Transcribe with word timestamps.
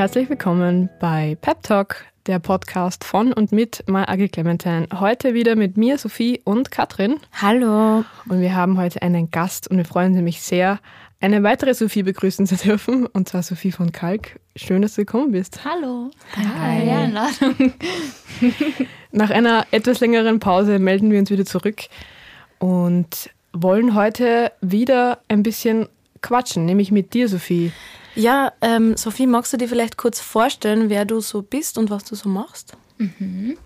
herzlich 0.00 0.30
willkommen 0.30 0.88
bei 0.98 1.36
Pep 1.42 1.62
Talk, 1.62 2.06
der 2.24 2.38
Podcast 2.38 3.04
von 3.04 3.34
und 3.34 3.52
mit 3.52 3.84
Ugly 3.86 4.30
Clementine. 4.30 4.88
Heute 4.98 5.34
wieder 5.34 5.56
mit 5.56 5.76
mir, 5.76 5.98
Sophie 5.98 6.40
und 6.42 6.70
Katrin. 6.70 7.16
Hallo. 7.34 8.02
Und 8.26 8.40
wir 8.40 8.54
haben 8.54 8.78
heute 8.78 9.02
einen 9.02 9.30
Gast 9.30 9.68
und 9.70 9.76
wir 9.76 9.84
freuen 9.84 10.06
uns 10.06 10.16
nämlich 10.16 10.40
sehr, 10.40 10.78
eine 11.20 11.42
weitere 11.42 11.74
Sophie 11.74 12.02
begrüßen 12.02 12.46
zu 12.46 12.56
dürfen, 12.56 13.04
und 13.04 13.28
zwar 13.28 13.42
Sophie 13.42 13.72
von 13.72 13.92
Kalk. 13.92 14.40
Schön, 14.56 14.80
dass 14.80 14.94
du 14.94 15.02
gekommen 15.02 15.32
bist. 15.32 15.66
Hallo. 15.66 16.10
Die 16.34 16.48
Einladung. 16.58 17.74
Nach 19.12 19.28
einer 19.28 19.66
etwas 19.70 20.00
längeren 20.00 20.40
Pause 20.40 20.78
melden 20.78 21.10
wir 21.10 21.18
uns 21.18 21.30
wieder 21.30 21.44
zurück 21.44 21.82
und 22.58 23.28
wollen 23.52 23.94
heute 23.94 24.50
wieder 24.62 25.18
ein 25.28 25.42
bisschen 25.42 25.90
quatschen, 26.22 26.64
nämlich 26.64 26.90
mit 26.90 27.12
dir, 27.12 27.28
Sophie. 27.28 27.70
Ja, 28.14 28.52
ähm, 28.60 28.96
Sophie, 28.96 29.26
magst 29.26 29.52
du 29.52 29.56
dir 29.56 29.68
vielleicht 29.68 29.96
kurz 29.96 30.20
vorstellen, 30.20 30.90
wer 30.90 31.04
du 31.04 31.20
so 31.20 31.42
bist 31.42 31.78
und 31.78 31.90
was 31.90 32.04
du 32.04 32.14
so 32.14 32.28
machst? 32.28 32.76
Mhm. 32.98 33.56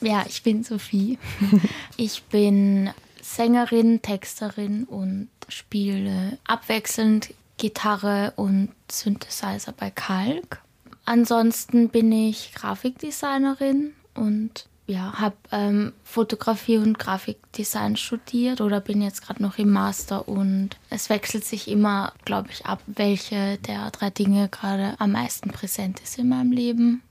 Ja, 0.00 0.24
ich 0.28 0.42
bin 0.42 0.64
Sophie. 0.64 1.18
ich 1.96 2.22
bin 2.24 2.90
Sängerin, 3.20 4.02
Texterin 4.02 4.84
und 4.84 5.28
spiele 5.48 6.38
abwechselnd 6.44 7.34
Gitarre 7.56 8.32
und 8.36 8.70
Synthesizer 8.90 9.72
bei 9.72 9.90
Kalk. 9.90 10.60
Ansonsten 11.04 11.88
bin 11.88 12.10
ich 12.10 12.52
Grafikdesignerin 12.54 13.92
und 14.14 14.66
ja, 14.92 15.14
habe 15.18 15.36
ähm, 15.50 15.92
Fotografie 16.04 16.76
und 16.76 16.98
Grafikdesign 16.98 17.96
studiert 17.96 18.60
oder 18.60 18.80
bin 18.80 19.00
jetzt 19.00 19.22
gerade 19.22 19.42
noch 19.42 19.58
im 19.58 19.70
Master 19.70 20.28
und 20.28 20.70
es 20.90 21.08
wechselt 21.08 21.44
sich 21.44 21.68
immer, 21.68 22.12
glaube 22.24 22.48
ich, 22.52 22.66
ab, 22.66 22.80
welche 22.86 23.58
der 23.66 23.90
drei 23.90 24.10
Dinge 24.10 24.48
gerade 24.48 24.94
am 24.98 25.12
meisten 25.12 25.50
präsent 25.50 26.00
ist 26.00 26.18
in 26.18 26.28
meinem 26.28 26.52
Leben. 26.52 27.02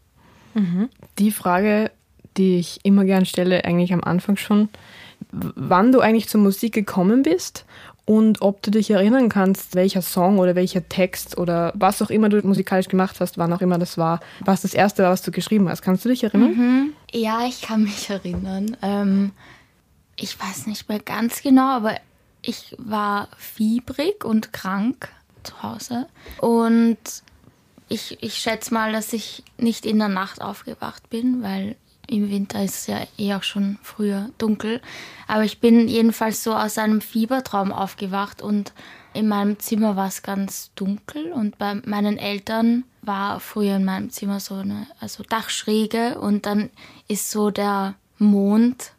Mhm. 0.54 0.90
Die 1.18 1.32
Frage, 1.32 1.92
die 2.38 2.58
ich 2.58 2.80
immer 2.84 3.04
gern 3.04 3.26
stelle, 3.26 3.66
eigentlich 3.66 3.94
am 3.94 4.04
Anfang 4.04 4.38
schon, 4.38 4.70
wann 5.32 5.92
du 5.92 6.00
eigentlich 6.00 6.30
zur 6.30 6.42
Musik 6.42 6.74
gekommen 6.74 7.24
bist 7.24 7.66
und 8.06 8.42
ob 8.42 8.62
du 8.62 8.72
dich 8.72 8.90
erinnern 8.90 9.30
kannst, 9.30 9.76
welcher 9.76 10.02
Song 10.02 10.40
oder 10.40 10.56
welcher 10.56 10.88
Text 10.90 11.38
oder 11.38 11.72
was 11.76 12.02
auch 12.02 12.10
immer 12.10 12.30
du 12.30 12.46
musikalisch 12.46 12.88
gemacht 12.88 13.20
hast, 13.20 13.38
wann 13.38 13.54
auch 13.54 13.62
immer 13.62 13.78
das 13.78 13.98
war, 13.98 14.20
was 14.42 14.64
das 14.64 14.74
erste 14.74 15.04
war, 15.04 15.12
was 15.12 15.22
du 15.22 15.32
geschrieben 15.32 15.70
hast. 15.70 15.82
Kannst 15.82 16.04
du 16.06 16.10
dich 16.10 16.24
erinnern? 16.24 16.52
Mhm. 16.52 16.94
Ja, 17.12 17.46
ich 17.48 17.62
kann 17.62 17.84
mich 17.84 18.10
erinnern. 18.10 18.76
Ähm, 18.82 19.32
ich 20.16 20.40
weiß 20.40 20.68
nicht 20.68 20.90
mehr 20.90 21.00
ganz 21.00 21.42
genau, 21.42 21.70
aber 21.70 21.96
ich 22.42 22.76
war 22.78 23.28
fiebrig 23.38 24.26
und 24.26 24.52
krank 24.52 25.10
zu 25.44 25.62
Hause. 25.62 26.08
Und 26.40 26.98
ich, 27.88 28.18
ich 28.22 28.36
schätze 28.36 28.74
mal, 28.74 28.92
dass 28.92 29.14
ich 29.14 29.44
nicht 29.58 29.86
in 29.86 30.00
der 30.00 30.08
Nacht 30.08 30.42
aufgewacht 30.42 31.10
bin, 31.10 31.44
weil 31.44 31.76
im 32.12 32.30
Winter 32.30 32.64
ist 32.64 32.76
es 32.76 32.88
ja 32.88 33.08
eh 33.18 33.34
auch 33.34 33.44
schon 33.44 33.80
früher 33.82 34.30
dunkel. 34.38 34.82
Aber 35.28 35.44
ich 35.44 35.60
bin 35.60 35.88
jedenfalls 35.88 36.44
so 36.44 36.54
aus 36.54 36.78
einem 36.78 37.02
Fiebertraum 37.02 37.72
aufgewacht 37.72 38.42
und 38.42 38.74
in 39.14 39.28
meinem 39.28 39.60
Zimmer 39.60 39.96
war 39.96 40.08
es 40.08 40.22
ganz 40.22 40.72
dunkel 40.76 41.32
und 41.32 41.58
bei 41.58 41.76
meinen 41.76 42.18
Eltern 42.18 42.84
war 43.02 43.40
früher 43.40 43.78
in 43.78 43.86
meinem 43.86 44.10
Zimmer 44.10 44.40
so 44.40 44.56
eine 44.56 44.88
also 45.00 45.24
Dachschräge 45.24 46.20
und 46.20 46.46
dann 46.46 46.70
ist 47.08 47.32
so 47.32 47.50
der 47.50 47.96
Mond 48.18 48.94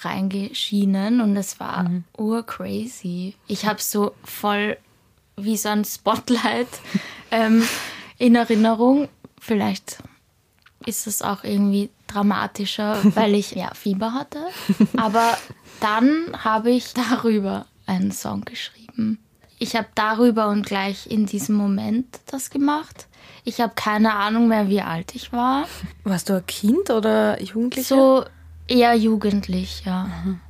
reingeschienen 0.00 1.20
und 1.20 1.36
es 1.36 1.60
war 1.60 1.88
mhm. 1.88 2.04
urcrazy. 2.16 3.34
Ich 3.46 3.66
habe 3.66 3.80
so 3.80 4.12
voll 4.24 4.76
wie 5.36 5.56
so 5.56 5.68
ein 5.68 5.84
Spotlight 5.84 6.68
ähm, 7.30 7.66
in 8.18 8.34
Erinnerung. 8.34 9.08
Vielleicht 9.40 9.98
ist 10.86 11.06
es 11.06 11.22
auch 11.22 11.44
irgendwie 11.44 11.90
dramatischer, 12.12 12.98
weil 13.14 13.34
ich 13.34 13.52
ja 13.52 13.72
Fieber 13.74 14.12
hatte. 14.12 14.40
Aber 14.96 15.36
dann 15.80 16.26
habe 16.36 16.70
ich 16.70 16.92
darüber 16.94 17.66
einen 17.86 18.12
Song 18.12 18.42
geschrieben. 18.42 19.18
Ich 19.58 19.76
habe 19.76 19.88
darüber 19.94 20.48
und 20.48 20.64
gleich 20.64 21.10
in 21.10 21.26
diesem 21.26 21.54
Moment 21.54 22.20
das 22.26 22.50
gemacht. 22.50 23.06
Ich 23.44 23.60
habe 23.60 23.72
keine 23.74 24.14
Ahnung 24.14 24.48
mehr, 24.48 24.68
wie 24.68 24.80
alt 24.80 25.14
ich 25.14 25.32
war. 25.32 25.66
Warst 26.04 26.28
du 26.28 26.34
ein 26.34 26.46
Kind 26.46 26.90
oder 26.90 27.40
Jugendlicher? 27.42 27.94
So 27.94 28.24
eher 28.66 28.94
jugendlich, 28.94 29.82
ja. 29.84 30.04
Mhm. 30.04 30.40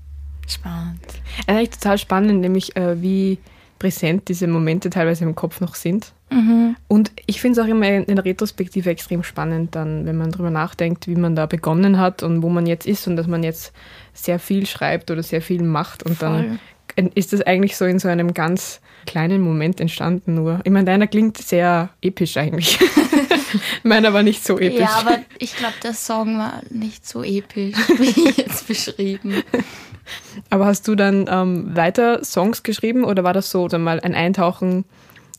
Spannend. 0.47 1.01
Eigentlich 1.47 1.71
total 1.71 1.99
spannend, 1.99 2.41
nämlich 2.41 2.77
äh, 2.77 3.01
wie 3.01 3.39
präsent 3.81 4.29
diese 4.29 4.47
Momente 4.47 4.91
teilweise 4.91 5.25
im 5.25 5.35
Kopf 5.35 5.61
noch 5.61 5.75
sind. 5.75 6.13
Mhm. 6.31 6.77
Und 6.87 7.11
ich 7.27 7.41
finde 7.41 7.61
es 7.61 7.67
auch 7.67 7.69
immer 7.69 7.89
in 7.89 8.15
der 8.15 8.25
Retrospektive 8.25 8.91
extrem 8.91 9.25
spannend, 9.25 9.75
dann, 9.75 10.07
wenn 10.07 10.17
man 10.17 10.31
darüber 10.31 10.51
nachdenkt, 10.51 11.09
wie 11.09 11.17
man 11.17 11.35
da 11.35 11.47
begonnen 11.47 11.99
hat 11.99 12.23
und 12.23 12.43
wo 12.43 12.49
man 12.49 12.67
jetzt 12.67 12.87
ist 12.87 13.09
und 13.09 13.17
dass 13.17 13.27
man 13.27 13.43
jetzt 13.43 13.73
sehr 14.13 14.39
viel 14.39 14.67
schreibt 14.67 15.11
oder 15.11 15.25
sehr 15.25 15.43
viel 15.43 15.63
macht 15.63 16.05
und 16.05 16.19
Voll. 16.19 16.59
dann 16.97 17.11
ist 17.15 17.33
das 17.33 17.43
eigentlich 17.43 17.77
so 17.77 17.87
in 17.87 17.99
so 17.99 18.09
einem 18.09 18.35
ganz 18.35 18.81
kleinen 19.07 19.41
Moment 19.41 19.81
entstanden 19.81 20.35
nur. 20.35 20.61
Ich 20.65 20.71
meine, 20.71 20.85
deiner 20.85 21.07
klingt 21.07 21.39
sehr 21.39 21.89
episch 22.03 22.37
eigentlich. 22.37 22.79
Meiner 23.83 24.13
war 24.13 24.23
nicht 24.23 24.45
so 24.45 24.59
episch. 24.59 24.81
Ja, 24.81 24.97
aber 24.99 25.19
ich 25.39 25.57
glaube, 25.57 25.75
der 25.83 25.95
Song 25.95 26.39
war 26.39 26.61
nicht 26.69 27.09
so 27.09 27.25
episch, 27.25 27.77
wie 27.99 28.31
jetzt 28.31 28.69
beschrieben. 28.69 29.43
Aber 30.51 30.67
hast 30.67 30.89
du 30.89 30.95
dann 30.95 31.27
ähm, 31.29 31.75
weiter 31.77 32.25
Songs 32.25 32.63
geschrieben 32.63 33.05
oder 33.05 33.25
war 33.25 33.33
das 33.33 33.51
so 33.51 33.69
dann 33.69 33.83
mal 33.83 34.01
ein 34.01 34.15
Eintauchen 34.15 34.85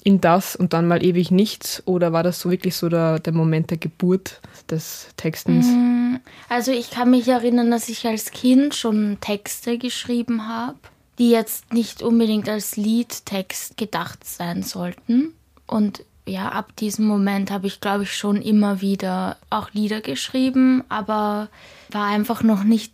in 0.04 0.20
das 0.20 0.56
und 0.56 0.74
dann 0.74 0.88
mal 0.88 1.04
ewig 1.04 1.32
nichts? 1.32 1.84
Oder 1.86 2.14
war 2.14 2.24
das 2.24 2.40
so 2.40 2.50
wirklich 2.50 2.76
so 2.76 2.90
der, 2.90 3.20
der 3.20 3.34
Moment 3.34 3.70
der 3.70 3.78
Geburt 3.78 4.42
des 4.70 5.08
Textens? 5.18 5.68
Mm, 5.68 6.16
also 6.50 6.72
ich 6.72 6.90
kann 6.90 7.12
mich 7.12 7.28
erinnern, 7.28 7.72
dass 7.72 7.90
ich 7.90 8.06
als 8.08 8.32
Kind 8.32 8.74
schon 8.76 9.18
Texte 9.22 9.78
geschrieben 9.78 10.48
habe, 10.48 10.78
die 11.20 11.30
jetzt 11.30 11.74
nicht 11.74 12.02
unbedingt 12.02 12.50
als 12.50 12.78
Liedtext 12.78 13.78
gedacht 13.78 14.26
sein 14.26 14.64
sollten. 14.64 15.34
Und 15.68 16.04
ja, 16.26 16.50
ab 16.50 16.76
diesem 16.78 17.06
Moment 17.06 17.52
habe 17.52 17.68
ich, 17.68 17.82
glaube 17.82 18.04
ich, 18.04 18.16
schon 18.16 18.42
immer 18.42 18.82
wieder 18.82 19.38
auch 19.50 19.72
Lieder 19.72 20.02
geschrieben, 20.02 20.84
aber 20.90 21.50
war 21.92 22.08
einfach 22.08 22.44
noch 22.44 22.64
nicht 22.64 22.94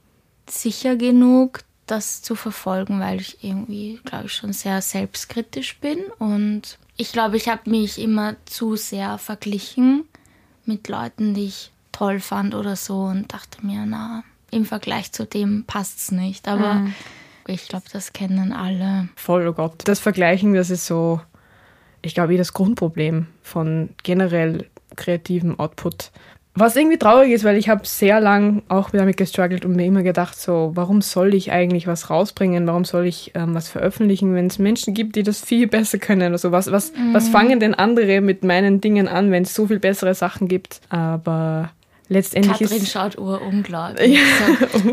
sicher 0.49 0.95
genug, 0.95 1.61
das 1.85 2.21
zu 2.21 2.35
verfolgen, 2.35 2.99
weil 2.99 3.21
ich 3.21 3.43
irgendwie, 3.43 3.99
glaube 4.03 4.25
ich, 4.25 4.33
schon 4.33 4.53
sehr 4.53 4.81
selbstkritisch 4.81 5.79
bin 5.79 5.99
und 6.19 6.77
ich 6.97 7.11
glaube, 7.11 7.37
ich 7.37 7.47
habe 7.47 7.69
mich 7.69 7.99
immer 8.01 8.35
zu 8.45 8.75
sehr 8.75 9.19
verglichen 9.19 10.05
mit 10.65 10.87
Leuten, 10.89 11.35
die 11.35 11.45
ich 11.45 11.71
toll 11.91 12.19
fand 12.19 12.55
oder 12.55 12.75
so 12.75 13.03
und 13.03 13.31
dachte 13.31 13.65
mir, 13.65 13.85
na, 13.85 14.23
im 14.51 14.65
Vergleich 14.65 15.11
zu 15.11 15.25
dem 15.25 15.63
passt 15.65 15.99
es 15.99 16.11
nicht. 16.11 16.47
Aber 16.47 16.75
mhm. 16.75 16.93
ich 17.47 17.67
glaube, 17.67 17.85
das 17.91 18.13
kennen 18.13 18.51
alle. 18.51 19.09
Voll, 19.15 19.47
oh 19.47 19.53
Gott. 19.53 19.83
Das 19.85 19.99
Vergleichen, 19.99 20.53
das 20.53 20.69
ist 20.71 20.87
so, 20.87 21.21
ich 22.01 22.13
glaube, 22.13 22.37
das 22.37 22.53
Grundproblem 22.53 23.27
von 23.43 23.89
generell 24.03 24.67
kreativem 24.95 25.59
Output. 25.59 26.11
Was 26.59 26.75
irgendwie 26.75 26.97
traurig 26.97 27.31
ist, 27.31 27.43
weil 27.43 27.55
ich 27.55 27.69
habe 27.69 27.85
sehr 27.85 28.19
lang 28.19 28.63
auch 28.67 28.89
damit 28.89 29.15
gestruggelt 29.15 29.63
und 29.63 29.75
mir 29.75 29.85
immer 29.85 30.01
gedacht, 30.01 30.39
so, 30.39 30.71
warum 30.73 31.01
soll 31.01 31.35
ich 31.35 31.51
eigentlich 31.51 31.85
was 31.85 32.09
rausbringen? 32.09 32.65
Warum 32.65 32.83
soll 32.83 33.05
ich 33.05 33.31
ähm, 33.35 33.53
was 33.53 33.69
veröffentlichen, 33.69 34.33
wenn 34.33 34.47
es 34.47 34.57
Menschen 34.57 34.95
gibt, 34.95 35.15
die 35.17 35.23
das 35.23 35.39
viel 35.39 35.67
besser 35.77 35.99
können? 35.99 36.31
Also 36.31 36.51
was, 36.51 36.71
was, 36.71 36.93
mhm. 36.93 37.13
was 37.13 37.29
fangen 37.29 37.59
denn 37.59 37.75
andere 37.75 38.21
mit 38.21 38.43
meinen 38.43 38.81
Dingen 38.81 39.07
an, 39.07 39.29
wenn 39.29 39.43
es 39.43 39.53
so 39.53 39.67
viel 39.67 39.77
bessere 39.77 40.15
Sachen 40.15 40.47
gibt? 40.47 40.81
Aber 40.89 41.69
letztendlich 42.09 42.57
Katrin 42.57 42.81
ist... 42.81 42.91
schaut 42.91 43.19
urunglaublich. 43.19 44.17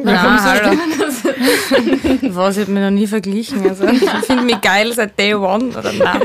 Ja, 0.04 0.20
unglaublich. 0.34 0.74
was, 2.34 2.56
ich 2.58 2.62
habe 2.64 2.72
mich 2.72 2.82
noch 2.82 2.90
nie 2.90 3.06
verglichen. 3.06 3.66
Also, 3.66 3.86
ich 3.86 4.00
finde 4.26 4.42
mich 4.42 4.60
geil 4.60 4.92
seit 4.92 5.18
Day 5.18 5.34
One. 5.34 5.66
Oder 5.68 5.92
nein. 5.92 6.22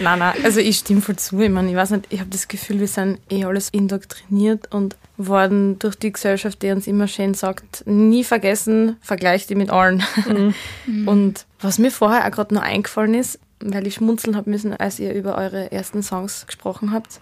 Nein, 0.00 0.18
nein. 0.18 0.34
Also 0.44 0.60
ich 0.60 0.78
stimme 0.78 1.00
voll 1.00 1.16
zu. 1.16 1.40
Ich 1.40 1.50
meine, 1.50 1.70
ich 1.70 1.76
weiß 1.76 1.90
nicht, 1.90 2.06
ich 2.10 2.20
habe 2.20 2.30
das 2.30 2.48
Gefühl, 2.48 2.80
wir 2.80 2.88
sind 2.88 3.18
eh 3.30 3.44
alles 3.44 3.68
indoktriniert 3.70 4.72
und 4.72 4.96
worden 5.16 5.78
durch 5.78 5.96
die 5.96 6.12
Gesellschaft, 6.12 6.62
die 6.62 6.70
uns 6.70 6.86
immer 6.86 7.06
schön 7.08 7.34
sagt, 7.34 7.86
nie 7.86 8.24
vergessen, 8.24 8.96
vergleicht 9.00 9.50
die 9.50 9.54
mit 9.54 9.70
allen. 9.70 10.02
Mhm. 10.26 10.54
Und 11.08 11.46
was 11.60 11.78
mir 11.78 11.90
vorher 11.90 12.26
auch 12.26 12.30
gerade 12.30 12.54
noch 12.54 12.62
eingefallen 12.62 13.14
ist, 13.14 13.38
weil 13.60 13.86
ich 13.86 13.94
schmunzeln 13.94 14.36
habe 14.36 14.50
müssen, 14.50 14.74
als 14.74 14.98
ihr 14.98 15.14
über 15.14 15.36
eure 15.36 15.70
ersten 15.70 16.02
Songs 16.02 16.46
gesprochen 16.46 16.92
habt, 16.92 17.20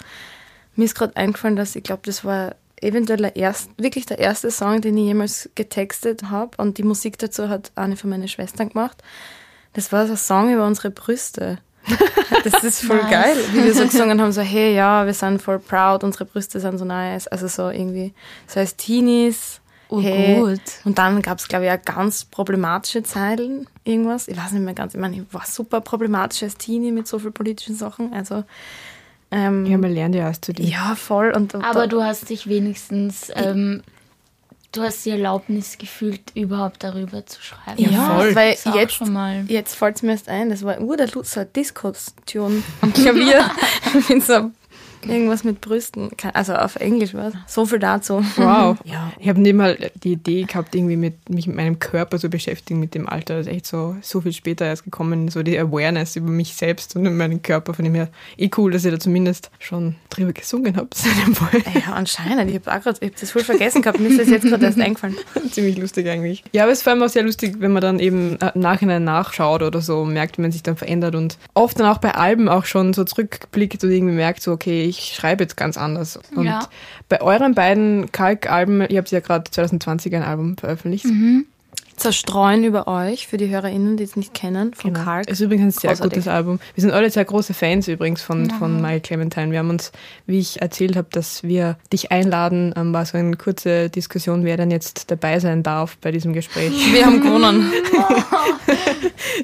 mir 0.74 0.84
ist 0.84 0.94
gerade 0.94 1.16
eingefallen, 1.16 1.56
dass 1.56 1.76
ich 1.76 1.82
glaube, 1.82 2.02
das 2.04 2.24
war 2.24 2.54
eventuell 2.80 3.18
der 3.18 3.36
erst, 3.36 3.70
wirklich 3.76 4.06
der 4.06 4.18
erste 4.18 4.50
Song, 4.50 4.80
den 4.80 4.96
ich 4.96 5.04
jemals 5.04 5.50
getextet 5.54 6.30
habe 6.30 6.56
und 6.56 6.78
die 6.78 6.82
Musik 6.82 7.18
dazu 7.18 7.48
hat 7.48 7.70
eine 7.76 7.96
von 7.96 8.10
meinen 8.10 8.28
Schwestern 8.28 8.70
gemacht. 8.70 9.02
Das 9.74 9.92
war 9.92 10.06
so 10.06 10.14
ein 10.14 10.18
Song 10.18 10.52
über 10.52 10.66
unsere 10.66 10.90
Brüste. 10.90 11.58
Das 12.44 12.64
ist 12.64 12.84
voll 12.84 12.96
nice. 12.96 13.10
geil, 13.10 13.36
wie 13.52 13.64
wir 13.64 13.74
so 13.74 13.84
gesungen 13.84 14.20
haben, 14.20 14.32
so 14.32 14.40
hey, 14.40 14.74
ja, 14.74 15.06
wir 15.06 15.14
sind 15.14 15.40
voll 15.40 15.58
proud, 15.58 16.02
unsere 16.02 16.24
Brüste 16.24 16.58
sind 16.58 16.78
so 16.78 16.84
nice. 16.84 17.28
Also 17.28 17.46
so 17.46 17.68
irgendwie, 17.70 18.14
so 18.46 18.58
als 18.60 18.74
Teenies. 18.76 19.60
Oh 19.88 20.00
hey. 20.00 20.40
gut. 20.40 20.60
Und 20.84 20.98
dann 20.98 21.20
gab 21.22 21.38
es, 21.38 21.46
glaube 21.46 21.66
ich, 21.66 21.70
auch 21.70 21.82
ganz 21.84 22.24
problematische 22.24 23.02
Zeilen, 23.02 23.68
irgendwas. 23.84 24.26
Ich 24.26 24.36
weiß 24.36 24.52
nicht 24.52 24.64
mehr 24.64 24.74
ganz, 24.74 24.94
ich 24.94 25.00
meine, 25.00 25.16
ich 25.16 25.22
war 25.30 25.44
super 25.46 25.80
problematisch 25.80 26.42
als 26.42 26.56
Teenie 26.56 26.90
mit 26.90 27.06
so 27.06 27.18
vielen 27.18 27.34
politischen 27.34 27.76
Sachen. 27.76 28.12
Also 28.12 28.44
Ähm, 29.30 29.64
ja, 29.64 29.78
man 29.78 29.92
lernt 29.92 30.14
ja 30.14 30.28
erst 30.28 30.44
zu 30.44 30.52
dem. 30.52 30.66
Ja, 30.66 30.94
voll. 30.94 31.32
Und, 31.34 31.54
und 31.54 31.64
Aber 31.64 31.86
du 31.86 32.02
hast 32.02 32.28
dich 32.28 32.48
wenigstens, 32.48 33.30
ähm, 33.34 33.82
du 34.72 34.82
hast 34.82 35.04
die 35.04 35.10
Erlaubnis 35.10 35.78
gefühlt, 35.78 36.20
überhaupt 36.34 36.82
darüber 36.82 37.24
zu 37.26 37.40
schreiben. 37.42 37.80
Ja, 37.80 37.90
ja 37.90 38.16
voll. 38.16 38.34
Weil 38.34 38.50
jetzt, 38.50 38.66
jetzt 39.48 39.74
fällt 39.76 39.96
es 39.96 40.02
mir 40.02 40.12
erst 40.12 40.28
ein, 40.28 40.50
das 40.50 40.64
war 40.64 40.80
uh, 40.80 40.96
der 40.96 41.08
Lutzer 41.08 41.44
Disco-Tune 41.44 42.62
am 42.80 42.92
Klavier. 42.94 43.50
mit 44.08 44.24
so 44.24 44.50
Irgendwas 45.10 45.44
mit 45.44 45.60
Brüsten. 45.60 46.10
Also 46.34 46.54
auf 46.54 46.76
Englisch 46.76 47.14
was. 47.14 47.34
So 47.46 47.66
viel 47.66 47.78
dazu. 47.78 48.24
Wow. 48.36 48.78
ja. 48.84 49.12
Ich 49.18 49.28
habe 49.28 49.40
nicht 49.40 49.54
mal 49.54 49.76
die 50.02 50.12
Idee 50.12 50.42
gehabt, 50.44 50.74
irgendwie 50.74 50.96
mit, 50.96 51.28
mich 51.28 51.46
mit 51.46 51.56
meinem 51.56 51.78
Körper 51.78 52.18
zu 52.18 52.28
beschäftigen, 52.28 52.80
mit 52.80 52.94
dem 52.94 53.08
Alter. 53.08 53.38
Das 53.38 53.46
ist 53.46 53.52
echt 53.52 53.66
so, 53.66 53.96
so 54.02 54.20
viel 54.20 54.32
später 54.32 54.66
erst 54.66 54.84
gekommen, 54.84 55.28
so 55.28 55.42
die 55.42 55.58
Awareness 55.58 56.16
über 56.16 56.30
mich 56.30 56.54
selbst 56.54 56.96
und 56.96 57.16
meinen 57.16 57.42
Körper. 57.42 57.74
Von 57.74 57.84
dem 57.84 57.94
her 57.94 58.08
eh 58.36 58.50
cool, 58.56 58.72
dass 58.72 58.84
ihr 58.84 58.90
da 58.90 58.98
zumindest 58.98 59.50
schon 59.58 59.96
drüber 60.10 60.32
gesungen 60.32 60.76
habt. 60.76 60.96
ja, 61.74 61.92
anscheinend. 61.92 62.50
Ich 62.50 62.66
habe 62.66 62.84
hab 62.84 63.20
das 63.20 63.30
voll 63.30 63.44
vergessen 63.44 63.82
gehabt. 63.82 63.98
Mir 64.00 64.08
ist 64.08 64.20
das 64.20 64.28
jetzt 64.28 64.44
gerade 64.44 64.64
erst 64.64 64.80
eingefallen. 64.80 65.16
Ziemlich 65.50 65.78
lustig 65.78 66.08
eigentlich. 66.08 66.44
Ja, 66.52 66.64
aber 66.64 66.72
es 66.72 66.78
ist 66.78 66.84
vor 66.84 66.92
allem 66.92 67.02
auch 67.02 67.08
sehr 67.08 67.22
lustig, 67.22 67.56
wenn 67.58 67.72
man 67.72 67.82
dann 67.82 67.98
eben 67.98 68.40
äh, 68.40 68.50
Nachhinein 68.54 69.04
nachschaut 69.04 69.62
oder 69.62 69.80
so, 69.80 70.04
merkt, 70.04 70.38
wie 70.38 70.42
man 70.42 70.52
sich 70.52 70.62
dann 70.62 70.76
verändert 70.76 71.14
und 71.14 71.38
oft 71.54 71.78
dann 71.78 71.86
auch 71.86 71.98
bei 71.98 72.14
Alben 72.14 72.48
auch 72.48 72.64
schon 72.64 72.92
so 72.92 73.04
zurückblickt 73.04 73.82
und 73.84 73.90
irgendwie 73.90 74.14
merkt, 74.14 74.42
so, 74.42 74.52
okay, 74.52 74.84
ich 74.98 75.14
schreibe 75.14 75.44
jetzt 75.44 75.56
ganz 75.56 75.76
anders. 75.76 76.18
Und 76.34 76.46
ja. 76.46 76.68
bei 77.08 77.20
euren 77.20 77.54
beiden 77.54 78.12
Kalk-Alben, 78.12 78.86
ihr 78.88 78.98
habt 78.98 79.10
ja 79.10 79.20
gerade 79.20 79.50
2020 79.50 80.14
ein 80.14 80.22
Album 80.22 80.56
veröffentlicht. 80.56 81.06
Mhm. 81.06 81.46
Zerstreuen 81.96 82.64
über 82.64 82.88
euch 82.88 83.28
für 83.28 83.36
die 83.36 83.48
HörerInnen, 83.48 83.96
die 83.96 84.04
es 84.04 84.16
nicht 84.16 84.34
kennen, 84.34 84.74
von 84.74 84.92
genau. 84.92 85.04
Kalk. 85.04 85.26
Es 85.28 85.34
ist 85.34 85.46
übrigens 85.46 85.76
ein 85.76 85.80
sehr 85.80 85.90
Großartig. 85.90 86.12
gutes 86.14 86.28
Album. 86.28 86.58
Wir 86.74 86.80
sind 86.82 86.90
alle 86.90 87.10
sehr 87.10 87.24
große 87.24 87.54
Fans 87.54 87.86
übrigens 87.86 88.22
von, 88.22 88.48
ja. 88.48 88.54
von 88.56 88.80
My 88.80 88.98
Clementine. 88.98 89.52
Wir 89.52 89.60
haben 89.60 89.70
uns, 89.70 89.92
wie 90.26 90.38
ich 90.38 90.60
erzählt 90.60 90.96
habe, 90.96 91.08
dass 91.12 91.42
wir 91.42 91.76
dich 91.92 92.10
einladen, 92.10 92.74
ähm, 92.76 92.92
war 92.92 93.04
so 93.04 93.18
eine 93.18 93.36
kurze 93.36 93.88
Diskussion, 93.90 94.44
wer 94.44 94.56
denn 94.56 94.70
jetzt 94.70 95.10
dabei 95.10 95.38
sein 95.38 95.62
darf 95.62 95.96
bei 95.98 96.10
diesem 96.10 96.32
Gespräch. 96.32 96.72
Wir 96.92 97.06
haben 97.06 97.20
gewonnen. 97.20 97.72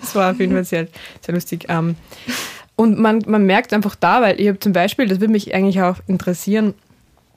Es 0.03 0.15
war 0.15 0.33
auf 0.33 0.41
jeden 0.41 0.53
Fall 0.53 0.65
sehr, 0.65 0.89
sehr 1.25 1.35
lustig. 1.35 1.67
Und 2.79 2.97
man, 2.97 3.25
man 3.27 3.45
merkt 3.45 3.73
einfach 3.73 3.97
da, 3.97 4.23
weil 4.23 4.41
ich 4.41 4.47
habe 4.47 4.61
zum 4.61 4.73
Beispiel, 4.73 5.09
das 5.09 5.19
würde 5.19 5.33
mich 5.33 5.53
eigentlich 5.53 5.83
auch 5.83 5.97
interessieren, 6.07 6.75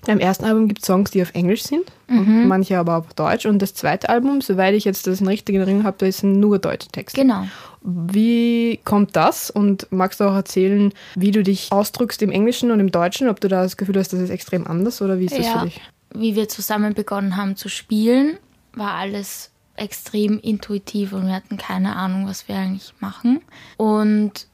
im 0.05 0.19
ersten 0.19 0.45
Album 0.45 0.67
gibt 0.67 0.81
es 0.81 0.85
Songs, 0.85 1.09
die 1.09 1.19
auf 1.19 1.33
Englisch 1.33 1.63
sind, 1.63 1.85
mhm. 2.07 2.47
manche 2.47 2.77
aber 2.77 2.97
auf 2.97 3.11
Deutsch. 3.15 3.47
Und 3.47 3.59
das 3.59 3.73
zweite 3.73 4.09
Album, 4.09 4.41
soweit 4.41 4.75
ich 4.75 4.85
jetzt 4.85 5.07
das 5.07 5.19
in 5.19 5.27
richtigen 5.27 5.59
Erinnerung 5.59 5.83
habe, 5.83 5.97
da 5.97 6.11
sind 6.11 6.39
nur 6.39 6.59
deutsche 6.59 6.89
Texte. 6.89 7.19
Genau. 7.19 7.47
Wie 7.81 8.79
kommt 8.85 9.15
das? 9.15 9.49
Und 9.49 9.87
magst 9.89 10.19
du 10.19 10.25
auch 10.25 10.35
erzählen, 10.35 10.93
wie 11.15 11.31
du 11.31 11.41
dich 11.41 11.71
ausdrückst 11.71 12.21
im 12.21 12.29
Englischen 12.29 12.69
und 12.69 12.79
im 12.79 12.91
Deutschen? 12.91 13.27
Ob 13.27 13.39
du 13.39 13.47
da 13.47 13.63
das 13.63 13.77
Gefühl 13.77 13.97
hast, 13.97 14.13
das 14.13 14.19
ist 14.19 14.29
extrem 14.29 14.67
anders 14.67 15.01
oder 15.01 15.17
wie 15.17 15.25
ist 15.25 15.39
das 15.39 15.47
ja. 15.47 15.59
für 15.59 15.65
dich? 15.65 15.81
Wie 16.13 16.35
wir 16.35 16.49
zusammen 16.49 16.93
begonnen 16.93 17.35
haben 17.35 17.55
zu 17.55 17.67
spielen, 17.67 18.37
war 18.75 18.93
alles 18.93 19.49
extrem 19.75 20.39
intuitiv 20.39 21.13
und 21.13 21.25
wir 21.25 21.33
hatten 21.33 21.57
keine 21.57 21.95
Ahnung, 21.95 22.27
was 22.27 22.47
wir 22.47 22.55
eigentlich 22.55 22.93
machen. 22.99 23.41
Und 23.77 24.45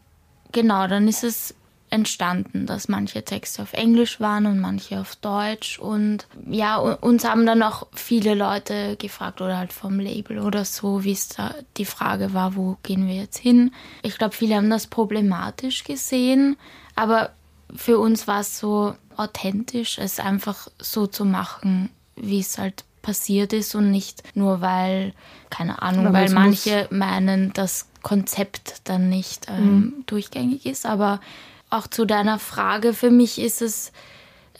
genau, 0.57 0.87
dann 0.87 1.07
ist 1.07 1.23
es 1.23 1.53
entstanden, 1.91 2.65
dass 2.65 2.87
manche 2.87 3.23
Texte 3.23 3.61
auf 3.61 3.73
Englisch 3.73 4.19
waren 4.19 4.47
und 4.47 4.59
manche 4.59 4.99
auf 4.99 5.15
Deutsch. 5.15 5.77
Und 5.77 6.25
ja, 6.49 6.77
uns 6.77 7.23
haben 7.25 7.45
dann 7.45 7.61
auch 7.61 7.85
viele 7.93 8.33
Leute 8.33 8.95
gefragt 8.97 9.39
oder 9.39 9.59
halt 9.59 9.71
vom 9.71 9.99
Label 9.99 10.39
oder 10.39 10.65
so, 10.65 11.03
wie 11.03 11.11
es 11.11 11.29
da 11.29 11.53
die 11.77 11.85
Frage 11.85 12.33
war, 12.33 12.55
wo 12.55 12.75
gehen 12.81 13.07
wir 13.07 13.13
jetzt 13.13 13.37
hin. 13.37 13.71
Ich 14.01 14.17
glaube, 14.17 14.35
viele 14.35 14.55
haben 14.55 14.71
das 14.71 14.87
problematisch 14.87 15.83
gesehen, 15.83 16.57
aber 16.95 17.29
für 17.75 17.99
uns 17.99 18.27
war 18.27 18.39
es 18.39 18.57
so 18.57 18.95
authentisch, 19.15 19.99
es 19.99 20.19
einfach 20.19 20.69
so 20.79 21.05
zu 21.05 21.23
machen, 21.23 21.91
wie 22.15 22.39
es 22.39 22.57
halt 22.57 22.83
passiert 23.03 23.53
ist 23.53 23.75
und 23.75 23.91
nicht 23.91 24.23
nur 24.35 24.59
weil, 24.59 25.13
keine 25.51 25.81
Ahnung, 25.83 26.11
weil 26.11 26.31
manche 26.31 26.87
meinen, 26.89 27.53
das 27.53 27.87
Konzept 28.01 28.81
dann 28.85 29.09
nicht 29.09 29.47
ähm, 29.49 29.65
mhm. 29.65 30.03
durchgängig 30.05 30.65
ist. 30.65 30.85
Aber 30.85 31.19
auch 31.69 31.87
zu 31.87 32.05
deiner 32.05 32.39
Frage, 32.39 32.93
für 32.93 33.11
mich 33.11 33.39
ist 33.39 33.61
es, 33.61 33.91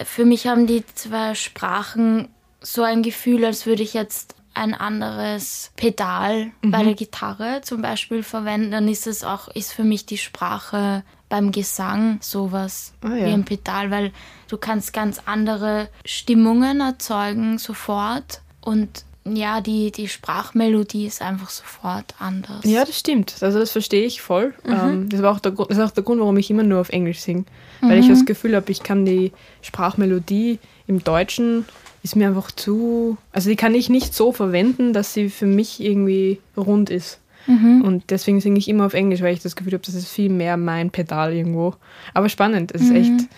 für 0.03 0.25
mich 0.25 0.47
haben 0.47 0.67
die 0.67 0.83
zwei 0.95 1.35
Sprachen 1.35 2.29
so 2.61 2.83
ein 2.83 3.03
Gefühl, 3.03 3.45
als 3.45 3.65
würde 3.65 3.83
ich 3.83 3.93
jetzt 3.93 4.35
ein 4.53 4.73
anderes 4.73 5.71
Pedal 5.75 6.51
mhm. 6.61 6.71
bei 6.71 6.83
der 6.83 6.95
Gitarre 6.95 7.61
zum 7.61 7.81
Beispiel 7.81 8.23
verwenden, 8.23 8.71
dann 8.71 8.87
ist 8.87 9.07
es 9.07 9.23
auch, 9.23 9.47
ist 9.49 9.71
für 9.71 9.83
mich 9.83 10.05
die 10.05 10.17
Sprache 10.17 11.03
beim 11.29 11.51
Gesang 11.51 12.17
sowas 12.21 12.93
oh, 13.05 13.09
ja. 13.09 13.25
wie 13.25 13.33
ein 13.33 13.45
Pedal, 13.45 13.91
weil 13.91 14.11
du 14.47 14.57
kannst 14.57 14.93
ganz 14.93 15.21
andere 15.25 15.89
Stimmungen 16.05 16.81
erzeugen 16.81 17.57
sofort 17.59 18.41
und 18.61 19.05
ja, 19.35 19.61
die, 19.61 19.91
die 19.91 20.07
Sprachmelodie 20.07 21.05
ist 21.05 21.21
einfach 21.21 21.49
sofort 21.49 22.15
anders. 22.19 22.63
Ja, 22.63 22.85
das 22.85 22.97
stimmt. 22.97 23.35
Also 23.41 23.59
das 23.59 23.71
verstehe 23.71 24.05
ich 24.05 24.21
voll. 24.21 24.53
Mhm. 24.65 24.73
Ähm, 24.73 25.09
das, 25.09 25.21
war 25.21 25.33
auch 25.33 25.39
der, 25.39 25.51
das 25.51 25.77
ist 25.77 25.83
auch 25.83 25.91
der 25.91 26.03
Grund, 26.03 26.19
warum 26.19 26.37
ich 26.37 26.49
immer 26.49 26.63
nur 26.63 26.79
auf 26.79 26.89
Englisch 26.89 27.19
singe. 27.19 27.45
Weil 27.81 27.97
mhm. 27.97 28.03
ich 28.03 28.09
das 28.09 28.25
Gefühl 28.25 28.55
habe, 28.55 28.71
ich 28.71 28.83
kann 28.83 29.05
die 29.05 29.31
Sprachmelodie 29.61 30.59
im 30.87 31.03
Deutschen 31.03 31.65
ist 32.03 32.15
mir 32.15 32.27
einfach 32.27 32.51
zu. 32.51 33.17
Also 33.33 33.49
die 33.49 33.55
kann 33.55 33.75
ich 33.75 33.89
nicht 33.89 34.13
so 34.13 34.31
verwenden, 34.31 34.93
dass 34.93 35.13
sie 35.13 35.29
für 35.29 35.45
mich 35.45 35.81
irgendwie 35.81 36.39
rund 36.55 36.89
ist. 36.89 37.19
Mhm. 37.47 37.81
Und 37.81 38.03
deswegen 38.09 38.39
singe 38.39 38.59
ich 38.59 38.69
immer 38.69 38.85
auf 38.85 38.93
Englisch, 38.93 39.21
weil 39.21 39.33
ich 39.33 39.41
das 39.41 39.55
Gefühl 39.55 39.73
habe, 39.73 39.83
das 39.85 39.95
ist 39.95 40.07
viel 40.07 40.29
mehr 40.29 40.57
mein 40.57 40.89
Pedal 40.89 41.33
irgendwo. 41.33 41.75
Aber 42.13 42.29
spannend, 42.29 42.71
es 42.73 42.81
ist 42.81 42.89
mhm. 42.89 42.95
echt 42.95 43.29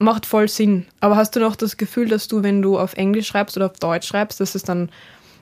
macht 0.00 0.26
voll 0.26 0.48
Sinn. 0.48 0.86
Aber 1.00 1.16
hast 1.16 1.36
du 1.36 1.40
noch 1.40 1.54
das 1.54 1.76
Gefühl, 1.76 2.08
dass 2.08 2.26
du, 2.26 2.42
wenn 2.42 2.62
du 2.62 2.78
auf 2.78 2.94
Englisch 2.94 3.28
schreibst 3.28 3.56
oder 3.56 3.66
auf 3.66 3.78
Deutsch 3.78 4.08
schreibst, 4.08 4.40
dass 4.40 4.54
es 4.54 4.62
dann 4.62 4.88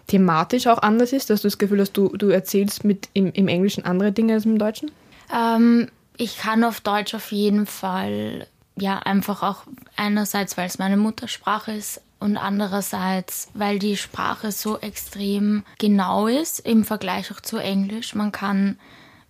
thematisch 0.08 0.66
auch 0.66 0.78
anders 0.78 1.12
ist, 1.12 1.30
dass 1.30 1.42
du 1.42 1.48
das 1.48 1.58
Gefühl 1.58 1.80
hast, 1.80 1.96
du, 1.96 2.08
du 2.16 2.28
erzählst 2.30 2.84
mit 2.84 3.08
im, 3.12 3.30
im 3.32 3.46
Englischen 3.46 3.84
andere 3.84 4.10
Dinge 4.10 4.34
als 4.34 4.44
im 4.44 4.58
Deutschen? 4.58 4.90
Ähm, 5.32 5.88
ich 6.16 6.38
kann 6.38 6.64
auf 6.64 6.80
Deutsch 6.80 7.14
auf 7.14 7.30
jeden 7.30 7.66
Fall, 7.66 8.48
ja, 8.76 8.98
einfach 8.98 9.42
auch 9.42 9.62
einerseits, 9.96 10.56
weil 10.56 10.66
es 10.66 10.78
meine 10.78 10.96
Muttersprache 10.96 11.72
ist 11.72 12.00
und 12.18 12.36
andererseits, 12.36 13.48
weil 13.54 13.78
die 13.78 13.96
Sprache 13.96 14.50
so 14.50 14.78
extrem 14.78 15.62
genau 15.78 16.26
ist 16.26 16.60
im 16.60 16.84
Vergleich 16.84 17.30
auch 17.30 17.40
zu 17.40 17.58
Englisch. 17.58 18.14
Man 18.14 18.32
kann 18.32 18.78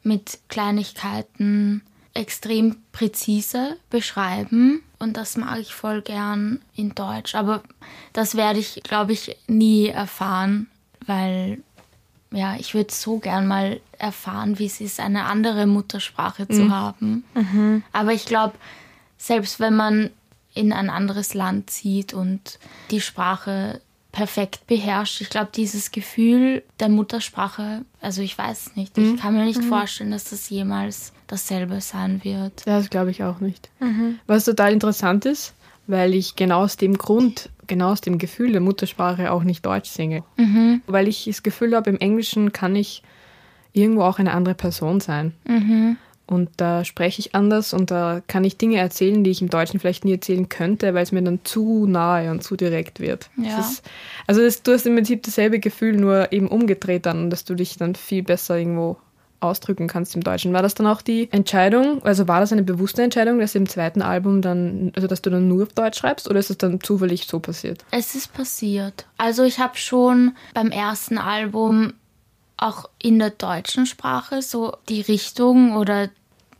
mit 0.03 0.38
Kleinigkeiten 0.49 1.83
extrem 2.19 2.77
präzise 2.93 3.77
beschreiben 3.91 4.83
und 4.99 5.17
das 5.17 5.37
mag 5.37 5.61
ich 5.61 5.75
voll 5.75 6.03
gern 6.03 6.61
in 6.75 6.95
Deutsch. 6.95 7.35
Aber 7.35 7.63
das 8.13 8.35
werde 8.35 8.59
ich, 8.59 8.81
glaube 8.83 9.13
ich, 9.13 9.37
nie 9.47 9.89
erfahren, 9.89 10.69
weil 11.07 11.63
ja, 12.31 12.57
ich 12.57 12.75
würde 12.75 12.93
so 12.93 13.19
gern 13.19 13.47
mal 13.47 13.81
erfahren, 13.97 14.59
wie 14.59 14.67
es 14.67 14.81
ist, 14.81 15.01
eine 15.01 15.25
andere 15.25 15.67
Muttersprache 15.67 16.47
mhm. 16.49 16.55
zu 16.55 16.71
haben. 16.71 17.25
Mhm. 17.35 17.83
Aber 17.93 18.13
ich 18.13 18.27
glaube, 18.27 18.55
selbst 19.17 19.61
wenn 19.61 19.75
man 19.75 20.11
in 20.55 20.73
ein 20.73 20.91
anderes 20.91 21.35
Land 21.35 21.71
zieht 21.71 22.13
und 22.13 22.59
die 22.91 23.01
Sprache 23.01 23.81
perfekt 24.11 24.67
beherrscht. 24.67 25.21
Ich 25.21 25.31
glaube, 25.31 25.51
dieses 25.55 25.93
Gefühl 25.93 26.65
der 26.81 26.89
Muttersprache, 26.89 27.85
also 28.01 28.23
ich 28.23 28.37
weiß 28.37 28.75
nicht, 28.75 28.97
mhm. 28.97 29.15
ich 29.15 29.21
kann 29.21 29.35
mir 29.35 29.45
nicht 29.45 29.63
mhm. 29.63 29.69
vorstellen, 29.69 30.11
dass 30.11 30.31
das 30.31 30.49
jemals 30.51 31.13
dasselbe 31.29 31.81
sein 31.81 32.25
wird. 32.25 32.67
Das 32.67 32.91
glaube 32.91 33.11
ich 33.11 33.23
auch 33.23 33.41
nicht. 33.41 33.71
Mhm. 33.81 34.19
Was 34.27 34.45
total 34.45 34.73
interessant 34.73 35.25
ist, 35.25 35.55
weil 35.87 36.15
ich 36.15 36.37
genau 36.37 36.63
aus 36.63 36.77
dem 36.77 36.99
Grund, 36.99 37.51
genau 37.67 37.93
aus 37.93 38.01
dem 38.01 38.19
Gefühl 38.19 38.53
der 38.53 38.61
Muttersprache 38.61 39.31
auch 39.31 39.45
nicht 39.45 39.65
Deutsch 39.65 39.91
singe. 39.91 40.25
Mhm. 40.37 40.83
Weil 40.87 41.07
ich 41.07 41.25
das 41.27 41.43
Gefühl 41.43 41.77
habe, 41.77 41.91
im 41.91 41.99
Englischen 41.99 42.53
kann 42.53 42.75
ich 42.75 43.03
irgendwo 43.73 44.03
auch 44.03 44.19
eine 44.19 44.33
andere 44.33 44.55
Person 44.55 45.01
sein. 45.01 45.33
Mhm. 45.47 45.97
Und 46.27 46.51
da 46.59 46.85
spreche 46.85 47.21
ich 47.21 47.35
anders 47.35 47.73
und 47.73 47.91
da 47.91 48.21
kann 48.27 48.45
ich 48.45 48.59
Dinge 48.59 48.77
erzählen, 48.77 49.25
die 49.25 49.31
ich 49.31 49.41
im 49.41 49.49
Deutschen 49.49 49.81
vielleicht 49.81 50.05
nie 50.05 50.13
erzählen 50.13 50.51
könnte, 50.51 50.93
weil 50.93 51.03
es 51.03 51.11
mir 51.11 51.23
dann 51.23 51.41
zu 51.43 51.87
nahe 51.87 52.31
und 52.31 52.45
zu 52.45 52.55
direkt 52.55 53.01
wird. 53.01 53.31
Ja. 53.39 53.61
Ist, 53.61 53.83
also 54.27 54.43
das, 54.43 54.63
du 54.63 54.73
hast 54.73 54.87
im 54.87 54.95
Prinzip 54.95 55.23
dasselbe 55.23 55.59
Gefühl, 55.59 55.97
nur 55.97 56.31
eben 56.31 56.49
umgedreht 56.49 57.07
dann, 57.07 57.31
dass 57.31 57.47
du 57.47 57.55
dich 57.55 57.79
dann 57.79 57.95
viel 57.95 58.23
besser 58.23 58.59
irgendwo 58.59 58.99
ausdrücken 59.40 59.87
kannst 59.87 60.14
im 60.14 60.23
Deutschen. 60.23 60.52
War 60.52 60.62
das 60.62 60.75
dann 60.75 60.87
auch 60.87 61.02
die 61.02 61.28
Entscheidung, 61.33 62.02
also 62.02 62.28
war 62.28 62.40
das 62.40 62.52
eine 62.52 62.62
bewusste 62.62 63.02
Entscheidung, 63.02 63.38
dass 63.38 63.54
im 63.54 63.68
zweiten 63.68 64.02
Album 64.02 64.42
dann, 64.42 64.92
also 64.97 65.07
dass 65.07 65.23
du 65.23 65.30
dann 65.30 65.49
nur 65.49 65.64
auf 65.64 65.73
Deutsch 65.73 65.99
schreibst 65.99 66.28
oder 66.28 66.38
ist 66.38 66.50
es 66.50 66.59
dann 66.59 66.80
zufällig 66.80 67.26
so 67.26 67.38
passiert? 67.40 67.85
Es 67.90 68.14
ist 68.14 68.33
passiert. 68.33 69.07
Also 69.16 69.45
ich 69.45 69.59
habe 69.59 69.76
schon 69.76 70.37
beim 70.54 70.71
ersten 70.71 71.18
Album 71.18 71.95
auch 72.57 72.90
in 73.00 73.18
der 73.18 73.30
deutschen 73.30 73.87
Sprache 73.87 74.42
so 74.42 74.76
die 74.88 75.00
Richtung 75.00 75.76
oder 75.76 76.09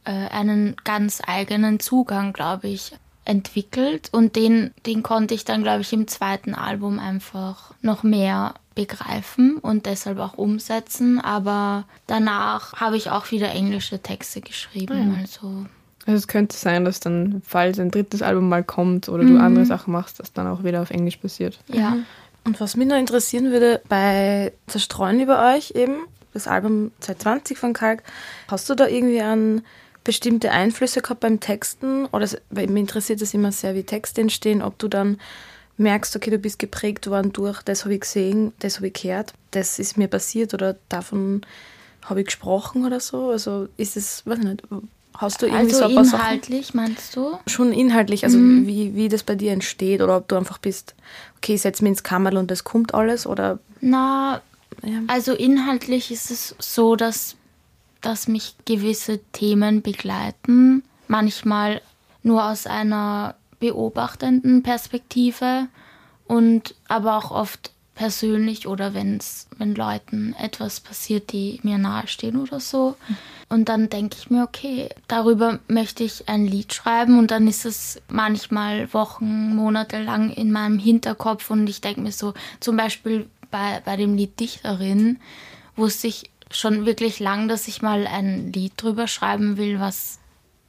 äh, 0.05 0.29
einen 0.31 0.77
ganz 0.85 1.21
eigenen 1.27 1.81
Zugang, 1.81 2.33
glaube 2.33 2.69
ich, 2.69 2.93
entwickelt. 3.29 4.09
Und 4.11 4.35
den, 4.37 4.73
den 4.87 5.03
konnte 5.03 5.35
ich 5.35 5.45
dann, 5.45 5.63
glaube 5.63 5.83
ich, 5.83 5.93
im 5.93 6.09
zweiten 6.09 6.55
Album 6.55 6.99
einfach 6.99 7.75
noch 7.83 8.03
mehr 8.03 8.55
begreifen 8.75 9.59
und 9.59 9.87
deshalb 9.87 10.19
auch 10.19 10.35
umsetzen. 10.35 11.21
Aber 11.21 11.85
danach 12.07 12.75
habe 12.75 12.97
ich 12.97 13.11
auch 13.11 13.31
wieder 13.31 13.51
englische 13.51 14.01
Texte 14.01 14.41
geschrieben. 14.41 15.11
Mhm. 15.11 15.19
Also 15.21 15.67
Also 16.07 16.17
es 16.17 16.29
könnte 16.29 16.57
sein, 16.57 16.85
dass 16.85 17.01
dann, 17.01 17.43
falls 17.45 17.79
ein 17.79 17.91
drittes 17.91 18.23
Album 18.23 18.49
mal 18.49 18.65
kommt 18.65 19.09
oder 19.09 19.25
du 19.25 19.35
mhm. 19.35 19.41
andere 19.41 19.67
Sachen 19.67 19.93
machst, 19.93 20.21
dass 20.21 20.33
dann 20.33 20.47
auch 20.47 20.65
wieder 20.65 20.81
auf 20.81 20.91
Englisch 20.91 21.19
passiert. 21.19 21.59
Ja. 21.69 21.99
Und 22.45 22.61
was 22.61 22.77
mich 22.77 22.89
noch 22.89 22.97
interessieren 22.97 23.51
würde, 23.51 23.83
bei 23.91 24.53
Zerstreuen 24.69 25.21
über 25.21 25.55
euch 25.55 25.73
eben, 25.73 25.97
das 26.33 26.49
Album 26.49 26.93
2020 27.01 27.59
von 27.59 27.75
Kalk, 27.75 28.03
hast 28.49 28.71
du 28.71 28.75
da 28.75 28.87
irgendwie 28.87 29.21
an 29.21 29.63
bestimmte 30.09 30.53
Einflüsse 30.53 31.03
gehabt 31.03 31.21
beim 31.21 31.39
Texten? 31.39 32.07
Oder 32.07 32.27
weil 32.49 32.67
mich 32.69 32.81
interessiert 32.81 33.21
es 33.21 33.35
immer 33.35 33.53
sehr, 33.53 33.75
wie 33.75 33.83
Texte 33.83 34.23
entstehen, 34.23 34.63
ob 34.63 34.79
du 34.79 34.89
dann 34.89 35.19
merkst, 35.77 36.17
okay, 36.17 36.31
du 36.31 36.39
bist 36.39 36.59
geprägt 36.59 37.11
worden 37.11 37.31
durch, 37.35 37.61
das 37.61 37.85
habe 37.85 37.93
ich 37.93 38.01
gesehen, 38.01 38.55
das 38.61 38.77
habe 38.77 38.87
ich 38.87 38.95
gehört, 38.95 39.35
das 39.51 39.79
ist 39.79 39.99
mir 39.99 40.09
passiert 40.09 40.55
oder 40.55 40.77
davon 40.89 41.43
habe 42.07 42.21
ich 42.21 42.27
gesprochen 42.27 42.87
oder 42.87 43.01
so. 43.01 43.29
Also 43.29 43.69
ist 43.77 43.99
es, 43.99 44.25
weiß 44.25 44.39
nicht, 44.39 44.63
hast 45.15 45.43
du 45.43 45.47
irgendwie 45.47 45.75
also 45.75 45.79
so 45.79 45.85
ein 45.85 45.95
paar 45.95 46.05
inhaltlich, 46.05 46.67
Sachen? 46.69 46.77
meinst 46.81 47.15
du? 47.15 47.39
Schon 47.47 47.75
inhaltlich, 47.75 48.25
also 48.25 48.39
mhm. 48.39 48.67
wie, 48.67 48.95
wie 48.95 49.11
das 49.11 49.25
bei 49.25 49.35
dir 49.35 49.53
entsteht 49.53 50.01
oder 50.01 50.17
ob 50.17 50.27
du 50.27 50.37
einfach 50.37 50.57
bist, 50.57 50.95
okay, 51.37 51.57
ich 51.57 51.61
setze 51.61 51.83
mich 51.83 51.91
ins 51.91 52.03
Kammerl 52.03 52.39
und 52.39 52.51
das 52.51 52.65
kommt 52.65 52.95
alles 52.95 53.27
oder... 53.27 53.59
Na, 53.83 54.41
ja. 54.83 55.03
also 55.07 55.35
inhaltlich 55.35 56.11
ist 56.11 56.31
es 56.31 56.55
so, 56.59 56.97
dass, 56.97 57.37
dass 58.01 58.29
mich 58.29 58.55
gewisse 58.65 59.19
Themen 59.33 59.83
begleiten, 59.83 60.83
manchmal 61.09 61.81
nur 62.23 62.45
aus 62.45 62.67
einer 62.67 63.35
beobachtenden 63.59 64.63
Perspektive 64.63 65.67
und 66.27 66.75
aber 66.87 67.17
auch 67.17 67.31
oft 67.31 67.73
persönlich 67.99 68.69
oder 68.69 68.95
wenn's, 68.95 69.49
wenn 69.59 69.75
Leuten 69.75 70.33
etwas 70.39 70.79
passiert, 70.79 71.33
die 71.33 71.59
mir 71.65 71.79
nahestehen 71.79 72.37
oder 72.41 72.61
so. 72.61 72.97
Und 73.49 73.69
dann 73.69 73.91
denke 73.91 74.17
ich 74.21 74.31
mir, 74.31 74.45
okay, 74.45 74.91
darüber 75.09 75.59
möchte 75.67 76.05
ich 76.05 76.29
ein 76.29 76.47
Lied 76.47 76.73
schreiben 76.73 77.19
und 77.19 77.33
dann 77.33 77.49
ist 77.49 77.65
es 77.65 78.01
manchmal 78.09 78.93
Wochen, 78.95 79.57
Monate 79.57 80.01
lang 80.01 80.31
in 80.31 80.53
meinem 80.53 80.79
Hinterkopf 80.79 81.51
und 81.51 81.69
ich 81.69 81.81
denke 81.81 82.03
mir 82.03 82.13
so, 82.13 82.35
zum 82.61 82.77
Beispiel 82.77 83.27
bei, 83.51 83.83
bei 83.85 83.97
dem 83.97 84.15
Lied 84.15 84.39
Dichterin 84.39 85.19
wusste 85.75 86.07
ich 86.07 86.31
schon 86.51 86.87
wirklich 86.87 87.21
lang, 87.21 87.49
dass 87.49 87.69
ich 87.69 87.83
mal 87.83 88.07
ein 88.07 88.53
Lied 88.53 88.73
drüber 88.77 89.07
schreiben 89.07 89.57
will, 89.57 89.81
was 89.81 90.19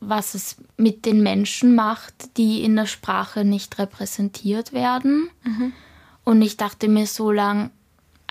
was 0.02 0.34
es 0.34 0.56
mit 0.78 1.06
den 1.06 1.22
Menschen 1.22 1.76
macht, 1.76 2.38
die 2.38 2.64
in 2.64 2.76
der 2.76 2.86
Sprache 2.86 3.44
nicht 3.44 3.78
repräsentiert 3.80 4.72
werden. 4.72 5.30
Mhm. 5.44 5.74
Und 6.24 6.42
ich 6.42 6.58
dachte 6.58 6.88
mir 6.88 7.06
so 7.06 7.32
lang, 7.32 7.72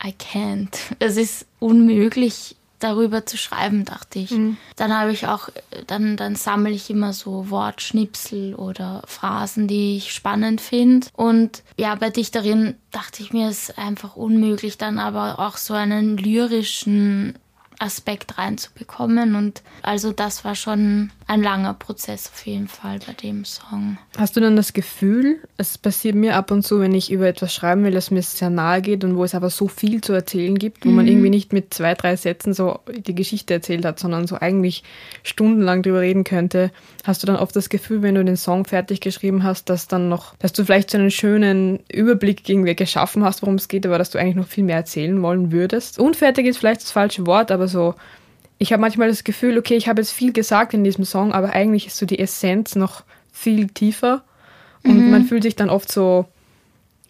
I 0.02 0.14
can't. 0.18 0.76
Es 0.98 1.16
ist 1.16 1.46
unmöglich, 1.58 2.56
darüber 2.78 3.26
zu 3.26 3.36
schreiben, 3.36 3.84
dachte 3.84 4.18
ich. 4.18 4.30
Mhm. 4.30 4.56
Dann 4.76 4.96
habe 4.96 5.12
ich 5.12 5.26
auch, 5.26 5.48
dann, 5.86 6.16
dann 6.16 6.36
sammle 6.36 6.70
ich 6.70 6.90
immer 6.90 7.12
so 7.12 7.50
Wortschnipsel 7.50 8.54
oder 8.54 9.02
Phrasen, 9.06 9.68
die 9.68 9.96
ich 9.96 10.12
spannend 10.12 10.60
finde. 10.60 11.08
Und 11.12 11.62
ja, 11.76 11.94
bei 11.94 12.10
Dichterin 12.10 12.74
dachte 12.90 13.22
ich 13.22 13.32
mir, 13.32 13.48
es 13.48 13.70
ist 13.70 13.78
einfach 13.78 14.16
unmöglich, 14.16 14.78
dann 14.78 14.98
aber 14.98 15.38
auch 15.38 15.56
so 15.56 15.74
einen 15.74 16.16
lyrischen 16.16 17.38
Aspekt 17.78 18.38
reinzubekommen. 18.38 19.34
Und 19.34 19.62
also 19.82 20.12
das 20.12 20.44
war 20.44 20.54
schon 20.54 21.10
ein 21.26 21.42
langer 21.42 21.74
Prozess 21.74 22.30
auf 22.32 22.46
jeden 22.46 22.68
Fall 22.68 22.98
bei 23.06 23.12
dem 23.12 23.44
Song. 23.44 23.98
Hast 24.16 24.36
du 24.36 24.40
dann 24.40 24.56
das 24.56 24.72
Gefühl, 24.72 25.40
es 25.58 25.76
passiert 25.76 26.14
mir 26.14 26.36
ab 26.36 26.50
und 26.50 26.62
zu, 26.62 26.80
wenn 26.80 26.94
ich 26.94 27.12
über 27.12 27.28
etwas 27.28 27.52
schreiben 27.52 27.84
will, 27.84 27.92
dass 27.92 28.10
mir 28.10 28.22
sehr 28.22 28.50
nahe 28.50 28.80
geht 28.80 29.04
und 29.04 29.16
wo 29.16 29.24
es 29.24 29.34
aber 29.34 29.50
so 29.50 29.68
viel 29.68 30.00
zu 30.00 30.14
erzählen 30.14 30.58
gibt, 30.58 30.84
wo 30.86 30.88
mhm. 30.88 30.96
man 30.96 31.06
irgendwie 31.06 31.30
nicht 31.30 31.52
mit 31.52 31.74
zwei, 31.74 31.94
drei 31.94 32.16
Sätzen 32.16 32.54
so 32.54 32.80
die 32.88 33.14
Geschichte 33.14 33.54
erzählt 33.54 33.84
hat, 33.84 33.98
sondern 33.98 34.26
so 34.26 34.36
eigentlich 34.36 34.82
stundenlang 35.22 35.82
drüber 35.82 36.00
reden 36.00 36.24
könnte. 36.24 36.70
Hast 37.04 37.22
du 37.22 37.26
dann 37.26 37.36
oft 37.36 37.54
das 37.54 37.68
Gefühl, 37.68 38.02
wenn 38.02 38.14
du 38.14 38.24
den 38.24 38.36
Song 38.36 38.64
fertig 38.64 39.00
geschrieben 39.00 39.44
hast, 39.44 39.68
dass 39.68 39.86
dann 39.86 40.08
noch, 40.08 40.34
dass 40.36 40.54
du 40.54 40.64
vielleicht 40.64 40.90
so 40.90 40.98
einen 40.98 41.10
schönen 41.10 41.80
Überblick 41.92 42.48
irgendwie 42.48 42.74
geschaffen 42.74 43.22
hast, 43.22 43.42
worum 43.42 43.56
es 43.56 43.68
geht, 43.68 43.84
aber 43.84 43.98
dass 43.98 44.10
du 44.10 44.18
eigentlich 44.18 44.36
noch 44.36 44.48
viel 44.48 44.64
mehr 44.64 44.76
erzählen 44.76 45.20
wollen 45.22 45.52
würdest? 45.52 45.98
Unfertig 45.98 46.46
ist 46.46 46.56
vielleicht 46.56 46.80
das 46.80 46.90
falsche 46.90 47.26
Wort, 47.26 47.50
aber 47.50 47.67
so 47.68 47.94
ich 48.58 48.72
habe 48.72 48.80
manchmal 48.80 49.08
das 49.08 49.24
Gefühl, 49.24 49.56
okay, 49.56 49.76
ich 49.76 49.88
habe 49.88 50.00
jetzt 50.00 50.12
viel 50.12 50.32
gesagt 50.32 50.74
in 50.74 50.84
diesem 50.84 51.04
Song, 51.04 51.32
aber 51.32 51.52
eigentlich 51.52 51.86
ist 51.86 51.96
so 51.96 52.06
die 52.06 52.18
Essenz 52.18 52.74
noch 52.74 53.04
viel 53.32 53.68
tiefer 53.68 54.24
und 54.82 54.98
mhm. 54.98 55.10
man 55.10 55.24
fühlt 55.24 55.44
sich 55.44 55.54
dann 55.56 55.70
oft 55.70 55.90
so 55.90 56.26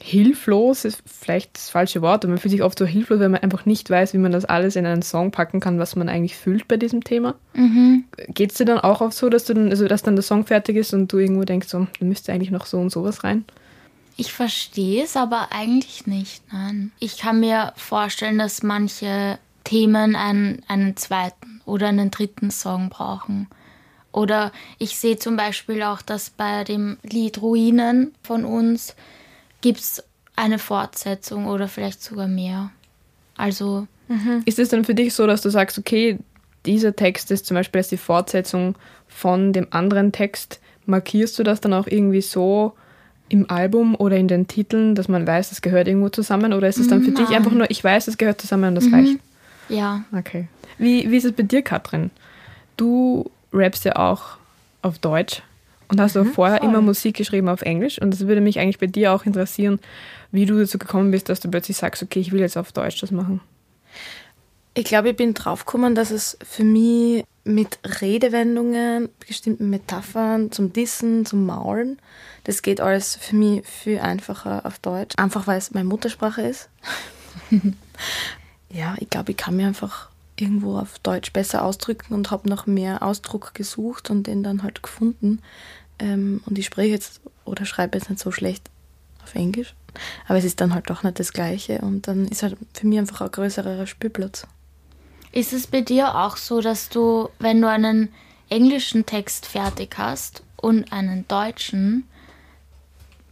hilflos, 0.00 0.84
ist 0.84 1.02
vielleicht 1.06 1.56
das 1.56 1.70
falsche 1.70 2.02
Wort, 2.02 2.24
aber 2.24 2.32
man 2.32 2.38
fühlt 2.38 2.52
sich 2.52 2.62
oft 2.62 2.78
so 2.78 2.86
hilflos, 2.86 3.18
wenn 3.18 3.32
man 3.32 3.42
einfach 3.42 3.66
nicht 3.66 3.90
weiß, 3.90 4.12
wie 4.14 4.18
man 4.18 4.30
das 4.30 4.44
alles 4.44 4.76
in 4.76 4.86
einen 4.86 5.02
Song 5.02 5.32
packen 5.32 5.58
kann, 5.58 5.78
was 5.78 5.96
man 5.96 6.08
eigentlich 6.08 6.36
fühlt 6.36 6.68
bei 6.68 6.76
diesem 6.76 7.02
Thema. 7.02 7.34
Mhm. 7.54 8.04
Geht 8.28 8.52
es 8.52 8.58
dir 8.58 8.64
dann 8.64 8.78
auch 8.78 9.00
oft 9.00 9.16
so, 9.16 9.28
dass 9.28 9.44
du 9.44 9.54
dann, 9.54 9.70
also 9.70 9.88
dass 9.88 10.02
dann 10.02 10.14
der 10.14 10.22
Song 10.22 10.46
fertig 10.46 10.76
ist 10.76 10.94
und 10.94 11.12
du 11.12 11.18
irgendwo 11.18 11.44
denkst, 11.44 11.68
so, 11.68 11.86
da 11.98 12.04
müsste 12.04 12.32
eigentlich 12.32 12.52
noch 12.52 12.66
so 12.66 12.78
und 12.78 12.90
sowas 12.90 13.24
rein? 13.24 13.44
Ich 14.16 14.32
verstehe 14.32 15.04
es, 15.04 15.16
aber 15.16 15.48
eigentlich 15.50 16.06
nicht, 16.06 16.42
nein. 16.52 16.92
Ich 16.98 17.18
kann 17.18 17.40
mir 17.40 17.72
vorstellen, 17.76 18.38
dass 18.38 18.62
manche 18.62 19.38
Themen 19.68 20.16
einen, 20.16 20.62
einen 20.66 20.96
zweiten 20.96 21.60
oder 21.66 21.88
einen 21.88 22.10
dritten 22.10 22.50
Song 22.50 22.88
brauchen. 22.88 23.48
Oder 24.12 24.50
ich 24.78 24.96
sehe 24.96 25.18
zum 25.18 25.36
Beispiel 25.36 25.82
auch, 25.82 26.00
dass 26.00 26.30
bei 26.30 26.64
dem 26.64 26.96
Lied 27.02 27.42
Ruinen 27.42 28.14
von 28.22 28.46
uns 28.46 28.96
gibt 29.60 29.80
es 29.80 30.02
eine 30.36 30.58
Fortsetzung 30.58 31.46
oder 31.46 31.68
vielleicht 31.68 32.02
sogar 32.02 32.28
mehr. 32.28 32.70
Also. 33.36 33.86
Mhm. 34.08 34.40
Ist 34.46 34.58
es 34.58 34.70
dann 34.70 34.86
für 34.86 34.94
dich 34.94 35.12
so, 35.12 35.26
dass 35.26 35.42
du 35.42 35.50
sagst, 35.50 35.76
okay, 35.78 36.18
dieser 36.64 36.96
Text 36.96 37.30
ist 37.30 37.44
zum 37.44 37.54
Beispiel 37.54 37.80
als 37.80 37.88
die 37.88 37.98
Fortsetzung 37.98 38.74
von 39.06 39.52
dem 39.52 39.66
anderen 39.70 40.12
Text, 40.12 40.60
markierst 40.86 41.38
du 41.38 41.42
das 41.42 41.60
dann 41.60 41.74
auch 41.74 41.86
irgendwie 41.86 42.22
so 42.22 42.72
im 43.28 43.50
Album 43.50 43.94
oder 43.94 44.16
in 44.16 44.28
den 44.28 44.46
Titeln, 44.48 44.94
dass 44.94 45.08
man 45.08 45.26
weiß, 45.26 45.52
es 45.52 45.60
gehört 45.60 45.88
irgendwo 45.88 46.08
zusammen? 46.08 46.54
Oder 46.54 46.68
ist 46.68 46.78
es 46.78 46.88
dann 46.88 47.02
für 47.02 47.10
Nein. 47.10 47.26
dich 47.26 47.36
einfach 47.36 47.52
nur, 47.52 47.70
ich 47.70 47.84
weiß, 47.84 48.08
es 48.08 48.16
gehört 48.16 48.40
zusammen 48.40 48.70
und 48.70 48.74
das 48.76 48.86
mhm. 48.86 48.94
reicht? 48.94 49.18
Ja. 49.68 50.04
Okay. 50.16 50.48
Wie, 50.78 51.10
wie 51.10 51.16
ist 51.16 51.24
es 51.24 51.32
bei 51.32 51.42
dir, 51.42 51.62
Katrin? 51.62 52.10
Du 52.76 53.30
rappst 53.52 53.84
ja 53.84 53.96
auch 53.96 54.36
auf 54.82 54.98
Deutsch 54.98 55.42
und 55.88 56.00
hast 56.00 56.14
mhm, 56.14 56.22
auch 56.22 56.34
vorher 56.34 56.58
voll. 56.58 56.68
immer 56.68 56.80
Musik 56.80 57.16
geschrieben 57.16 57.48
auf 57.48 57.62
Englisch. 57.62 58.00
Und 58.00 58.12
das 58.12 58.26
würde 58.26 58.40
mich 58.40 58.58
eigentlich 58.58 58.78
bei 58.78 58.86
dir 58.86 59.12
auch 59.12 59.24
interessieren, 59.24 59.80
wie 60.30 60.46
du 60.46 60.58
dazu 60.58 60.78
gekommen 60.78 61.10
bist, 61.10 61.28
dass 61.28 61.40
du 61.40 61.50
plötzlich 61.50 61.76
sagst, 61.76 62.02
okay, 62.02 62.20
ich 62.20 62.32
will 62.32 62.40
jetzt 62.40 62.56
auf 62.56 62.72
Deutsch 62.72 63.00
das 63.00 63.10
machen. 63.10 63.40
Ich 64.74 64.84
glaube, 64.84 65.10
ich 65.10 65.16
bin 65.16 65.34
draufgekommen, 65.34 65.94
dass 65.94 66.10
es 66.10 66.38
für 66.42 66.62
mich 66.62 67.24
mit 67.42 67.78
Redewendungen, 68.00 69.08
bestimmten 69.26 69.70
Metaphern 69.70 70.52
zum 70.52 70.72
Dissen, 70.72 71.24
zum 71.26 71.46
Maulen, 71.46 71.98
das 72.44 72.62
geht 72.62 72.80
alles 72.80 73.16
für 73.16 73.34
mich 73.34 73.66
viel 73.66 73.98
einfacher 73.98 74.64
auf 74.64 74.78
Deutsch. 74.78 75.14
Einfach 75.16 75.46
weil 75.46 75.58
es 75.58 75.72
meine 75.72 75.88
Muttersprache 75.88 76.42
ist. 76.42 76.68
ja, 78.70 78.94
ich 78.98 79.10
glaube, 79.10 79.32
ich 79.32 79.36
kann 79.36 79.56
mir 79.56 79.66
einfach 79.66 80.08
irgendwo 80.36 80.78
auf 80.78 80.98
Deutsch 81.00 81.32
besser 81.32 81.64
ausdrücken 81.64 82.14
und 82.14 82.30
habe 82.30 82.48
nach 82.48 82.66
mehr 82.66 83.02
Ausdruck 83.02 83.54
gesucht 83.54 84.10
und 84.10 84.26
den 84.26 84.42
dann 84.42 84.62
halt 84.62 84.82
gefunden. 84.82 85.40
Ähm, 85.98 86.40
und 86.46 86.58
ich 86.58 86.66
spreche 86.66 86.90
jetzt 86.90 87.20
oder 87.44 87.64
schreibe 87.64 87.98
jetzt 87.98 88.08
nicht 88.08 88.20
so 88.20 88.30
schlecht 88.30 88.70
auf 89.24 89.34
Englisch, 89.34 89.74
aber 90.26 90.38
es 90.38 90.44
ist 90.44 90.60
dann 90.60 90.74
halt 90.74 90.90
doch 90.90 91.02
nicht 91.02 91.18
das 91.18 91.32
Gleiche 91.32 91.78
und 91.78 92.06
dann 92.06 92.28
ist 92.28 92.42
halt 92.42 92.56
für 92.72 92.86
mich 92.86 92.98
einfach 92.98 93.22
ein 93.22 93.30
größerer 93.30 93.86
Spielplatz. 93.86 94.46
Ist 95.32 95.52
es 95.52 95.66
bei 95.66 95.80
dir 95.80 96.14
auch 96.14 96.36
so, 96.36 96.60
dass 96.60 96.88
du, 96.88 97.28
wenn 97.38 97.60
du 97.60 97.68
einen 97.68 98.08
englischen 98.48 99.04
Text 99.06 99.46
fertig 99.46 99.96
hast 99.98 100.42
und 100.56 100.92
einen 100.92 101.26
deutschen, 101.28 102.04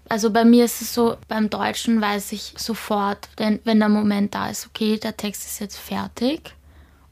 also 0.09 0.31
bei 0.31 0.45
mir 0.45 0.65
ist 0.65 0.83
es 0.83 0.95
so, 0.95 1.17
beim 1.29 1.51
Deutschen 1.51 2.01
weiß 2.01 2.33
ich 2.33 2.55
sofort, 2.57 3.29
denn 3.39 3.61
wenn 3.65 3.79
der 3.79 3.89
Moment 3.89 4.35
da 4.35 4.49
ist, 4.49 4.67
okay, 4.67 4.99
der 4.99 5.17
Text 5.17 5.47
ist 5.47 5.61
jetzt 5.61 5.79
fertig 5.79 6.55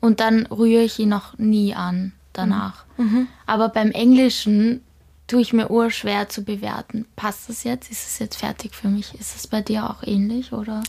und 0.00 0.20
dann 0.20 0.46
rühre 0.46 0.82
ich 0.82 0.98
ihn 0.98 1.08
noch 1.08 1.38
nie 1.38 1.74
an 1.74 2.12
danach. 2.32 2.84
Mhm. 2.96 3.04
mhm. 3.04 3.28
Aber 3.46 3.68
beim 3.68 3.90
Englischen 3.90 4.82
tue 5.26 5.40
ich 5.40 5.52
mir 5.52 5.70
urschwer 5.70 6.28
zu 6.28 6.44
bewerten. 6.44 7.06
Passt 7.16 7.48
das 7.48 7.64
jetzt? 7.64 7.90
Ist 7.90 8.06
es 8.06 8.18
jetzt 8.18 8.36
fertig 8.36 8.74
für 8.74 8.88
mich? 8.88 9.14
Ist 9.18 9.36
es 9.36 9.46
bei 9.46 9.62
dir 9.62 9.88
auch 9.88 10.02
ähnlich 10.02 10.52
oder? 10.52 10.82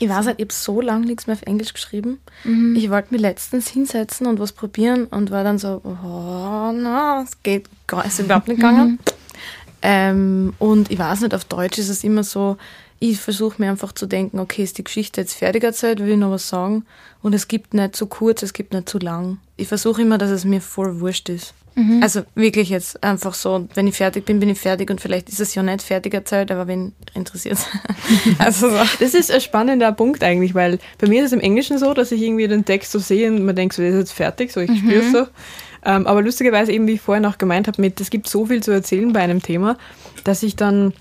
Ich 0.00 0.08
weiß 0.08 0.26
halt, 0.26 0.38
ich 0.38 0.44
habe 0.44 0.54
so 0.54 0.80
lange 0.80 1.06
nichts 1.06 1.26
mehr 1.26 1.34
auf 1.34 1.42
Englisch 1.42 1.74
geschrieben. 1.74 2.20
Mhm. 2.44 2.76
Ich 2.76 2.88
wollte 2.88 3.12
mir 3.12 3.20
letztens 3.20 3.68
hinsetzen 3.68 4.26
und 4.26 4.38
was 4.38 4.52
probieren 4.52 5.06
und 5.06 5.30
war 5.30 5.42
dann 5.42 5.58
so, 5.58 5.80
oh, 5.84 6.72
na, 6.72 7.22
es 7.22 7.42
geht 7.42 7.68
gar, 7.86 8.04
ist 8.04 8.20
überhaupt 8.20 8.48
nicht 8.48 8.56
gegangen. 8.60 8.90
Mhm. 8.92 8.98
Ähm, 9.82 10.54
und 10.58 10.90
ich 10.90 10.98
weiß 10.98 11.20
nicht, 11.20 11.34
auf 11.34 11.44
Deutsch 11.44 11.78
ist 11.78 11.88
es 11.88 12.04
immer 12.04 12.24
so, 12.24 12.56
ich 13.00 13.20
versuche 13.20 13.62
mir 13.62 13.70
einfach 13.70 13.92
zu 13.92 14.06
denken, 14.06 14.40
okay, 14.40 14.64
ist 14.64 14.78
die 14.78 14.84
Geschichte 14.84 15.20
jetzt 15.20 15.34
fertig 15.34 15.62
erzählt, 15.62 16.00
will 16.00 16.10
ich 16.10 16.16
noch 16.16 16.32
was 16.32 16.48
sagen? 16.48 16.84
Und 17.22 17.32
es 17.32 17.46
gibt 17.46 17.74
nicht 17.74 17.94
zu 17.94 18.06
kurz, 18.06 18.42
es 18.42 18.52
gibt 18.52 18.72
nicht 18.72 18.88
zu 18.88 18.98
lang. 18.98 19.38
Ich 19.56 19.68
versuche 19.68 20.02
immer, 20.02 20.18
dass 20.18 20.30
es 20.30 20.44
mir 20.44 20.60
voll 20.60 21.00
wurscht 21.00 21.28
ist. 21.28 21.54
Mhm. 21.78 22.02
Also 22.02 22.22
wirklich 22.34 22.70
jetzt 22.70 23.02
einfach 23.04 23.34
so, 23.34 23.68
wenn 23.74 23.86
ich 23.86 23.94
fertig 23.94 24.24
bin, 24.24 24.40
bin 24.40 24.48
ich 24.48 24.58
fertig 24.58 24.90
und 24.90 25.00
vielleicht 25.00 25.28
ist 25.28 25.38
es 25.38 25.54
ja 25.54 25.62
nicht 25.62 25.82
fertig 25.82 26.12
erzählt, 26.12 26.50
aber 26.50 26.66
wen 26.66 26.92
interessiert 27.14 27.58
also 28.38 28.68
so. 28.68 28.76
Das 28.98 29.14
ist 29.14 29.30
ein 29.30 29.40
spannender 29.40 29.92
Punkt 29.92 30.24
eigentlich, 30.24 30.56
weil 30.56 30.80
bei 30.98 31.06
mir 31.06 31.20
ist 31.20 31.28
es 31.28 31.32
im 31.32 31.40
Englischen 31.40 31.78
so, 31.78 31.94
dass 31.94 32.10
ich 32.10 32.20
irgendwie 32.20 32.48
den 32.48 32.64
Text 32.64 32.90
so 32.90 32.98
sehe 32.98 33.30
und 33.30 33.44
man 33.44 33.54
denkt 33.54 33.74
so, 33.74 33.82
der 33.82 33.92
ist 33.92 33.98
jetzt 33.98 34.12
fertig, 34.12 34.52
so 34.52 34.60
ich 34.60 34.70
mhm. 34.70 34.76
spüre 34.76 35.04
es 35.04 35.12
so. 35.12 35.26
Ähm, 35.84 36.06
aber 36.06 36.22
lustigerweise 36.22 36.72
eben, 36.72 36.86
wie 36.86 36.94
ich 36.94 37.00
vorher 37.00 37.22
noch 37.22 37.38
gemeint 37.38 37.68
habe, 37.68 37.80
mit 37.80 38.00
es 38.00 38.10
gibt 38.10 38.28
so 38.28 38.46
viel 38.46 38.62
zu 38.62 38.70
erzählen 38.70 39.12
bei 39.12 39.20
einem 39.20 39.42
Thema, 39.42 39.76
dass 40.24 40.42
ich 40.42 40.56
dann 40.56 40.92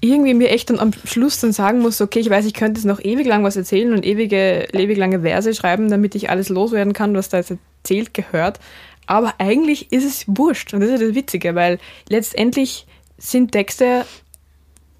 irgendwie 0.00 0.34
mir 0.34 0.50
echt 0.50 0.68
dann 0.68 0.80
am 0.80 0.92
Schluss 1.04 1.40
dann 1.40 1.52
sagen 1.52 1.78
muss, 1.78 2.00
okay, 2.00 2.18
ich 2.18 2.28
weiß, 2.28 2.44
ich 2.44 2.54
könnte 2.54 2.80
jetzt 2.80 2.86
noch 2.86 3.00
ewig 3.00 3.26
lang 3.26 3.44
was 3.44 3.56
erzählen 3.56 3.92
und 3.92 4.04
ewige, 4.04 4.66
ewig 4.72 4.98
lange 4.98 5.20
Verse 5.20 5.54
schreiben, 5.54 5.88
damit 5.88 6.16
ich 6.16 6.28
alles 6.28 6.48
loswerden 6.48 6.92
kann, 6.92 7.14
was 7.14 7.28
da 7.28 7.36
jetzt 7.36 7.52
erzählt 7.84 8.12
gehört. 8.12 8.58
Aber 9.06 9.34
eigentlich 9.38 9.92
ist 9.92 10.04
es 10.04 10.24
wurscht 10.26 10.74
und 10.74 10.80
das 10.80 10.90
ist 10.90 11.02
das 11.02 11.14
Witzige, 11.14 11.54
weil 11.54 11.78
letztendlich 12.08 12.86
sind 13.16 13.52
Texte 13.52 14.04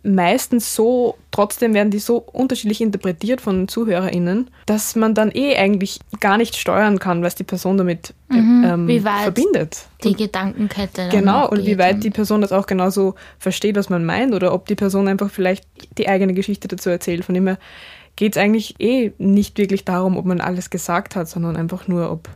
meistens 0.02 0.74
so, 0.74 1.16
trotzdem 1.30 1.74
werden 1.74 1.90
die 1.90 1.98
so 1.98 2.16
unterschiedlich 2.18 2.80
interpretiert 2.80 3.40
von 3.40 3.68
ZuhörerInnen, 3.68 4.50
dass 4.66 4.96
man 4.96 5.14
dann 5.14 5.30
eh 5.32 5.56
eigentlich 5.56 6.00
gar 6.20 6.38
nicht 6.38 6.56
steuern 6.56 6.98
kann, 6.98 7.22
was 7.22 7.34
die 7.34 7.44
Person 7.44 7.76
damit 7.76 8.14
mhm, 8.28 8.64
ähm, 8.66 8.88
wie 8.88 9.04
weit 9.04 9.22
verbindet. 9.22 9.86
Die 10.02 10.08
und, 10.08 10.18
Gedankenkette. 10.18 11.08
Genau, 11.10 11.48
und 11.48 11.64
wie 11.64 11.78
weit 11.78 12.02
die 12.02 12.10
Person 12.10 12.40
das 12.40 12.52
auch 12.52 12.66
genauso 12.66 13.14
versteht, 13.38 13.76
was 13.76 13.88
man 13.88 14.04
meint, 14.04 14.34
oder 14.34 14.52
ob 14.52 14.66
die 14.66 14.74
Person 14.74 15.08
einfach 15.08 15.30
vielleicht 15.30 15.64
die 15.98 16.08
eigene 16.08 16.34
Geschichte 16.34 16.68
dazu 16.68 16.90
erzählt. 16.90 17.24
Von 17.24 17.34
dem 17.34 17.46
her 17.46 17.58
geht 18.16 18.36
es 18.36 18.42
eigentlich 18.42 18.74
eh 18.80 19.12
nicht 19.18 19.58
wirklich 19.58 19.84
darum, 19.84 20.16
ob 20.16 20.24
man 20.24 20.40
alles 20.40 20.70
gesagt 20.70 21.14
hat, 21.14 21.28
sondern 21.28 21.56
einfach 21.56 21.86
nur, 21.86 22.10
ob 22.10 22.28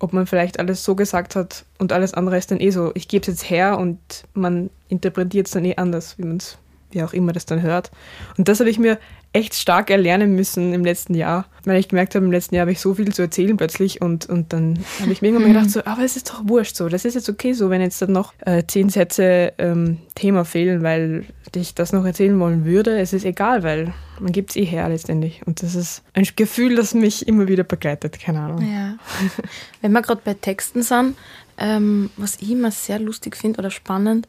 ob 0.00 0.12
man 0.12 0.28
vielleicht 0.28 0.60
alles 0.60 0.84
so 0.84 0.94
gesagt 0.94 1.34
hat 1.34 1.64
und 1.78 1.92
alles 1.92 2.14
andere 2.14 2.38
ist 2.38 2.52
dann 2.52 2.60
eh 2.60 2.70
so, 2.70 2.92
ich 2.94 3.08
gebe 3.08 3.22
es 3.22 3.26
jetzt 3.26 3.50
her 3.50 3.78
und 3.78 3.98
man 4.32 4.70
interpretiert 4.88 5.48
es 5.48 5.52
dann 5.52 5.64
eh 5.64 5.74
anders, 5.74 6.16
wie 6.18 6.24
man 6.24 6.36
es 6.36 6.56
wie 6.90 7.02
auch 7.02 7.12
immer 7.12 7.32
das 7.32 7.46
dann 7.46 7.62
hört. 7.62 7.90
Und 8.36 8.48
das 8.48 8.60
habe 8.60 8.70
ich 8.70 8.78
mir 8.78 8.98
echt 9.32 9.54
stark 9.54 9.90
erlernen 9.90 10.34
müssen 10.34 10.72
im 10.72 10.84
letzten 10.84 11.14
Jahr, 11.14 11.46
weil 11.64 11.78
ich 11.78 11.88
gemerkt 11.88 12.14
habe, 12.14 12.24
im 12.24 12.32
letzten 12.32 12.54
Jahr 12.54 12.62
habe 12.62 12.72
ich 12.72 12.80
so 12.80 12.94
viel 12.94 13.12
zu 13.12 13.22
erzählen 13.22 13.56
plötzlich 13.56 14.00
und, 14.00 14.26
und 14.26 14.52
dann 14.54 14.78
habe 15.00 15.12
ich 15.12 15.20
mir 15.20 15.28
irgendwann 15.28 15.52
gedacht, 15.52 15.70
so, 15.70 15.84
aber 15.84 16.02
es 16.02 16.16
ist 16.16 16.30
doch 16.30 16.48
wurscht 16.48 16.76
so, 16.76 16.88
das 16.88 17.04
ist 17.04 17.14
jetzt 17.14 17.28
okay 17.28 17.52
so, 17.52 17.68
wenn 17.68 17.82
jetzt 17.82 18.00
dann 18.00 18.12
noch 18.12 18.32
äh, 18.46 18.64
zehn 18.66 18.88
Sätze 18.88 19.52
ähm, 19.58 19.98
Thema 20.14 20.44
fehlen, 20.44 20.82
weil 20.82 21.26
ich 21.54 21.74
das 21.74 21.92
noch 21.92 22.04
erzählen 22.04 22.38
wollen 22.40 22.64
würde, 22.64 22.98
es 22.98 23.12
ist 23.12 23.24
egal, 23.24 23.62
weil 23.62 23.92
man 24.18 24.32
gibt 24.32 24.50
es 24.50 24.56
eh 24.56 24.64
her 24.64 24.88
letztendlich 24.88 25.46
und 25.46 25.62
das 25.62 25.74
ist 25.74 26.02
ein 26.14 26.26
Gefühl, 26.34 26.76
das 26.76 26.94
mich 26.94 27.28
immer 27.28 27.48
wieder 27.48 27.64
begleitet, 27.64 28.18
keine 28.18 28.40
Ahnung. 28.40 28.62
Ja. 28.62 28.96
wenn 29.82 29.92
wir 29.92 30.02
gerade 30.02 30.22
bei 30.24 30.34
Texten 30.34 30.82
sind, 30.82 31.16
ähm, 31.58 32.10
was 32.16 32.36
ich 32.40 32.50
immer 32.50 32.70
sehr 32.70 32.98
lustig 32.98 33.36
finde 33.36 33.58
oder 33.58 33.70
spannend, 33.70 34.26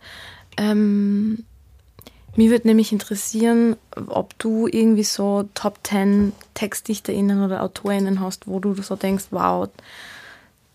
ähm, 0.57 1.45
mir 2.35 2.51
würde 2.51 2.67
nämlich 2.67 2.91
interessieren, 2.91 3.75
ob 4.07 4.37
du 4.39 4.67
irgendwie 4.67 5.03
so 5.03 5.49
Top 5.53 5.79
10 5.83 6.33
TextdichterInnen 6.53 7.43
oder 7.43 7.63
AutorInnen 7.63 8.19
hast, 8.19 8.47
wo 8.47 8.59
du 8.59 8.73
so 8.81 8.95
denkst, 8.95 9.25
wow, 9.31 9.69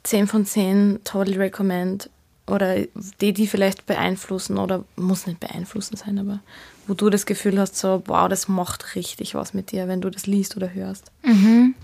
10 0.02 0.26
von 0.26 0.46
10, 0.46 1.00
totally 1.04 1.38
recommend. 1.38 2.10
Oder 2.46 2.82
die, 3.20 3.32
die 3.32 3.46
vielleicht 3.46 3.86
beeinflussen 3.86 4.58
oder 4.58 4.84
muss 4.96 5.26
nicht 5.26 5.40
beeinflussen 5.40 5.96
sein, 5.96 6.18
aber 6.18 6.40
wo 6.86 6.92
du 6.92 7.08
das 7.08 7.24
Gefühl 7.24 7.58
hast, 7.58 7.76
so, 7.76 8.02
wow, 8.06 8.28
das 8.28 8.48
macht 8.48 8.96
richtig 8.96 9.34
was 9.34 9.54
mit 9.54 9.72
dir, 9.72 9.88
wenn 9.88 10.02
du 10.02 10.10
das 10.10 10.26
liest 10.26 10.54
oder 10.56 10.74
hörst. 10.74 11.10
Mhm. 11.22 11.74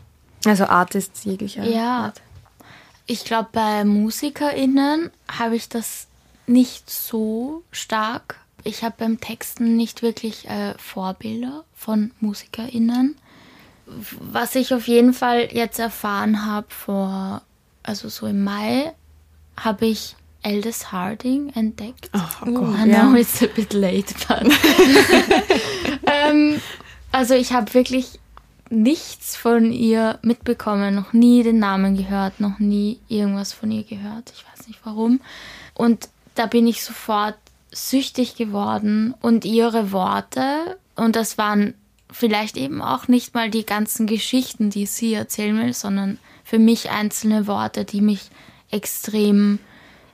Also 0.45 0.65
Artists 0.65 1.25
jeglicher 1.25 1.65
ja. 1.65 2.05
Art. 2.05 2.21
Ich 3.07 3.25
glaube, 3.25 3.49
bei 3.53 3.85
MusikerInnen 3.85 5.11
habe 5.31 5.57
ich 5.57 5.69
das 5.69 6.07
nicht 6.47 6.91
so 6.91 7.63
stark 7.71 8.40
ich 8.65 8.83
habe 8.83 8.95
beim 8.99 9.21
Texten 9.21 9.77
nicht 9.77 10.03
wirklich 10.03 10.49
äh, 10.49 10.75
Vorbilder 10.79 11.65
von 11.75 12.13
MusikerInnen. 12.21 13.17
Was 13.87 14.55
ich 14.55 14.73
auf 14.73 14.87
jeden 14.87 15.13
Fall 15.13 15.49
jetzt 15.53 15.79
erfahren 15.79 16.47
habe 16.47 16.67
vor, 16.69 17.43
also 17.83 18.09
so 18.09 18.27
im 18.27 18.45
Mai, 18.45 18.93
habe 19.57 19.87
ich 19.87 20.17
Aldous 20.43 20.91
Harding 20.93 21.51
entdeckt. 21.55 22.11
Oh, 22.15 22.21
oh 22.47 22.53
Gott, 22.53 22.79
I 22.79 22.85
know 22.85 23.13
ja. 23.13 23.17
it's 23.17 23.43
a 23.43 23.47
bit 23.47 23.73
late, 23.73 24.15
but. 24.27 24.53
ähm, 26.07 26.61
also 27.13 27.35
ich 27.35 27.53
habe 27.53 27.75
wirklich 27.75 28.21
nichts 28.71 29.37
von 29.37 29.73
ihr 29.73 30.19
mitbekommen, 30.23 30.95
noch 30.95 31.13
nie 31.13 31.43
den 31.43 31.59
Namen 31.59 31.97
gehört, 31.97 32.41
noch 32.41 32.59
nie 32.59 33.01
irgendwas 33.09 33.53
von 33.53 33.71
ihr 33.71 33.83
gehört. 33.83 34.33
Ich 34.35 34.45
weiß 34.47 34.69
nicht 34.69 34.81
warum. 34.85 35.21
Und 35.75 36.09
da 36.37 36.47
bin 36.47 36.67
ich 36.67 36.85
sofort 36.85 37.37
süchtig 37.73 38.37
geworden 38.37 39.15
und 39.21 39.45
ihre 39.45 39.93
Worte, 39.93 40.79
und 40.97 41.17
das 41.17 41.39
waren 41.39 41.75
vielleicht 42.13 42.57
eben 42.57 42.83
auch 42.83 43.09
nicht 43.09 43.35
mal 43.35 43.51
die 43.51 43.65
ganzen 43.65 44.07
Geschichten, 44.07 44.71
die 44.71 44.87
sie 44.87 45.15
erzählen 45.15 45.57
will, 45.59 45.73
sondern 45.73 46.19
für 46.45 46.59
mich 46.59 46.91
einzelne 46.91 47.47
Worte, 47.47 47.85
die 47.85 48.01
mich 48.01 48.31
extrem 48.71 49.59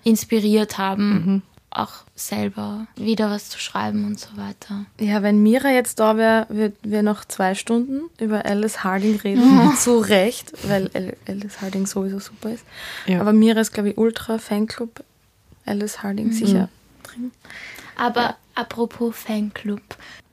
inspiriert 0.05 0.79
haben, 0.79 1.09
mhm. 1.09 1.43
auch 1.71 1.93
selber 2.15 2.87
wieder 2.97 3.31
was 3.31 3.49
zu 3.49 3.59
schreiben 3.59 4.05
und 4.05 4.21
so 4.21 4.29
weiter. 4.37 4.87
Ja, 5.01 5.23
wenn 5.23 5.43
Mira 5.43 5.71
jetzt 5.71 5.99
da 5.99 6.17
wäre, 6.17 6.47
würden 6.49 6.77
wir 6.83 7.03
noch 7.03 7.25
zwei 7.25 7.55
Stunden 7.55 8.03
über 8.21 8.45
Alice 8.47 8.85
Harding 8.85 9.17
reden. 9.17 9.67
Mhm. 9.67 9.75
Zu 9.79 9.99
Recht, 9.99 10.53
weil 10.69 10.91
Alice 11.27 11.61
Harding 11.61 11.87
sowieso 11.87 12.21
super 12.21 12.51
ist. 12.51 12.65
Ja. 13.07 13.21
Aber 13.21 13.33
Mira 13.33 13.61
ist, 13.61 13.73
glaube 13.73 13.91
ich, 13.91 13.99
Ultra 13.99 14.39
Fanclub. 14.39 15.03
Alice 15.65 16.03
Harding 16.03 16.29
mhm. 16.29 16.33
sicher 16.33 16.69
drin. 17.07 17.33
Aber 17.97 18.21
ja. 18.21 18.37
apropos 18.55 19.15
Fanclub, 19.17 19.83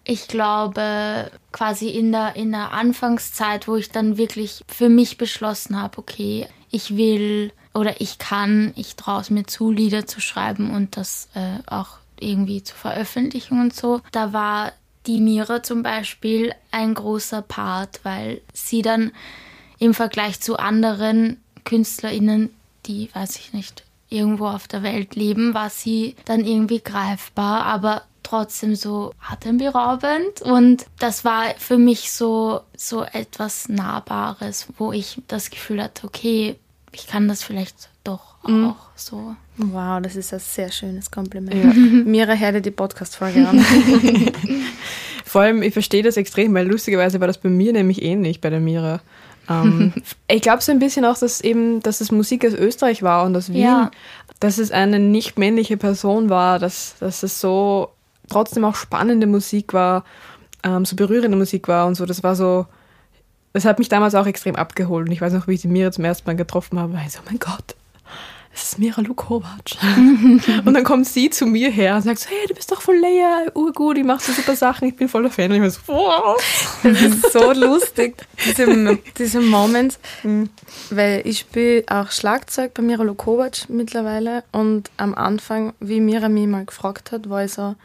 ich 0.05 0.27
glaube, 0.27 1.31
quasi 1.51 1.89
in 1.89 2.12
der, 2.12 2.36
in 2.36 2.51
der 2.51 2.71
Anfangszeit, 2.71 3.67
wo 3.67 3.75
ich 3.75 3.89
dann 3.89 4.17
wirklich 4.17 4.63
für 4.67 4.89
mich 4.89 5.17
beschlossen 5.17 5.81
habe, 5.81 5.97
okay, 5.97 6.47
ich 6.71 6.97
will 6.97 7.53
oder 7.73 8.01
ich 8.01 8.17
kann, 8.17 8.73
ich 8.75 8.95
traue 8.95 9.21
es 9.21 9.29
mir 9.29 9.45
zu, 9.45 9.71
Lieder 9.71 10.05
zu 10.05 10.19
schreiben 10.19 10.71
und 10.71 10.97
das 10.97 11.29
äh, 11.36 11.59
auch 11.67 11.97
irgendwie 12.19 12.63
zu 12.63 12.75
veröffentlichen 12.75 13.62
und 13.62 13.73
so. 13.73 14.01
Da 14.12 14.33
war 14.33 14.73
die 15.05 15.19
Mira 15.19 15.63
zum 15.63 15.83
Beispiel 15.83 16.53
ein 16.71 16.93
großer 16.93 17.41
Part, 17.41 18.01
weil 18.03 18.41
sie 18.53 18.81
dann 18.81 19.12
im 19.79 19.93
Vergleich 19.93 20.39
zu 20.39 20.57
anderen 20.57 21.41
KünstlerInnen, 21.65 22.49
die, 22.86 23.09
weiß 23.13 23.38
ich 23.38 23.53
nicht, 23.53 23.83
irgendwo 24.13 24.47
auf 24.47 24.67
der 24.67 24.84
Welt 24.84 25.15
leben, 25.15 25.54
war 25.54 25.69
sie 25.69 26.15
dann 26.26 26.45
irgendwie 26.45 26.80
greifbar, 26.80 27.65
aber 27.65 28.04
trotzdem 28.23 28.76
so 28.76 29.13
atemberaubend 29.30 30.41
und 30.41 30.86
das 30.97 31.26
war 31.26 31.54
für 31.58 31.78
mich 31.78 32.12
so 32.12 32.62
so 32.76 33.04
etwas 33.04 33.67
nahbares, 33.67 34.67
wo 34.78 34.93
ich 34.93 35.21
das 35.28 35.49
Gefühl 35.49 35.84
hatte, 35.84 36.08
okay, 36.08 36.56
ich 36.93 37.08
kann 37.08 37.28
das 37.28 37.43
vielleicht 37.43 37.89
doch 38.04 38.38
mhm. 38.47 38.65
auch 38.67 38.89
so. 38.95 39.36
Wow, 39.58 40.02
das 40.02 40.15
ist 40.15 40.34
ein 40.34 40.39
sehr 40.39 40.71
schönes 40.71 41.12
Kompliment. 41.12 41.63
Ja. 41.63 41.73
Mira 42.06 42.34
herde 42.34 42.62
die 42.62 42.71
Podcast-Folge 42.71 43.47
an. 43.47 43.60
Vor 45.26 45.41
allem, 45.41 45.63
ich 45.63 45.73
verstehe 45.73 46.04
das 46.04 46.17
extrem, 46.17 46.54
weil 46.54 46.67
lustigerweise 46.67 47.19
war 47.19 47.28
das 47.28 47.38
bei 47.38 47.49
mir 47.49 47.73
nämlich 47.73 48.02
ähnlich 48.02 48.41
bei 48.41 48.49
der 48.49 48.60
Mira. 48.60 49.02
Ähm, 49.49 49.93
ich 50.27 50.41
glaube 50.41 50.62
so 50.62 50.71
ein 50.71 50.79
bisschen 50.79 51.06
auch, 51.06 51.17
dass 51.17 51.41
eben, 51.41 51.82
dass 51.82 52.01
es 52.01 52.12
Musik 52.12 52.45
aus 52.45 52.53
Österreich 52.53 53.03
war 53.03 53.25
und 53.25 53.36
aus 53.36 53.49
Wien, 53.49 53.63
ja. 53.63 53.91
dass 54.39 54.58
es 54.58 54.71
eine 54.71 54.99
nicht 54.99 55.38
männliche 55.38 55.77
Person 55.77 56.29
war, 56.29 56.60
dass, 56.60 56.95
dass 56.99 57.23
es 57.23 57.39
so 57.39 57.89
trotzdem 58.29 58.65
auch 58.65 58.75
spannende 58.75 59.27
Musik 59.27 59.73
war, 59.73 60.03
ähm, 60.63 60.86
so 60.86 60.95
berührende 60.95 61.38
Musik 61.38 61.67
war 61.67 61.88
und 61.88 61.95
so. 61.95 62.06
Das 62.06 62.23
war 62.23 62.36
so, 62.36 62.65
das 63.53 63.65
hat 63.65 63.79
mich 63.79 63.89
damals 63.89 64.15
auch 64.15 64.25
extrem 64.25 64.56
abgeholt. 64.56 65.08
Und 65.08 65.13
ich 65.13 65.21
weiß 65.21 65.34
noch, 65.34 65.47
wie 65.47 65.53
ich 65.53 65.62
die 65.62 65.67
Mira 65.67 65.91
zum 65.91 66.06
ersten 66.06 66.27
Mal 66.27 66.36
getroffen 66.36 66.79
habe, 66.79 66.99
ich 67.06 67.13
so, 67.13 67.19
oh 67.19 67.25
mein 67.29 67.39
Gott, 67.39 67.75
es 68.54 68.63
ist 68.63 68.80
Mira 68.80 69.02
Lukovac. 69.02 69.72
und 70.66 70.74
dann 70.74 70.84
kommt 70.84 71.08
sie 71.08 71.30
zu 71.30 71.46
mir 71.46 71.72
her 71.72 71.96
und 71.96 72.04
sagt 72.04 72.20
so, 72.20 72.30
hey, 72.30 72.48
du 72.48 72.54
bist 72.54 72.72
doch 72.72 72.82
von 72.82 73.00
Leia, 73.00 73.48
urgut, 73.56 73.98
die 73.98 74.04
macht 74.04 74.22
so 74.22 74.32
super 74.32 74.56
Sachen, 74.56 74.88
ich 74.88 74.96
bin 74.96 75.10
voller 75.10 75.32
Fan. 75.32 75.52
Und 75.52 75.58
ich 75.58 75.62
bin 75.62 75.70
so, 75.72 75.80
wow. 75.88 76.39
Das 76.84 77.02
ist 77.02 77.32
so 77.32 77.52
lustig, 77.52 78.16
diese, 78.46 79.00
diese 79.18 79.42
Moments, 79.42 80.00
mhm. 80.22 80.50
weil 80.92 81.22
ich 81.26 81.39
spiele 81.39 81.84
auch 81.88 82.12
Schlagzeug 82.12 82.74
bei 82.76 82.84
Mira 82.84 83.04
Lukovac 83.04 83.70
mittlerweile 83.70 84.44
und 84.52 84.92
am 84.98 85.16
Anfang, 85.16 85.74
wie 85.80 86.00
Mira 86.00 86.30
mich 86.30 86.48
mal 86.48 86.66
gefragt 86.66 87.12
hat, 87.12 87.30
war 87.30 87.46
ich 87.46 87.54
so, 87.54 87.76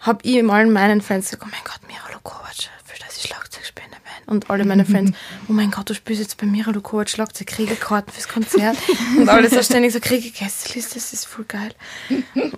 habe 0.00 0.18
ich 0.22 0.36
in 0.36 0.50
allen 0.50 0.72
meinen 0.72 1.00
Fans 1.00 1.30
gesagt, 1.30 1.44
oh 1.46 1.50
mein 1.50 1.64
Gott, 1.64 1.80
Mira 1.88 2.12
Lukovac, 2.12 2.68
für 2.84 2.98
das 3.00 3.16
ich 3.16 3.22
Schlagzeug 3.22 3.64
spiele 3.64 3.88
und 4.32 4.50
alle 4.50 4.64
meine 4.64 4.84
Friends, 4.84 5.12
oh 5.48 5.52
mein 5.52 5.70
Gott, 5.70 5.88
du 5.88 5.94
spielst 5.94 6.20
jetzt 6.22 6.36
bei 6.38 6.46
Mira 6.46 6.70
Lukovac 6.70 7.08
Schlagzeug, 7.08 7.46
kriege 7.46 7.76
Karten 7.76 8.10
fürs 8.10 8.28
Konzert. 8.28 8.76
Und 9.16 9.28
alle 9.28 9.48
so 9.48 9.62
ständig 9.62 9.92
so, 9.92 10.00
kriege 10.00 10.30
Gästeliste, 10.30 10.94
das 10.94 11.12
ist 11.12 11.26
voll 11.26 11.44
geil. 11.44 11.72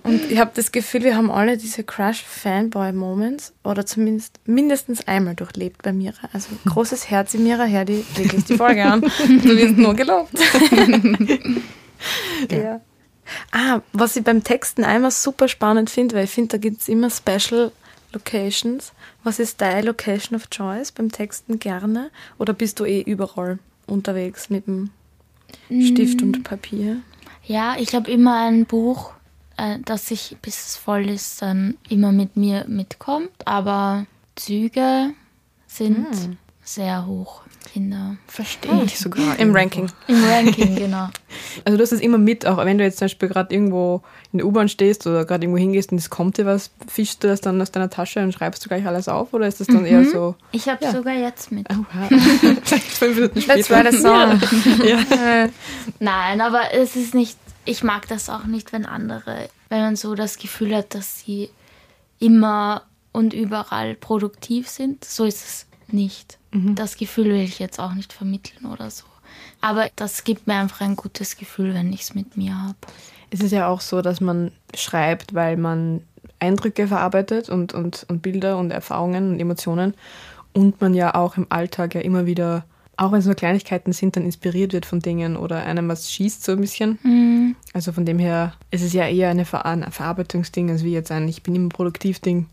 Und 0.03 0.31
ich 0.31 0.39
habe 0.39 0.51
das 0.53 0.71
Gefühl, 0.71 1.03
wir 1.03 1.15
haben 1.15 1.29
alle 1.29 1.57
diese 1.57 1.83
Crush-Fanboy-Moments 1.83 3.53
oder 3.63 3.85
zumindest 3.85 4.39
mindestens 4.45 5.07
einmal 5.07 5.35
durchlebt 5.35 5.83
bei 5.83 5.93
Mira. 5.93 6.29
Also 6.33 6.49
großes 6.65 7.09
Herz 7.09 7.33
in 7.33 7.43
Mira, 7.43 7.63
Herdi, 7.63 8.05
leg 8.17 8.45
die 8.47 8.57
Folge 8.57 8.83
an. 8.83 9.01
Du 9.01 9.57
wirst 9.57 9.77
nur 9.77 9.93
gelobt. 9.93 10.33
ja. 12.49 12.57
ja. 12.57 12.81
Ah, 13.51 13.81
was 13.91 14.15
ich 14.15 14.23
beim 14.23 14.43
Texten 14.43 14.83
einmal 14.83 15.11
super 15.11 15.47
spannend 15.47 15.89
finde, 15.89 16.15
weil 16.15 16.25
ich 16.25 16.31
finde, 16.31 16.49
da 16.49 16.57
gibt 16.57 16.81
es 16.81 16.87
immer 16.87 17.09
Special 17.09 17.71
Locations. 18.13 18.93
Was 19.25 19.39
ist 19.39 19.59
deine 19.59 19.81
Location 19.81 20.35
of 20.35 20.51
Choice 20.51 20.91
beim 20.91 21.11
Texten 21.11 21.57
gerne? 21.57 22.11
Oder 22.37 22.53
bist 22.53 22.79
du 22.79 22.85
eh 22.85 23.01
überall 23.01 23.57
unterwegs 23.87 24.51
mit 24.51 24.67
dem 24.67 24.91
Stift 25.67 26.21
und 26.21 26.43
Papier? 26.43 26.97
Ja, 27.43 27.75
ich 27.79 27.95
habe 27.95 28.11
immer 28.11 28.45
ein 28.45 28.67
Buch, 28.67 29.13
äh, 29.57 29.79
das 29.83 30.11
ich, 30.11 30.37
bis 30.43 30.67
es 30.67 30.77
voll 30.77 31.09
ist, 31.09 31.41
dann 31.41 31.75
immer 31.89 32.11
mit 32.11 32.37
mir 32.37 32.65
mitkommt. 32.67 33.31
Aber 33.45 34.05
Züge 34.35 35.15
sind 35.65 36.15
hm. 36.15 36.37
sehr 36.63 37.07
hoch 37.07 37.44
in 37.73 37.91
der 37.91 38.17
Verstehe 38.27 38.83
ich 38.83 38.99
sogar. 38.99 39.37
Im 39.39 39.55
Ranking. 39.55 39.89
Im 40.07 40.23
Ranking, 40.23 40.75
genau. 40.75 41.09
Also 41.65 41.77
du 41.77 41.83
hast 41.83 41.91
es 41.91 41.99
immer 41.99 42.17
mit, 42.17 42.45
auch 42.45 42.57
wenn 42.57 42.77
du 42.77 42.83
jetzt 42.83 42.97
zum 42.99 43.05
Beispiel 43.05 43.27
gerade 43.27 43.53
irgendwo 43.53 44.01
in 44.31 44.39
der 44.39 44.47
U-Bahn 44.47 44.69
stehst 44.69 45.05
oder 45.05 45.25
gerade 45.25 45.43
irgendwo 45.43 45.57
hingehst 45.57 45.91
und 45.91 45.97
es 45.97 46.09
kommt 46.09 46.37
dir 46.37 46.45
was, 46.45 46.71
fischst 46.87 47.23
du 47.23 47.27
das 47.27 47.41
dann 47.41 47.61
aus 47.61 47.71
deiner 47.71 47.89
Tasche 47.89 48.21
und 48.21 48.31
schreibst 48.31 48.63
du 48.63 48.69
gleich 48.69 48.87
alles 48.87 49.09
auf 49.09 49.33
oder 49.33 49.47
ist 49.47 49.59
das 49.59 49.67
dann 49.67 49.81
mhm. 49.81 49.85
eher 49.85 50.05
so? 50.05 50.35
Ich 50.51 50.69
habe 50.69 50.83
ja. 50.83 50.91
sogar 50.91 51.13
jetzt 51.13 51.51
mit. 51.51 51.67
Oh, 51.71 51.85
wow. 51.93 52.09
Fünf 52.63 53.15
Minuten 53.15 53.41
später. 53.41 53.57
Let's 53.57 53.69
write 53.69 53.89
a 53.89 53.91
song. 53.91 54.41
ja. 54.85 55.49
Nein, 55.99 56.41
aber 56.41 56.73
es 56.73 56.95
ist 56.95 57.13
nicht, 57.13 57.37
ich 57.65 57.83
mag 57.83 58.07
das 58.07 58.29
auch 58.29 58.45
nicht, 58.45 58.71
wenn 58.71 58.85
andere, 58.85 59.49
wenn 59.69 59.81
man 59.81 59.95
so 59.95 60.15
das 60.15 60.37
Gefühl 60.37 60.75
hat, 60.75 60.95
dass 60.95 61.19
sie 61.19 61.49
immer 62.19 62.83
und 63.11 63.33
überall 63.33 63.95
produktiv 63.95 64.67
sind. 64.69 65.05
So 65.05 65.25
ist 65.25 65.45
es 65.45 65.65
nicht. 65.87 66.37
Mhm. 66.55 66.75
Das 66.75 66.97
Gefühl 66.97 67.25
will 67.25 67.41
ich 67.41 67.59
jetzt 67.59 67.79
auch 67.79 67.93
nicht 67.93 68.13
vermitteln 68.13 68.65
oder 68.65 68.89
so. 68.89 69.03
Aber 69.61 69.89
das 69.95 70.23
gibt 70.23 70.47
mir 70.47 70.55
einfach 70.55 70.81
ein 70.81 70.95
gutes 70.95 71.37
Gefühl, 71.37 71.73
wenn 71.73 71.91
ich 71.91 72.01
es 72.01 72.15
mit 72.15 72.37
mir 72.37 72.57
habe. 72.57 72.77
Es 73.31 73.41
ist 73.41 73.51
ja 73.51 73.67
auch 73.67 73.81
so, 73.81 74.01
dass 74.01 74.21
man 74.21 74.51
schreibt, 74.73 75.33
weil 75.33 75.57
man 75.57 76.01
Eindrücke 76.39 76.87
verarbeitet 76.87 77.49
und, 77.49 77.73
und, 77.73 78.05
und 78.07 78.21
Bilder 78.21 78.57
und 78.57 78.71
Erfahrungen 78.71 79.31
und 79.31 79.39
Emotionen 79.39 79.93
und 80.53 80.79
man 80.79 80.93
ja 80.93 81.15
auch 81.15 81.37
im 81.37 81.47
Alltag 81.49 81.95
ja 81.95 82.01
immer 82.01 82.25
wieder, 82.25 82.65
auch 82.97 83.11
wenn 83.11 83.19
es 83.19 83.25
nur 83.25 83.35
Kleinigkeiten 83.35 83.91
sind, 83.91 84.15
dann 84.15 84.23
inspiriert 84.23 84.73
wird 84.73 84.85
von 84.85 84.99
Dingen 84.99 85.35
oder 85.35 85.65
einem 85.65 85.89
was 85.89 86.11
schießt 86.11 86.43
so 86.43 86.53
ein 86.53 86.61
bisschen. 86.61 86.99
Mhm. 87.03 87.55
Also 87.73 87.91
von 87.91 88.05
dem 88.05 88.19
her 88.19 88.53
ist 88.71 88.83
es 88.83 88.93
ja 88.93 89.07
eher 89.07 89.29
eine, 89.29 89.45
Ver 89.45 89.65
ein 89.65 89.91
Verarbeitungsding 89.91 90.69
als 90.69 90.83
wie 90.83 90.93
jetzt 90.93 91.11
ein 91.11 91.27
Ich 91.27 91.43
bin 91.43 91.55
immer 91.55 91.69
produktiv 91.69 92.19
Ding. 92.19 92.47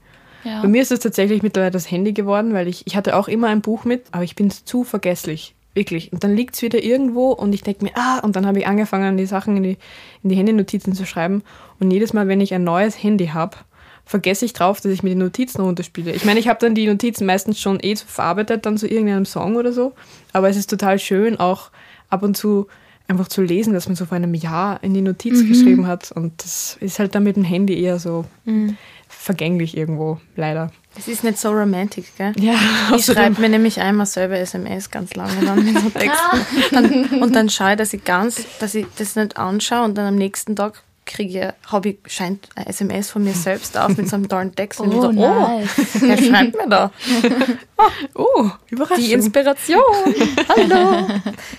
Ja. 0.44 0.62
Bei 0.62 0.68
mir 0.68 0.83
ist 0.83 0.92
es 0.92 1.00
tatsächlich 1.00 1.42
mittlerweile 1.42 1.70
das 1.70 1.90
Handy 1.90 2.12
geworden, 2.12 2.52
weil 2.52 2.68
ich, 2.68 2.87
ich 2.87 2.96
hatte 2.96 3.16
auch 3.16 3.28
immer 3.28 3.48
ein 3.48 3.61
Buch 3.61 3.85
mit, 3.85 4.05
aber 4.12 4.24
ich 4.24 4.37
bin 4.37 4.50
zu 4.50 4.85
vergesslich. 4.85 5.55
Wirklich. 5.74 6.12
Und 6.12 6.22
dann 6.22 6.37
liegt 6.37 6.55
es 6.55 6.62
wieder 6.62 6.83
irgendwo 6.83 7.31
und 7.31 7.55
ich 7.55 7.62
denke 7.62 7.85
mir, 7.85 7.92
ah, 7.94 8.18
und 8.18 8.37
dann 8.37 8.46
habe 8.46 8.59
ich 8.59 8.66
angefangen, 8.66 9.16
die 9.16 9.24
Sachen 9.24 9.57
in 9.57 9.62
die, 9.62 9.78
in 10.22 10.28
die 10.28 10.37
Handynotizen 10.37 10.92
zu 10.92 11.07
schreiben. 11.07 11.42
Und 11.81 11.90
jedes 11.90 12.12
Mal, 12.12 12.28
wenn 12.28 12.42
ich 12.42 12.52
ein 12.52 12.64
neues 12.64 13.02
Handy 13.02 13.28
habe, 13.28 13.57
vergesse 14.05 14.44
ich 14.44 14.52
drauf, 14.52 14.81
dass 14.81 14.92
ich 14.92 15.02
mir 15.02 15.11
die 15.11 15.16
Notizen 15.16 15.62
runterspiele. 15.62 16.12
Ich 16.12 16.24
meine, 16.24 16.40
ich 16.40 16.48
habe 16.48 16.59
dann 16.61 16.74
die 16.74 16.87
Notizen 16.87 17.24
meistens 17.24 17.59
schon 17.59 17.81
eh 17.81 17.96
verarbeitet, 17.96 18.66
dann 18.66 18.76
zu 18.76 18.87
irgendeinem 18.87 19.24
Song 19.24 19.57
oder 19.57 19.72
so. 19.72 19.94
Aber 20.35 20.50
es 20.50 20.57
ist 20.57 20.68
total 20.68 20.98
schön, 20.98 21.40
auch 21.40 21.70
ab 22.11 22.22
und 22.22 22.37
zu 22.37 22.66
einfach 23.09 23.28
zu 23.28 23.42
lesen, 23.42 23.72
dass 23.72 23.88
man 23.88 23.96
so 23.96 24.07
vor 24.07 24.16
einem 24.16 24.35
Jahr 24.35 24.83
in 24.83 24.94
die 24.94 25.00
Notiz 25.00 25.42
mhm. 25.42 25.48
geschrieben 25.48 25.87
hat. 25.87 26.12
Und 26.12 26.42
das 26.42 26.76
ist 26.81 26.98
halt 26.98 27.14
dann 27.14 27.22
mit 27.22 27.37
dem 27.37 27.44
Handy 27.44 27.81
eher 27.81 27.98
so. 27.98 28.26
Mhm 28.44 28.76
vergänglich 29.18 29.77
irgendwo, 29.77 30.18
leider. 30.37 30.72
Es 30.96 31.09
ist 31.09 31.25
nicht 31.25 31.38
so 31.38 31.51
romantisch, 31.51 32.07
gell? 32.18 32.33
Ja. 32.38 32.55
Ich 32.96 33.07
schreibe 33.07 33.40
mir 33.40 33.48
nämlich 33.48 33.81
einmal 33.81 34.07
selber 34.07 34.38
SMS 34.38 34.90
ganz 34.90 35.14
lange 35.14 35.44
dann 35.44 35.64
mit 35.64 35.79
so 35.79 35.88
Texten. 35.90 36.46
dann, 36.72 37.22
und 37.22 37.35
dann 37.35 37.48
schaue 37.48 37.72
ich, 37.72 37.77
dass 37.79 37.92
ich 37.94 38.05
ganz, 38.05 38.44
dass 38.59 38.75
ich 38.75 38.87
das 38.98 39.16
nicht 39.16 39.37
anschaue 39.37 39.85
und 39.85 39.96
dann 39.96 40.07
am 40.07 40.16
nächsten 40.16 40.55
Tag 40.57 40.83
kriege 41.05 41.55
habe 41.66 41.90
ich 41.90 41.98
scheint 42.07 42.48
ein 42.55 42.66
SMS 42.66 43.11
von 43.11 43.25
mir 43.25 43.35
selbst 43.35 43.77
auf 43.77 43.96
mit 43.96 44.09
so 44.09 44.16
einem 44.16 44.29
tollen 44.29 44.55
Text 44.55 44.81
und 44.81 44.90
oh, 44.90 44.94
ich 44.94 45.01
so, 45.01 45.09
oh, 45.09 45.12
nice. 45.12 45.68
wer 46.01 46.18
schreibt 46.18 46.57
mir 46.57 46.68
da? 46.68 46.92
oh, 47.77 47.88
oh, 48.14 48.51
Überraschung. 48.70 49.05
Die 49.05 49.12
Inspiration. 49.12 49.83
Hallo. 50.48 51.09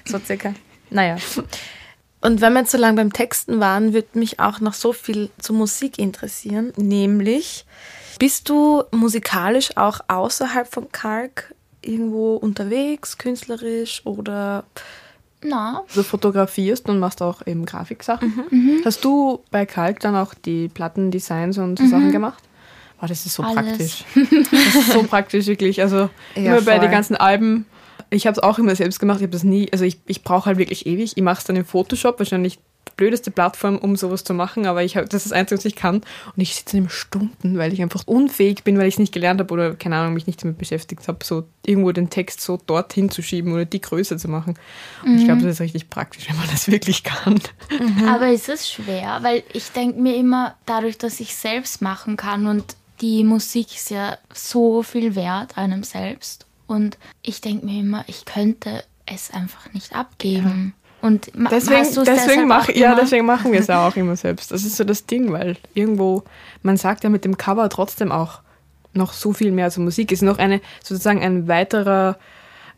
So 0.05 0.19
circa. 0.19 0.53
Naja. 0.89 1.17
Und 2.23 2.39
wenn 2.39 2.53
wir 2.53 2.61
jetzt 2.61 2.71
so 2.71 2.77
lange 2.77 2.95
beim 2.95 3.11
Texten 3.11 3.59
waren, 3.59 3.93
würde 3.93 4.17
mich 4.17 4.39
auch 4.39 4.61
noch 4.61 4.73
so 4.73 4.93
viel 4.93 5.29
zur 5.39 5.57
Musik 5.57 5.99
interessieren. 5.99 6.71
Nämlich, 6.77 7.65
bist 8.17 8.47
du 8.47 8.83
musikalisch 8.91 9.75
auch 9.75 9.99
außerhalb 10.07 10.65
von 10.65 10.89
Kalk 10.93 11.53
irgendwo 11.81 12.35
unterwegs, 12.35 13.17
künstlerisch 13.17 14.05
oder 14.05 14.63
na. 15.43 15.83
Du 15.93 16.01
fotografierst 16.03 16.87
und 16.87 16.99
machst 16.99 17.21
auch 17.21 17.45
eben 17.45 17.65
Grafiksachen. 17.65 18.45
Mhm. 18.49 18.57
mhm. 18.57 18.81
Hast 18.85 19.03
du 19.03 19.41
bei 19.51 19.65
Kalk 19.65 19.99
dann 19.99 20.15
auch 20.15 20.33
die 20.33 20.69
Plattendesigns 20.69 21.57
und 21.57 21.77
so 21.77 21.83
mhm. 21.83 21.89
Sachen 21.89 22.11
gemacht? 22.13 22.41
Oh, 23.01 23.05
das 23.05 23.25
ist 23.25 23.33
so 23.33 23.43
Alles. 23.43 23.55
praktisch. 23.55 24.05
Das 24.15 24.75
ist 24.75 24.93
so 24.93 25.03
praktisch, 25.03 25.47
wirklich. 25.47 25.81
Also 25.81 26.09
ja, 26.35 26.55
immer 26.55 26.61
bei 26.61 26.79
den 26.79 26.89
ganzen 26.89 27.17
Alben 27.17 27.65
ich 28.13 28.27
habe 28.27 28.33
es 28.33 28.43
auch 28.43 28.59
immer 28.59 28.75
selbst 28.75 28.99
gemacht. 28.99 29.17
Ich 29.17 29.23
habe 29.23 29.31
das 29.31 29.43
nie, 29.43 29.69
also 29.71 29.85
ich, 29.85 29.99
ich 30.05 30.23
brauche 30.23 30.45
halt 30.45 30.57
wirklich 30.57 30.85
ewig. 30.85 31.13
Ich 31.15 31.23
mache 31.23 31.39
es 31.39 31.43
dann 31.45 31.55
in 31.55 31.65
Photoshop, 31.65 32.19
wahrscheinlich 32.19 32.59
die 32.87 32.91
blödeste 32.97 33.31
Plattform, 33.31 33.77
um 33.77 33.95
sowas 33.95 34.23
zu 34.23 34.33
machen, 34.33 34.65
aber 34.65 34.83
ich 34.83 34.97
hab, 34.97 35.09
das 35.09 35.23
ist 35.23 35.31
das 35.31 35.37
Einzige, 35.37 35.57
was 35.57 35.65
ich 35.65 35.75
kann. 35.75 35.95
Und 35.95 36.41
ich 36.41 36.55
sitze 36.55 36.77
in 36.77 36.89
Stunden, 36.89 37.57
weil 37.57 37.73
ich 37.73 37.81
einfach 37.81 38.03
unfähig 38.05 38.63
bin, 38.63 38.77
weil 38.77 38.87
ich 38.87 38.95
es 38.95 38.99
nicht 38.99 39.13
gelernt 39.13 39.39
habe 39.39 39.53
oder, 39.53 39.75
keine 39.75 39.95
Ahnung, 39.95 40.13
mich 40.13 40.27
nicht 40.27 40.43
damit 40.43 40.57
beschäftigt 40.57 41.07
habe, 41.07 41.23
so 41.23 41.45
irgendwo 41.65 41.91
den 41.91 42.09
Text 42.09 42.41
so 42.41 42.59
dorthin 42.67 43.09
zu 43.09 43.21
schieben 43.21 43.53
oder 43.53 43.65
die 43.65 43.81
Größe 43.81 44.17
zu 44.17 44.27
machen. 44.27 44.55
Und 45.03 45.13
mhm. 45.13 45.17
ich 45.17 45.25
glaube, 45.25 45.41
das 45.41 45.53
ist 45.53 45.61
richtig 45.61 45.89
praktisch, 45.89 46.27
wenn 46.29 46.37
man 46.37 46.47
das 46.51 46.67
wirklich 46.69 47.03
kann. 47.03 47.39
Mhm. 47.79 48.07
Aber 48.07 48.29
ist 48.29 48.49
es 48.49 48.69
schwer? 48.69 49.19
Weil 49.21 49.43
ich 49.53 49.71
denke 49.71 49.99
mir 49.99 50.15
immer, 50.15 50.55
dadurch, 50.65 50.97
dass 50.97 51.19
ich 51.19 51.35
selbst 51.35 51.81
machen 51.81 52.17
kann 52.17 52.47
und 52.47 52.75
die 53.01 53.23
Musik 53.23 53.75
ist 53.75 53.89
ja 53.89 54.17
so 54.33 54.83
viel 54.83 55.15
wert 55.15 55.57
einem 55.57 55.83
selbst 55.83 56.45
und 56.67 56.97
ich 57.21 57.41
denke 57.41 57.65
mir 57.65 57.79
immer, 57.79 58.03
ich 58.07 58.25
könnte 58.25 58.83
es 59.05 59.31
einfach 59.31 59.71
nicht 59.73 59.95
abgeben. 59.95 60.73
Ja. 60.75 60.83
Und 61.07 61.31
deswegen, 61.51 62.05
deswegen, 62.05 62.47
mach, 62.47 62.69
ja, 62.69 62.95
deswegen 62.95 63.25
machen 63.25 63.51
wir 63.51 63.59
es 63.59 63.67
ja 63.67 63.85
auch 63.85 63.95
immer 63.97 64.15
selbst. 64.15 64.51
Das 64.51 64.63
ist 64.63 64.77
so 64.77 64.85
das 64.85 65.05
Ding, 65.05 65.33
weil 65.33 65.57
irgendwo, 65.73 66.23
man 66.61 66.77
sagt 66.77 67.03
ja 67.03 67.09
mit 67.09 67.25
dem 67.25 67.35
Cover 67.35 67.67
trotzdem 67.67 68.11
auch 68.11 68.39
noch 68.93 69.11
so 69.11 69.33
viel 69.33 69.51
mehr 69.51 69.69
zur 69.69 69.83
Musik. 69.83 70.11
Es 70.11 70.19
ist 70.19 70.25
noch 70.25 70.37
eine, 70.37 70.61
sozusagen 70.81 71.21
ein 71.21 71.49
weiterer, 71.49 72.17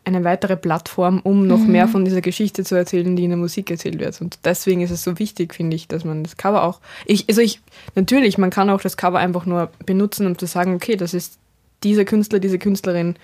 eine 0.04 0.24
weitere 0.24 0.56
Plattform, 0.56 1.20
um 1.22 1.46
noch 1.46 1.58
mhm. 1.58 1.70
mehr 1.70 1.86
von 1.86 2.04
dieser 2.04 2.20
Geschichte 2.20 2.64
zu 2.64 2.74
erzählen, 2.74 3.14
die 3.14 3.24
in 3.24 3.30
der 3.30 3.38
Musik 3.38 3.70
erzählt 3.70 4.00
wird. 4.00 4.20
Und 4.20 4.40
deswegen 4.44 4.80
ist 4.80 4.90
es 4.90 5.04
so 5.04 5.20
wichtig, 5.20 5.54
finde 5.54 5.76
ich, 5.76 5.86
dass 5.86 6.04
man 6.04 6.24
das 6.24 6.36
Cover 6.36 6.64
auch. 6.64 6.80
Ich, 7.04 7.28
also 7.28 7.40
ich, 7.40 7.60
natürlich, 7.94 8.38
man 8.38 8.50
kann 8.50 8.70
auch 8.70 8.80
das 8.80 8.96
Cover 8.96 9.18
einfach 9.18 9.46
nur 9.46 9.70
benutzen, 9.84 10.26
um 10.26 10.36
zu 10.36 10.46
sagen, 10.46 10.74
okay, 10.74 10.96
das 10.96 11.14
ist 11.14 11.38
dieser 11.84 12.04
Künstler, 12.04 12.40
diese 12.40 12.58
Künstlerin, 12.58 13.16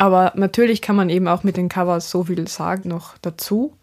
aber 0.00 0.32
natürlich 0.34 0.80
kann 0.80 0.96
man 0.96 1.10
eben 1.10 1.28
auch 1.28 1.42
mit 1.42 1.58
den 1.58 1.68
Covers 1.68 2.10
so 2.10 2.24
viel 2.24 2.48
sagen 2.48 2.88
noch 2.88 3.18
dazu. 3.18 3.74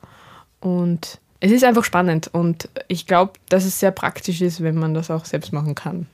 Und 0.59 1.19
es 1.39 1.51
ist 1.51 1.63
einfach 1.63 1.83
spannend 1.83 2.31
und 2.33 2.69
ich 2.87 3.05
glaube, 3.05 3.33
dass 3.49 3.65
es 3.65 3.79
sehr 3.79 3.91
praktisch 3.91 4.41
ist, 4.41 4.63
wenn 4.63 4.79
man 4.79 4.95
das 4.95 5.11
auch 5.11 5.25
selbst 5.25 5.53
machen 5.53 5.75
kann. 5.75 6.07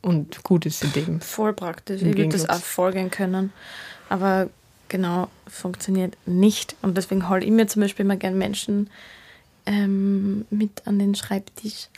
Und 0.00 0.44
gut 0.44 0.64
ist 0.64 0.84
in 0.84 0.92
dem. 0.92 1.20
Voll 1.20 1.54
praktisch. 1.54 2.02
Ich 2.02 2.16
würde 2.16 2.28
das 2.28 2.48
auch 2.48 2.60
folgen 2.60 3.10
können. 3.10 3.52
Aber 4.08 4.48
genau, 4.88 5.26
funktioniert 5.48 6.16
nicht. 6.24 6.76
Und 6.80 6.96
deswegen 6.96 7.28
hole 7.28 7.44
ich 7.44 7.50
mir 7.50 7.66
zum 7.66 7.82
Beispiel 7.82 8.04
immer 8.04 8.14
gerne 8.14 8.36
Menschen 8.36 8.90
ähm, 9.66 10.46
mit 10.50 10.86
an 10.86 11.00
den 11.00 11.16
Schreibtisch, 11.16 11.88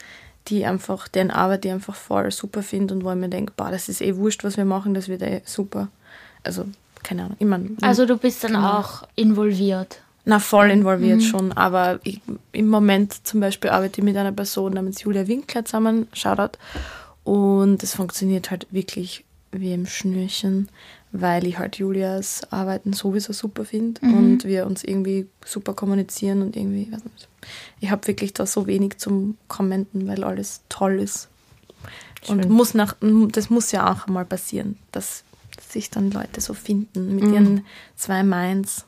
die 0.47 0.65
einfach, 0.65 1.07
deren 1.07 1.29
Arbeit 1.29 1.63
die 1.63 1.69
einfach 1.69 1.93
voll 1.93 2.31
super 2.31 2.63
finde 2.63 2.95
und 2.95 3.03
wo 3.03 3.11
ich 3.11 3.17
mir 3.17 3.29
denke, 3.29 3.53
boah, 3.55 3.69
das 3.69 3.87
ist 3.87 4.01
eh 4.01 4.15
wurscht, 4.15 4.43
was 4.43 4.57
wir 4.57 4.65
machen, 4.65 4.95
das 4.95 5.09
wird 5.09 5.21
eh 5.21 5.43
super. 5.45 5.89
Also 6.43 6.65
keine 7.05 7.25
Ahnung. 7.25 7.37
Immer, 7.39 7.59
also 7.81 8.05
du 8.05 8.17
bist 8.17 8.43
dann 8.43 8.55
auch 8.55 9.03
involviert. 9.15 10.01
Na, 10.25 10.39
voll 10.39 10.71
involviert 10.71 11.19
mhm. 11.19 11.25
schon, 11.25 11.51
aber 11.51 11.99
ich, 12.03 12.19
im 12.51 12.67
Moment 12.67 13.27
zum 13.27 13.39
Beispiel 13.39 13.69
arbeite 13.69 14.01
ich 14.01 14.03
mit 14.03 14.17
einer 14.17 14.31
Person 14.31 14.73
namens 14.73 15.03
Julia 15.03 15.27
Winkler 15.27 15.63
zusammen, 15.65 16.07
Shoutout, 16.13 16.57
und 17.23 17.83
es 17.83 17.93
funktioniert 17.93 18.49
halt 18.49 18.65
wirklich 18.71 19.23
wie 19.51 19.71
im 19.71 19.85
Schnürchen, 19.85 20.67
weil 21.11 21.45
ich 21.45 21.59
halt 21.59 21.77
Julias 21.77 22.41
Arbeiten 22.51 22.91
sowieso 22.91 23.33
super 23.33 23.65
finde 23.65 24.03
mhm. 24.03 24.13
und 24.17 24.43
wir 24.45 24.65
uns 24.65 24.83
irgendwie 24.83 25.27
super 25.45 25.73
kommunizieren 25.73 26.41
und 26.41 26.55
irgendwie, 26.55 26.87
nicht, 26.89 27.29
ich 27.79 27.91
habe 27.91 28.07
wirklich 28.07 28.33
da 28.33 28.47
so 28.47 28.65
wenig 28.65 28.97
zum 28.97 29.37
Kommenten, 29.47 30.07
weil 30.07 30.23
alles 30.23 30.61
toll 30.69 30.99
ist. 30.99 31.29
Schön. 32.25 32.43
Und 32.43 32.49
muss 32.49 32.73
nach, 32.73 32.95
das 33.29 33.51
muss 33.51 33.71
ja 33.71 33.91
auch 33.91 34.07
mal 34.07 34.25
passieren, 34.25 34.77
dass 34.91 35.23
sich 35.75 35.89
dann 35.89 36.11
Leute 36.11 36.41
so 36.41 36.53
finden 36.53 37.15
mit 37.15 37.25
mhm. 37.25 37.33
ihren 37.33 37.65
zwei 37.95 38.23
Minds. 38.23 38.85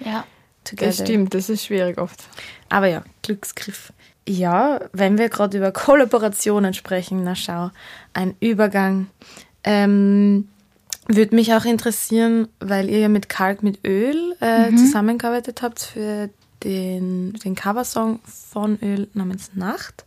Ja. 0.00 0.24
Together. 0.64 0.86
Das 0.86 0.96
stimmt, 0.96 1.34
das 1.34 1.50
ist 1.50 1.64
schwierig 1.64 1.98
oft. 1.98 2.24
Aber 2.70 2.86
ja, 2.86 3.04
Glücksgriff. 3.22 3.92
Ja, 4.26 4.80
wenn 4.92 5.18
wir 5.18 5.28
gerade 5.28 5.58
über 5.58 5.72
Kollaborationen 5.84 6.74
sprechen, 6.74 7.22
na 7.22 7.34
schau, 7.34 7.70
ein 8.14 8.34
Übergang. 8.40 9.08
Ähm, 9.62 10.48
würde 11.06 11.34
mich 11.34 11.52
auch 11.52 11.66
interessieren, 11.66 12.48
weil 12.60 12.88
ihr 12.88 13.00
ja 13.00 13.08
mit 13.08 13.28
Kalk 13.28 13.62
mit 13.62 13.86
Öl 13.86 14.34
äh, 14.40 14.70
mhm. 14.70 14.78
zusammengearbeitet 14.78 15.60
habt 15.60 15.80
für 15.80 16.30
den, 16.62 17.34
den 17.34 17.54
Coversong 17.54 18.20
von 18.24 18.78
Öl 18.80 19.08
namens 19.12 19.50
Nacht. 19.54 20.06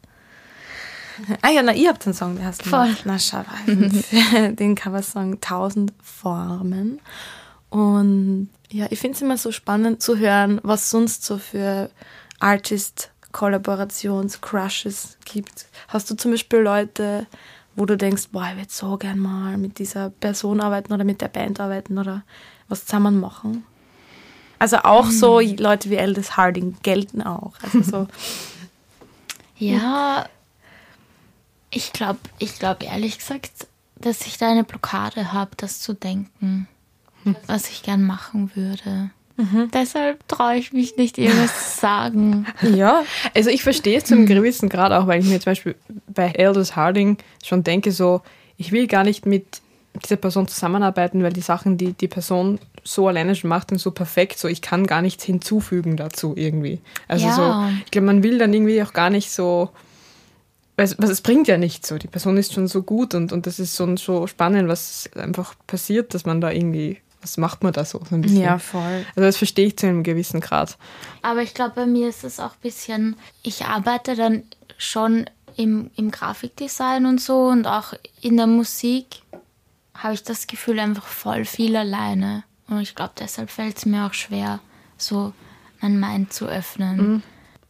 Ah 1.42 1.50
ja, 1.50 1.64
na, 1.64 1.74
ihr 1.74 1.90
habt 1.90 2.06
den 2.06 2.14
Song, 2.14 2.36
der 2.36 2.46
heißt 2.46 2.62
Voll. 2.64 2.96
Na, 3.06 3.18
schau 3.20 3.44
für 3.66 4.50
den 4.54 4.76
Coversong 4.76 5.42
Tausend 5.42 5.94
Formen. 6.02 7.02
Und 7.70 8.50
ja, 8.70 8.88
ich 8.90 9.00
finde 9.00 9.16
es 9.16 9.22
immer 9.22 9.38
so 9.38 9.52
spannend 9.52 10.02
zu 10.02 10.18
hören, 10.18 10.62
was 10.64 10.90
sonst 10.90 11.26
so 11.26 11.38
für 11.38 11.90
Artist-Kollaborations-Crushes 12.40 15.18
gibt? 15.26 15.66
Hast 15.88 16.10
du 16.10 16.16
zum 16.16 16.32
Beispiel 16.32 16.60
Leute, 16.60 17.28
wo 17.76 17.86
du 17.86 17.98
denkst, 17.98 18.30
boah, 18.32 18.48
ich 18.52 18.58
würde 18.58 18.72
so 18.72 18.98
gern 18.98 19.20
mal 19.20 19.58
mit 19.58 19.80
dieser 19.80 20.10
Person 20.10 20.62
arbeiten 20.62 20.94
oder 20.94 21.04
mit 21.04 21.20
der 21.22 21.28
Band 21.28 21.60
arbeiten 21.60 21.98
oder 21.98 22.24
was 22.68 22.86
zusammen 22.86 23.20
machen? 23.20 23.66
Also 24.60 24.78
auch 24.78 25.06
mhm. 25.06 25.12
so 25.12 25.40
Leute 25.40 25.90
wie 25.90 26.00
Aldous 26.00 26.38
Harding 26.38 26.78
gelten 26.82 27.22
auch. 27.22 27.54
Also 27.62 27.84
so. 27.84 28.08
ja, 29.58 30.28
ich 31.78 31.94
glaube, 31.94 32.20
ich 32.40 32.58
glaube 32.58 32.86
ehrlich 32.86 33.20
gesagt, 33.20 33.52
dass 33.96 34.26
ich 34.26 34.38
da 34.40 34.50
eine 34.50 34.64
Blockade 34.64 35.32
habe, 35.32 35.52
das 35.58 35.80
zu 35.80 35.94
denken, 35.94 36.68
hm. 37.24 37.36
was 37.46 37.70
ich 37.70 37.84
gern 37.84 38.04
machen 38.04 38.52
würde. 38.56 39.12
Mhm. 39.38 39.70
Deshalb 39.72 40.28
traue 40.28 40.56
ich 40.56 40.74
mich 40.74 40.98
nicht, 40.98 41.20
irgendwas 41.20 41.76
zu 41.76 41.80
sagen. 41.82 42.48
Ja, 42.76 43.04
also 43.36 43.52
ich 43.52 43.62
verstehe 43.62 44.00
es 44.00 44.06
zu 44.06 44.16
einem 44.16 44.26
gewissen 44.26 44.68
Grad 44.68 44.92
auch, 44.92 45.06
weil 45.06 45.22
ich 45.22 45.28
mir 45.28 45.40
zum 45.40 45.52
Beispiel 45.52 45.76
bei 46.08 46.34
Aldous 46.36 46.76
Harding 46.76 47.18
schon 47.46 47.64
denke, 47.64 47.92
so, 47.92 48.22
ich 48.58 48.72
will 48.72 48.88
gar 48.88 49.04
nicht 49.04 49.28
mit 49.28 49.62
dieser 50.04 50.16
Person 50.16 50.48
zusammenarbeiten, 50.48 51.22
weil 51.22 51.34
die 51.34 51.42
Sachen, 51.42 51.78
die 51.78 51.94
die 51.94 52.08
Person 52.08 52.60
so 52.84 53.08
alleine 53.08 53.36
schon 53.36 53.50
macht 53.50 53.72
und 53.72 53.78
so 53.78 53.92
perfekt, 53.92 54.40
so 54.40 54.48
ich 54.48 54.64
kann 54.64 54.88
gar 54.88 55.04
nichts 55.04 55.24
hinzufügen 55.24 55.98
dazu 55.98 56.34
irgendwie. 56.36 56.80
Also 57.08 57.28
ja. 57.28 57.34
so, 57.36 57.78
ich 57.86 57.92
glaube, 57.92 58.08
man 58.08 58.24
will 58.24 58.40
dann 58.40 58.52
irgendwie 58.52 58.82
auch 58.82 58.94
gar 58.94 59.12
nicht 59.12 59.30
so, 59.30 59.70
was, 60.78 60.98
was 61.00 61.10
es 61.10 61.22
bringt 61.22 61.48
ja 61.48 61.58
nichts 61.58 61.88
so. 61.90 61.98
Die 61.98 62.08
Person 62.08 62.38
ist 62.38 62.54
schon 62.54 62.68
so 62.68 62.84
gut 62.84 63.16
und, 63.16 63.34
und 63.34 63.46
das 63.48 63.60
ist 63.60 63.76
so, 63.76 63.96
so 63.98 64.28
spannend, 64.28 64.70
was 64.70 65.10
einfach 65.16 65.56
passiert, 65.66 66.14
dass 66.14 66.26
man 66.26 66.40
da 66.40 66.52
irgendwie 66.52 67.02
was 67.22 67.38
macht 67.38 67.64
man 67.64 67.74
da 67.74 67.84
so, 67.84 68.00
so 68.08 68.16
ein 68.16 68.22
bisschen? 68.22 68.42
Ja, 68.42 68.60
voll. 68.60 69.06
Also 69.16 69.22
das 69.22 69.38
verstehe 69.38 69.68
ich 69.68 69.78
zu 69.78 69.88
einem 69.88 70.04
gewissen 70.04 70.40
Grad. 70.40 70.78
Aber 71.24 71.42
ich 71.42 71.54
glaube, 71.54 71.74
bei 71.76 71.86
mir 71.86 72.08
ist 72.08 72.24
es 72.24 72.40
auch 72.40 72.52
ein 72.52 72.62
bisschen, 72.62 73.16
ich 73.44 73.66
arbeite 73.66 74.16
dann 74.16 74.44
schon 74.78 75.30
im, 75.56 75.90
im 75.96 76.12
Grafikdesign 76.12 77.06
und 77.06 77.20
so 77.20 77.48
und 77.48 77.66
auch 77.66 77.94
in 78.22 78.38
der 78.38 78.48
Musik 78.48 79.24
habe 79.96 80.14
ich 80.14 80.24
das 80.24 80.48
Gefühl 80.48 80.80
einfach 80.80 81.08
voll 81.08 81.44
viel 81.46 81.76
alleine. 81.76 82.44
Und 82.68 82.82
ich 82.82 82.96
glaube, 82.96 83.14
deshalb 83.20 83.50
fällt 83.50 83.78
es 83.78 83.86
mir 83.86 84.06
auch 84.06 84.14
schwer, 84.14 84.60
so 84.98 85.34
mein 85.82 86.00
Mind 86.00 86.34
zu 86.34 86.46
öffnen. 86.46 86.98
Mhm. 86.98 87.24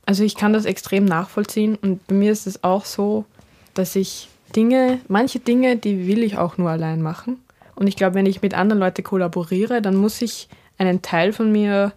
Also 0.08 0.24
ich 0.24 0.36
kann 0.38 0.54
das 0.54 0.64
extrem 0.64 1.04
nachvollziehen 1.04 1.76
und 1.76 2.08
bei 2.08 2.16
mir 2.16 2.32
ist 2.32 2.48
es 2.48 2.64
auch 2.64 2.86
so, 2.86 3.26
dass 3.74 3.94
ich 3.98 4.30
Dinge, 4.56 5.00
manche 5.10 5.40
Dinge, 5.40 5.76
die 5.76 6.08
will 6.08 6.24
ich 6.24 6.38
auch 6.38 6.58
nur 6.58 6.70
allein 6.70 7.02
machen. 7.02 7.42
Und 7.76 7.88
ich 7.88 7.98
glaube, 7.98 8.16
wenn 8.16 8.26
ich 8.26 8.42
mit 8.42 8.54
anderen 8.54 8.80
Leuten 8.80 9.04
kollaboriere, 9.04 9.82
dann 9.82 9.98
muss 9.98 10.22
ich 10.22 10.48
einen 10.78 11.02
Teil 11.02 11.34
von 11.34 11.52
mir 11.52 11.92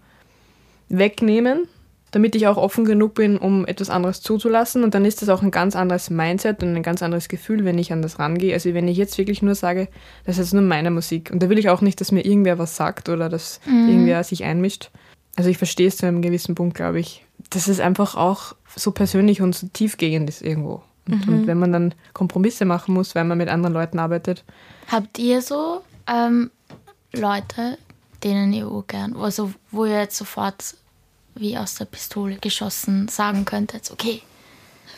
wegnehmen, 0.88 1.68
damit 2.10 2.34
ich 2.34 2.48
auch 2.48 2.56
offen 2.56 2.84
genug 2.84 3.14
bin, 3.14 3.38
um 3.38 3.64
etwas 3.64 3.90
anderes 3.90 4.22
zuzulassen. 4.22 4.82
Und 4.82 4.92
dann 4.96 5.04
ist 5.04 5.22
das 5.22 5.28
auch 5.28 5.42
ein 5.42 5.52
ganz 5.52 5.76
anderes 5.76 6.10
Mindset 6.10 6.64
und 6.64 6.74
ein 6.74 6.82
ganz 6.82 7.04
anderes 7.04 7.28
Gefühl, 7.28 7.64
wenn 7.64 7.78
ich 7.78 7.92
an 7.92 8.02
das 8.02 8.18
rangehe. 8.18 8.52
Also 8.54 8.74
wenn 8.74 8.88
ich 8.88 8.96
jetzt 8.96 9.18
wirklich 9.18 9.40
nur 9.40 9.54
sage, 9.54 9.86
das 10.26 10.38
ist 10.38 10.52
nur 10.52 10.62
meine 10.62 10.90
Musik. 10.90 11.30
Und 11.32 11.44
da 11.44 11.48
will 11.48 11.60
ich 11.60 11.68
auch 11.68 11.80
nicht, 11.80 12.00
dass 12.00 12.10
mir 12.10 12.24
irgendwer 12.24 12.58
was 12.58 12.74
sagt 12.74 13.08
oder 13.08 13.28
dass 13.28 13.60
mhm. 13.66 13.88
irgendwer 13.88 14.24
sich 14.24 14.42
einmischt. 14.42 14.90
Also 15.40 15.48
ich 15.48 15.56
verstehe 15.56 15.88
es 15.88 15.96
zu 15.96 16.04
einem 16.04 16.20
gewissen 16.20 16.54
Punkt, 16.54 16.76
glaube 16.76 17.00
ich. 17.00 17.24
Dass 17.48 17.66
es 17.66 17.80
einfach 17.80 18.14
auch 18.14 18.54
so 18.76 18.90
persönlich 18.90 19.40
und 19.40 19.54
so 19.54 19.68
tiefgehend 19.68 20.28
ist 20.28 20.42
irgendwo. 20.42 20.82
Und, 21.08 21.26
mhm. 21.26 21.32
und 21.32 21.46
wenn 21.46 21.58
man 21.58 21.72
dann 21.72 21.94
Kompromisse 22.12 22.66
machen 22.66 22.92
muss, 22.92 23.14
weil 23.14 23.24
man 23.24 23.38
mit 23.38 23.48
anderen 23.48 23.72
Leuten 23.72 23.98
arbeitet, 23.98 24.44
Habt 24.88 25.18
ihr 25.18 25.40
so 25.40 25.80
ähm, 26.06 26.50
Leute, 27.14 27.78
denen 28.22 28.52
ihr 28.52 28.68
gern, 28.86 29.16
also 29.16 29.50
wo 29.70 29.86
ihr 29.86 30.00
jetzt 30.00 30.18
sofort 30.18 30.74
wie 31.34 31.56
aus 31.56 31.76
der 31.76 31.86
Pistole 31.86 32.36
geschossen 32.36 33.08
sagen 33.08 33.46
könntet, 33.46 33.90
okay, 33.90 34.20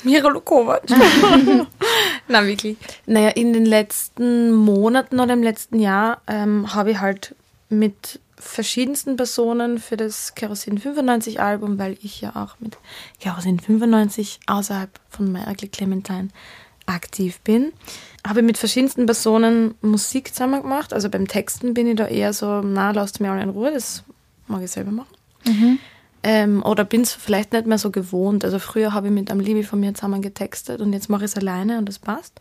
Mira 0.02 0.28
Lukovac. 0.28 0.83
Na, 2.26 2.44
wirklich. 2.44 2.76
Naja, 3.07 3.28
in 3.28 3.52
den 3.52 3.64
letzten 3.64 4.50
Monaten 4.50 5.20
oder 5.20 5.35
im 5.35 5.44
letzten 5.44 5.78
Jahr 5.78 6.20
ähm, 6.26 6.74
habe 6.74 6.90
ich 6.90 6.98
halt 6.98 7.37
mit 7.68 8.18
verschiedensten 8.42 9.16
Personen 9.16 9.78
für 9.78 9.96
das 9.96 10.35
Kerosin 10.35 10.78
95 10.78 11.40
Album, 11.40 11.78
weil 11.78 11.96
ich 12.02 12.20
ja 12.20 12.37
auch 12.37 12.61
mit 12.61 12.76
Kerosin 13.20 13.61
95 13.61 14.40
außerhalb 14.46 14.90
von 15.09 15.37
Ugly 15.37 15.68
Clementine 15.68 16.28
aktiv 16.87 17.40
bin, 17.40 17.72
habe 18.26 18.42
mit 18.42 18.59
verschiedensten 18.59 19.07
Personen 19.07 19.74
Musik 19.81 20.35
zusammen 20.35 20.62
gemacht. 20.62 20.92
Also 20.92 21.09
beim 21.09 21.28
Texten 21.28 21.74
bin 21.74 21.87
ich 21.87 21.96
da 21.96 22.07
eher 22.07 22.33
so, 22.33 22.61
na, 22.61 22.90
lasst 22.90 23.20
mir 23.20 23.31
alle 23.31 23.42
in 23.42 23.50
Ruhe, 23.50 23.72
das 23.72 24.05
mag 24.48 24.62
ich 24.62 24.70
selber 24.70 24.90
machen. 24.90 25.16
Mhm. 25.46 25.78
Ähm, 26.24 26.62
oder 26.64 26.85
bin 26.85 27.02
es 27.02 27.12
vielleicht 27.12 27.52
nicht 27.52 27.66
mehr 27.66 27.78
so 27.78 27.90
gewohnt. 27.90 28.44
Also 28.44 28.59
früher 28.59 28.92
habe 28.92 29.09
ich 29.09 29.12
mit 29.12 29.31
einem 29.31 29.40
Liebe 29.40 29.64
von 29.64 29.81
mir 29.81 29.94
zusammen 29.94 30.22
getextet 30.22 30.81
und 30.81 30.92
jetzt 30.92 31.09
mache 31.09 31.24
ich 31.24 31.33
es 31.33 31.37
alleine 31.37 31.78
und 31.78 31.88
das 31.88 31.98
passt. 31.98 32.40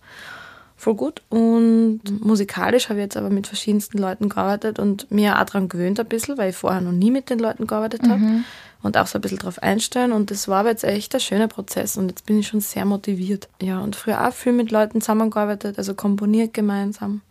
Voll 0.81 0.95
gut. 0.95 1.21
Und 1.29 2.01
musikalisch 2.25 2.89
habe 2.89 2.97
ich 2.97 3.03
jetzt 3.03 3.15
aber 3.15 3.29
mit 3.29 3.45
verschiedensten 3.45 3.99
Leuten 3.99 4.29
gearbeitet 4.29 4.79
und 4.79 5.11
mir 5.11 5.39
auch 5.39 5.43
daran 5.43 5.69
gewöhnt 5.69 5.99
ein 5.99 6.07
bisschen, 6.07 6.39
weil 6.39 6.49
ich 6.49 6.55
vorher 6.55 6.81
noch 6.81 6.91
nie 6.91 7.11
mit 7.11 7.29
den 7.29 7.37
Leuten 7.37 7.67
gearbeitet 7.67 8.01
habe. 8.07 8.19
Mhm 8.19 8.43
und 8.83 8.97
auch 8.97 9.05
so 9.05 9.19
ein 9.19 9.21
bisschen 9.21 9.37
darauf 9.37 9.61
einstellen. 9.61 10.11
Und 10.11 10.31
das 10.31 10.47
war 10.47 10.61
aber 10.61 10.69
jetzt 10.69 10.83
echt 10.83 11.13
ein 11.13 11.21
schöner 11.21 11.47
Prozess 11.47 11.97
und 11.97 12.09
jetzt 12.09 12.25
bin 12.25 12.39
ich 12.39 12.47
schon 12.47 12.61
sehr 12.61 12.83
motiviert. 12.83 13.47
Ja, 13.61 13.79
und 13.79 13.95
früher 13.95 14.27
auch 14.27 14.33
viel 14.33 14.53
mit 14.53 14.71
Leuten 14.71 15.01
zusammengearbeitet, 15.01 15.77
also 15.77 15.93
komponiert 15.93 16.55
gemeinsam. 16.55 17.21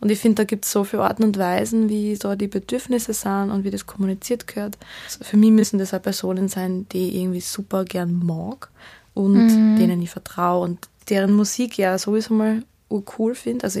Und 0.00 0.08
ich 0.10 0.18
finde, 0.18 0.36
da 0.36 0.44
gibt 0.44 0.64
es 0.64 0.72
so 0.72 0.84
viele 0.84 1.02
Arten 1.02 1.22
und 1.22 1.36
Weisen, 1.36 1.90
wie 1.90 2.16
so 2.16 2.34
die 2.34 2.48
Bedürfnisse 2.48 3.12
sind 3.12 3.50
und 3.50 3.64
wie 3.64 3.70
das 3.70 3.84
kommuniziert 3.84 4.46
gehört. 4.46 4.78
Also 5.04 5.22
für 5.22 5.36
mich 5.36 5.50
müssen 5.50 5.78
das 5.78 5.92
auch 5.92 6.00
Personen 6.00 6.48
sein, 6.48 6.86
die 6.92 7.10
ich 7.10 7.16
irgendwie 7.16 7.42
super 7.42 7.84
gern 7.84 8.24
mag 8.24 8.70
und 9.12 9.34
mhm. 9.34 9.76
denen 9.76 10.00
ich 10.00 10.08
vertraue 10.08 10.64
und 10.64 10.88
deren 11.10 11.34
Musik 11.34 11.76
ja 11.76 11.98
sowieso 11.98 12.32
mal 12.32 12.62
cool 12.90 13.34
finde. 13.34 13.64
Also, 13.64 13.80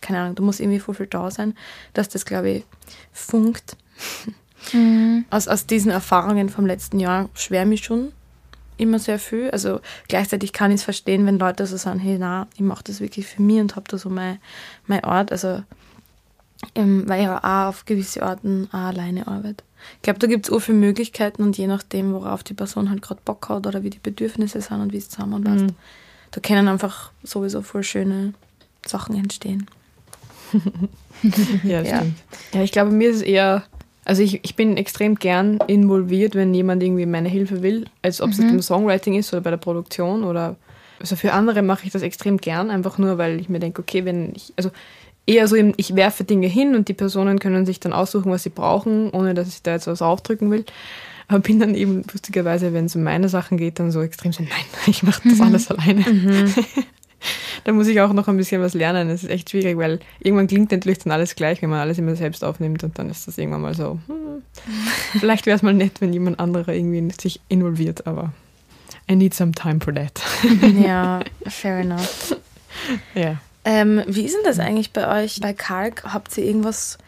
keine 0.00 0.20
Ahnung, 0.20 0.34
da 0.34 0.42
muss 0.42 0.60
irgendwie 0.60 0.80
voll 0.80 0.94
viel 0.94 1.06
da 1.06 1.30
sein, 1.30 1.54
dass 1.94 2.08
das, 2.08 2.24
glaube 2.24 2.50
ich, 2.50 2.64
funkt. 3.12 3.76
Mhm. 4.72 5.24
Aus, 5.30 5.48
aus 5.48 5.66
diesen 5.66 5.90
Erfahrungen 5.90 6.48
vom 6.48 6.66
letzten 6.66 7.00
Jahr 7.00 7.28
schwärme 7.34 7.74
ich 7.74 7.84
schon 7.84 8.12
immer 8.76 8.98
sehr 8.98 9.18
viel. 9.18 9.50
Also 9.50 9.80
gleichzeitig 10.08 10.52
kann 10.52 10.70
ich 10.70 10.76
es 10.76 10.84
verstehen, 10.84 11.26
wenn 11.26 11.38
Leute 11.38 11.66
so 11.66 11.76
sagen, 11.76 11.98
hey, 11.98 12.16
na, 12.18 12.46
ich 12.54 12.60
mache 12.60 12.84
das 12.84 13.00
wirklich 13.00 13.26
für 13.26 13.42
mich 13.42 13.60
und 13.60 13.76
habe 13.76 13.86
da 13.88 13.98
so 13.98 14.08
mein, 14.08 14.38
mein 14.86 15.04
Ort. 15.04 15.30
Also 15.32 15.62
ähm, 16.74 17.08
weil 17.08 17.22
ich 17.22 17.28
auch 17.28 17.42
auf 17.42 17.84
gewisse 17.84 18.22
Orten 18.22 18.68
auch 18.72 18.78
alleine 18.78 19.26
arbeite. 19.26 19.64
Ich 19.96 20.02
glaube, 20.02 20.20
da 20.20 20.26
gibt 20.26 20.46
es 20.46 20.52
auch 20.52 20.60
viele 20.60 20.78
Möglichkeiten 20.78 21.42
und 21.42 21.58
je 21.58 21.66
nachdem, 21.66 22.12
worauf 22.12 22.44
die 22.44 22.54
Person 22.54 22.88
halt 22.88 23.02
gerade 23.02 23.20
Bock 23.24 23.48
hat 23.48 23.66
oder 23.66 23.82
wie 23.82 23.90
die 23.90 23.98
Bedürfnisse 23.98 24.60
sind 24.60 24.80
und 24.80 24.92
wie 24.92 24.98
es 24.98 25.08
zusammenpasst, 25.08 25.64
mhm. 25.64 25.76
Da 26.32 26.40
können 26.40 26.68
einfach 26.68 27.12
sowieso 27.22 27.62
voll 27.62 27.84
schöne 27.84 28.34
Sachen 28.84 29.16
entstehen. 29.16 29.66
ja, 31.62 31.82
ja. 31.82 31.96
stimmt. 31.96 32.18
Ja, 32.52 32.62
ich 32.62 32.72
glaube, 32.72 32.90
mir 32.90 33.10
ist 33.10 33.16
es 33.16 33.22
eher 33.22 33.62
also 34.04 34.22
ich, 34.22 34.40
ich 34.42 34.56
bin 34.56 34.76
extrem 34.76 35.14
gern 35.14 35.58
involviert, 35.68 36.34
wenn 36.34 36.52
jemand 36.54 36.82
irgendwie 36.82 37.06
meine 37.06 37.28
Hilfe 37.28 37.62
will, 37.62 37.86
als 38.02 38.20
ob 38.20 38.30
es 38.30 38.38
mhm. 38.38 38.48
im 38.48 38.62
Songwriting 38.62 39.14
ist 39.14 39.32
oder 39.32 39.42
bei 39.42 39.50
der 39.50 39.58
Produktion 39.58 40.24
oder 40.24 40.56
also 40.98 41.16
für 41.16 41.32
andere 41.32 41.62
mache 41.62 41.86
ich 41.86 41.92
das 41.92 42.02
extrem 42.02 42.38
gern, 42.38 42.70
einfach 42.70 42.98
nur, 42.98 43.18
weil 43.18 43.40
ich 43.40 43.48
mir 43.48 43.58
denke, 43.58 43.82
okay, 43.82 44.04
wenn 44.04 44.32
ich, 44.34 44.52
also 44.56 44.70
eher 45.26 45.46
so, 45.48 45.56
eben, 45.56 45.72
ich 45.76 45.96
werfe 45.96 46.24
Dinge 46.24 46.46
hin 46.46 46.74
und 46.74 46.88
die 46.88 46.94
Personen 46.94 47.38
können 47.38 47.66
sich 47.66 47.80
dann 47.80 47.92
aussuchen, 47.92 48.30
was 48.30 48.44
sie 48.44 48.50
brauchen, 48.50 49.10
ohne 49.10 49.34
dass 49.34 49.48
ich 49.48 49.62
da 49.62 49.72
jetzt 49.72 49.86
was 49.86 50.02
aufdrücken 50.02 50.50
will. 50.50 50.64
Aber 51.28 51.40
bin 51.40 51.60
dann 51.60 51.74
eben 51.74 52.02
lustigerweise, 52.12 52.72
wenn 52.72 52.86
es 52.86 52.96
um 52.96 53.02
meine 53.02 53.28
Sachen 53.28 53.58
geht, 53.58 53.78
dann 53.78 53.90
so 53.90 54.02
extrem 54.02 54.32
so, 54.32 54.42
nein, 54.42 54.64
ich 54.86 55.02
mache 55.02 55.28
das 55.28 55.38
mhm. 55.38 55.44
alles 55.44 55.70
alleine. 55.70 56.00
Mhm. 56.00 56.54
da 57.64 57.72
muss 57.72 57.86
ich 57.86 58.00
auch 58.00 58.12
noch 58.12 58.28
ein 58.28 58.36
bisschen 58.36 58.62
was 58.62 58.74
lernen. 58.74 59.08
Es 59.10 59.22
ist 59.22 59.30
echt 59.30 59.50
schwierig, 59.50 59.76
weil 59.76 60.00
irgendwann 60.20 60.46
klingt 60.46 60.72
natürlich 60.72 60.98
dann 60.98 61.12
alles 61.12 61.34
gleich, 61.34 61.62
wenn 61.62 61.70
man 61.70 61.80
alles 61.80 61.98
immer 61.98 62.16
selbst 62.16 62.44
aufnimmt 62.44 62.84
und 62.84 62.98
dann 62.98 63.10
ist 63.10 63.28
das 63.28 63.38
irgendwann 63.38 63.62
mal 63.62 63.74
so, 63.74 63.98
hm, 64.06 64.42
vielleicht 65.20 65.46
wäre 65.46 65.56
es 65.56 65.62
mal 65.62 65.74
nett, 65.74 66.00
wenn 66.00 66.12
jemand 66.12 66.40
anderer 66.40 66.72
irgendwie 66.72 67.08
sich 67.20 67.40
involviert, 67.48 68.06
aber 68.06 68.32
I 69.10 69.16
need 69.16 69.34
some 69.34 69.52
time 69.52 69.80
for 69.80 69.94
that. 69.94 70.20
ja, 70.82 71.20
fair 71.46 71.80
enough. 71.80 72.36
Ja. 73.14 73.36
Ähm, 73.64 74.02
wie 74.06 74.22
ist 74.22 74.34
denn 74.34 74.44
das 74.44 74.58
eigentlich 74.58 74.92
bei 74.92 75.22
euch 75.22 75.40
bei 75.40 75.52
Kalk? 75.52 76.02
Habt 76.04 76.36
ihr 76.36 76.44
irgendwas 76.44 76.98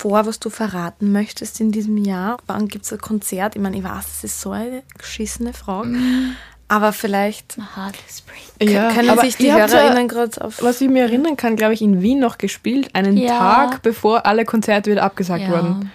vor, 0.00 0.24
was 0.24 0.40
du 0.40 0.48
verraten 0.48 1.12
möchtest 1.12 1.60
in 1.60 1.72
diesem 1.72 1.98
Jahr? 1.98 2.38
Wann 2.46 2.68
gibt 2.68 2.86
es 2.86 2.92
ein 2.92 3.00
Konzert? 3.00 3.54
Ich 3.54 3.60
meine, 3.60 3.76
ich 3.76 3.84
weiß, 3.84 4.06
das 4.06 4.24
ist 4.24 4.40
so 4.40 4.52
eine 4.52 4.82
geschissene 4.96 5.52
Frage. 5.52 5.88
Mm. 5.88 6.36
Aber 6.68 6.92
vielleicht 6.92 7.58
ja, 8.62 8.92
können 8.92 9.18
sich 9.18 9.36
die 9.36 9.52
HörerInnen 9.52 10.08
gerade 10.08 10.42
auf. 10.42 10.62
Was 10.62 10.80
ich 10.80 10.88
mir 10.88 11.02
erinnern 11.02 11.36
kann, 11.36 11.56
glaube 11.56 11.74
ich, 11.74 11.82
in 11.82 12.00
Wien 12.00 12.18
noch 12.18 12.38
gespielt, 12.38 12.94
einen 12.94 13.18
ja. 13.18 13.38
Tag 13.38 13.82
bevor 13.82 14.24
alle 14.24 14.46
Konzerte 14.46 14.90
wieder 14.90 15.02
abgesagt 15.02 15.42
ja. 15.42 15.50
wurden. 15.50 15.92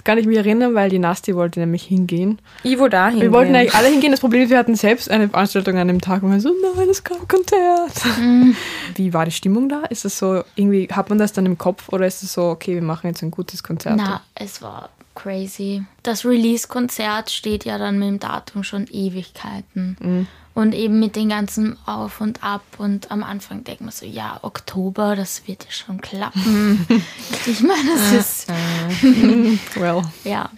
Das 0.00 0.04
kann 0.04 0.16
ich 0.16 0.24
mir 0.24 0.38
erinnern, 0.38 0.74
weil 0.74 0.88
die 0.88 0.98
Nasti 0.98 1.36
wollte 1.36 1.60
nämlich 1.60 1.82
hingehen. 1.82 2.38
Ich 2.62 2.78
wollte 2.78 2.96
da 2.96 3.08
hingehen. 3.08 3.20
Wir 3.20 3.32
wollten 3.32 3.54
eigentlich 3.54 3.74
alle 3.74 3.88
hingehen. 3.88 4.12
Das 4.12 4.20
Problem 4.20 4.44
ist, 4.44 4.48
wir 4.48 4.56
hatten 4.56 4.74
selbst 4.74 5.10
eine 5.10 5.28
Veranstaltung 5.28 5.76
an 5.76 5.88
dem 5.88 6.00
Tag 6.00 6.22
und 6.22 6.32
wir 6.32 6.40
so, 6.40 6.54
nein, 6.74 6.88
ist 6.88 7.04
kein 7.04 7.28
Konzert. 7.28 8.18
Mhm. 8.18 8.56
Wie 8.94 9.12
war 9.12 9.26
die 9.26 9.30
Stimmung 9.30 9.68
da? 9.68 9.82
Ist 9.90 10.06
das 10.06 10.18
so, 10.18 10.42
irgendwie, 10.54 10.88
hat 10.90 11.10
man 11.10 11.18
das 11.18 11.34
dann 11.34 11.44
im 11.44 11.58
Kopf 11.58 11.90
oder 11.90 12.06
ist 12.06 12.22
es 12.22 12.32
so, 12.32 12.44
okay, 12.44 12.76
wir 12.76 12.82
machen 12.82 13.08
jetzt 13.08 13.22
ein 13.22 13.30
gutes 13.30 13.62
Konzert? 13.62 13.96
Na, 13.98 14.22
es 14.34 14.62
war 14.62 14.88
crazy. 15.14 15.84
Das 16.02 16.24
Release-Konzert 16.24 17.30
steht 17.30 17.66
ja 17.66 17.76
dann 17.76 17.98
mit 17.98 18.08
dem 18.08 18.20
Datum 18.20 18.64
schon 18.64 18.86
Ewigkeiten. 18.86 19.98
Mhm. 20.00 20.26
Und 20.52 20.74
eben 20.74 20.98
mit 20.98 21.14
den 21.14 21.28
ganzen 21.28 21.76
Auf 21.86 22.20
und 22.20 22.42
Ab. 22.42 22.62
Und 22.78 23.10
am 23.10 23.22
Anfang 23.22 23.64
denkt 23.64 23.82
man 23.82 23.92
so, 23.92 24.04
ja, 24.04 24.38
Oktober, 24.42 25.14
das 25.14 25.46
wird 25.46 25.64
ja 25.64 25.70
schon 25.70 26.00
klappen. 26.00 26.86
ich 27.46 27.60
meine, 27.60 27.90
das 27.94 28.12
ist. 28.12 28.52
well. 29.74 30.02
Ja. 30.24 30.50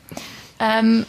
Ähm, 0.59 1.07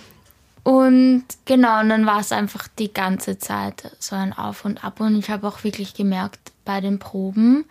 und 0.64 1.26
genau, 1.46 1.82
und 1.82 1.90
dann 1.90 2.06
war 2.06 2.20
es 2.20 2.32
einfach 2.32 2.68
die 2.80 2.94
ganze 2.94 3.38
Zeit 3.38 3.92
so 4.00 4.16
ein 4.16 4.34
Auf 4.34 4.66
und 4.66 4.84
Ab. 4.84 5.00
Und 5.00 5.18
ich 5.18 5.30
habe 5.30 5.48
auch 5.48 5.64
wirklich 5.64 5.94
gemerkt 5.94 6.52
bei 6.64 6.80
den 6.80 7.00
Proben, 7.00 7.66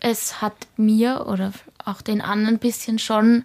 es 0.00 0.40
hat 0.40 0.54
mir 0.76 1.26
oder 1.26 1.52
auch 1.84 2.00
den 2.00 2.20
anderen 2.20 2.54
ein 2.54 2.60
bisschen 2.60 2.98
schon 2.98 3.44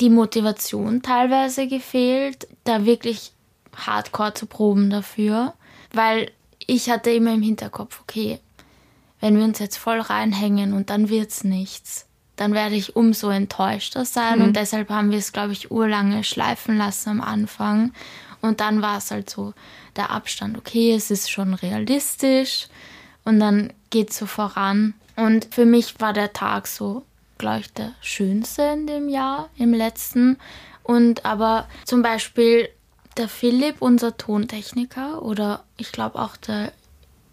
die 0.00 0.10
Motivation 0.10 1.02
teilweise 1.02 1.66
gefehlt, 1.68 2.48
da 2.64 2.84
wirklich 2.84 3.32
hardcore 3.74 4.34
zu 4.34 4.46
proben 4.46 4.90
dafür. 4.90 5.54
Weil 5.92 6.30
ich 6.66 6.90
hatte 6.90 7.10
immer 7.10 7.32
im 7.32 7.42
Hinterkopf, 7.42 8.00
okay, 8.02 8.40
wenn 9.20 9.36
wir 9.36 9.44
uns 9.44 9.58
jetzt 9.60 9.76
voll 9.76 10.00
reinhängen 10.00 10.72
und 10.72 10.90
dann 10.90 11.08
wird's 11.08 11.44
nichts, 11.44 12.06
dann 12.36 12.54
werde 12.54 12.74
ich 12.74 12.96
umso 12.96 13.30
enttäuschter 13.30 14.04
sein. 14.04 14.38
Mhm. 14.38 14.44
Und 14.46 14.56
deshalb 14.56 14.90
haben 14.90 15.10
wir 15.10 15.18
es, 15.18 15.32
glaube 15.32 15.52
ich, 15.52 15.70
urlange 15.70 16.24
schleifen 16.24 16.76
lassen 16.78 17.10
am 17.10 17.20
Anfang. 17.20 17.92
Und 18.40 18.60
dann 18.60 18.82
war 18.82 18.98
es 18.98 19.10
halt 19.10 19.30
so 19.30 19.54
der 19.96 20.10
Abstand, 20.10 20.56
okay, 20.56 20.94
es 20.94 21.10
ist 21.10 21.30
schon 21.30 21.54
realistisch. 21.54 22.68
Und 23.24 23.38
dann 23.38 23.72
geht 23.90 24.10
es 24.10 24.18
so 24.18 24.26
voran. 24.26 24.94
Und 25.16 25.54
für 25.54 25.66
mich 25.66 26.00
war 26.00 26.12
der 26.12 26.32
Tag 26.32 26.66
so, 26.66 27.04
glaube 27.38 27.60
ich, 27.60 27.72
der 27.72 27.92
schönste 28.00 28.62
in 28.62 28.86
dem 28.86 29.08
Jahr, 29.08 29.48
im 29.56 29.74
letzten. 29.74 30.38
Und 30.82 31.24
aber 31.24 31.68
zum 31.84 32.02
Beispiel 32.02 32.68
der 33.16 33.28
Philipp, 33.28 33.76
unser 33.80 34.16
Tontechniker, 34.16 35.22
oder 35.22 35.64
ich 35.76 35.92
glaube 35.92 36.18
auch 36.18 36.36
der 36.36 36.72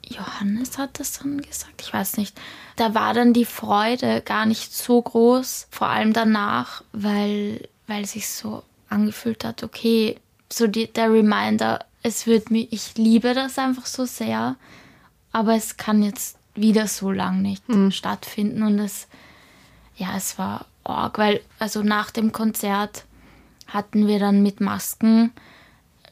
Johannes 0.09 0.77
hat 0.77 0.99
das 0.99 1.19
dann 1.19 1.41
gesagt, 1.41 1.81
ich 1.81 1.93
weiß 1.93 2.17
nicht. 2.17 2.39
Da 2.75 2.95
war 2.95 3.13
dann 3.13 3.33
die 3.33 3.45
Freude 3.45 4.21
gar 4.21 4.45
nicht 4.45 4.73
so 4.73 5.01
groß, 5.01 5.67
vor 5.69 5.87
allem 5.87 6.13
danach, 6.13 6.83
weil, 6.91 7.67
weil 7.87 8.05
sich 8.05 8.27
so 8.29 8.63
angefühlt 8.89 9.43
hat, 9.43 9.63
okay, 9.63 10.17
so 10.51 10.67
die, 10.67 10.91
der 10.91 11.11
Reminder, 11.11 11.85
es 12.01 12.25
wird 12.25 12.49
mir, 12.49 12.67
ich 12.71 12.97
liebe 12.97 13.33
das 13.33 13.59
einfach 13.59 13.85
so 13.85 14.05
sehr, 14.05 14.55
aber 15.31 15.55
es 15.55 15.77
kann 15.77 16.01
jetzt 16.01 16.37
wieder 16.55 16.87
so 16.87 17.11
lang 17.11 17.41
nicht 17.41 17.67
mhm. 17.69 17.91
stattfinden 17.91 18.63
und 18.63 18.79
es, 18.79 19.07
ja, 19.95 20.15
es 20.17 20.37
war 20.37 20.65
arg, 20.83 21.17
weil 21.17 21.41
also 21.59 21.83
nach 21.83 22.11
dem 22.11 22.31
Konzert 22.31 23.05
hatten 23.67 24.07
wir 24.07 24.19
dann 24.19 24.41
mit 24.41 24.59
Masken 24.59 25.31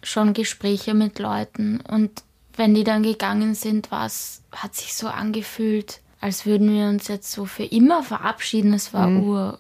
schon 0.04 0.34
Gespräche 0.34 0.94
mit 0.94 1.20
Leuten 1.20 1.82
und 1.82 2.24
wenn 2.58 2.74
die 2.74 2.84
dann 2.84 3.04
gegangen 3.04 3.56
sind, 3.56 3.92
war's, 3.92 4.42
hat 4.52 4.76
sich 4.76 4.94
so 4.94 5.08
angefühlt, 5.08 6.02
als 6.20 6.46
würden 6.46 6.74
wir 6.74 6.88
uns 6.88 7.08
jetzt 7.08 7.32
so 7.32 7.46
für 7.46 7.64
immer 7.64 8.04
verabschieden. 8.04 8.74
Es 8.74 8.94
war 8.94 9.08
mhm. 9.08 9.58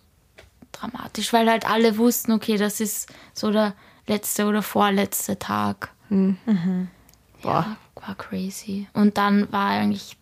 urdramatisch, 0.73 1.31
weil 1.31 1.49
halt 1.49 1.69
alle 1.69 1.97
wussten, 1.97 2.31
okay, 2.31 2.57
das 2.57 2.81
ist 2.81 3.09
so 3.33 3.51
der 3.51 3.73
letzte 4.07 4.47
oder 4.47 4.63
vorletzte 4.63 5.37
Tag. 5.37 5.91
Mhm. 6.09 6.37
Mhm. 6.45 6.87
Ja, 7.43 7.77
war 7.95 8.15
crazy. 8.15 8.87
Und 8.93 9.17
dann 9.17 9.51
war 9.51 9.69
eigentlich 9.69 10.17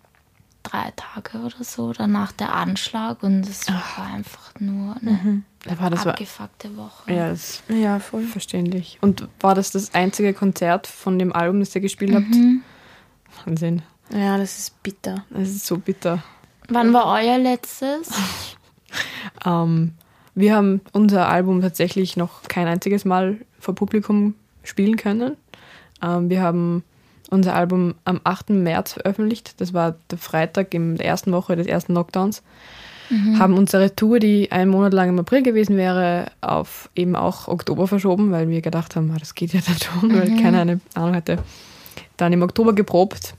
drei 0.63 0.91
Tage 0.95 1.39
oder 1.39 1.63
so 1.63 1.93
danach 1.93 2.31
der 2.33 2.53
Anschlag 2.53 3.23
und 3.23 3.47
es 3.47 3.67
war 3.69 4.05
einfach 4.13 4.51
nur 4.59 4.97
eine 4.97 5.11
mhm. 5.11 5.45
War 5.79 5.89
das 5.89 6.05
abgefuckte 6.05 6.75
Woche. 6.77 7.11
Ja, 7.11 7.29
das, 7.29 7.63
ja, 7.69 7.99
voll 7.99 8.23
verständlich. 8.23 8.99
Und 9.01 9.27
war 9.39 9.55
das 9.55 9.71
das 9.71 9.93
einzige 9.93 10.33
Konzert 10.33 10.87
von 10.87 11.17
dem 11.17 11.33
Album, 11.33 11.59
das 11.59 11.75
ihr 11.75 11.81
gespielt 11.81 12.11
mhm. 12.11 12.63
habt? 13.35 13.47
Wahnsinn. 13.47 13.81
Ja, 14.11 14.37
das 14.37 14.57
ist 14.59 14.83
bitter. 14.83 15.25
Das 15.29 15.49
ist 15.49 15.65
so 15.65 15.77
bitter. 15.77 16.23
Wann 16.69 16.93
war 16.93 17.07
euer 17.07 17.37
letztes? 17.37 18.11
ähm, 19.45 19.93
wir 20.35 20.55
haben 20.55 20.81
unser 20.91 21.27
Album 21.27 21.61
tatsächlich 21.61 22.17
noch 22.17 22.43
kein 22.43 22.67
einziges 22.67 23.05
Mal 23.05 23.37
vor 23.59 23.73
Publikum 23.75 24.35
spielen 24.63 24.97
können. 24.97 25.37
Ähm, 26.01 26.29
wir 26.29 26.41
haben 26.41 26.83
unser 27.29 27.55
Album 27.55 27.95
am 28.03 28.21
8. 28.23 28.51
März 28.51 28.93
veröffentlicht. 28.93 29.59
Das 29.59 29.73
war 29.73 29.95
der 30.11 30.17
Freitag 30.17 30.73
in 30.73 30.95
der 30.97 31.05
ersten 31.07 31.31
Woche 31.31 31.55
des 31.55 31.67
ersten 31.67 31.93
Lockdowns. 31.93 32.43
Mhm. 33.09 33.39
Haben 33.39 33.53
unsere 33.53 33.95
Tour, 33.95 34.19
die 34.19 34.51
einen 34.51 34.71
Monat 34.71 34.93
lang 34.93 35.09
im 35.09 35.19
April 35.19 35.43
gewesen 35.43 35.77
wäre, 35.77 36.27
auf 36.41 36.89
eben 36.95 37.15
auch 37.15 37.47
Oktober 37.47 37.87
verschoben, 37.87 38.31
weil 38.31 38.49
wir 38.49 38.61
gedacht 38.61 38.95
haben, 38.95 39.11
ah, 39.13 39.19
das 39.19 39.35
geht 39.35 39.53
ja 39.53 39.61
dann 39.65 39.77
schon, 39.77 40.09
mhm. 40.09 40.17
weil 40.17 40.41
keiner 40.41 40.61
eine 40.61 40.79
Ahnung 40.93 41.15
hatte. 41.15 41.37
Dann 42.17 42.33
im 42.33 42.41
Oktober 42.41 42.73
geprobt, 42.73 43.35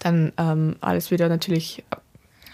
dann 0.00 0.32
ähm, 0.36 0.76
alles 0.80 1.10
wieder 1.10 1.28
natürlich 1.28 1.82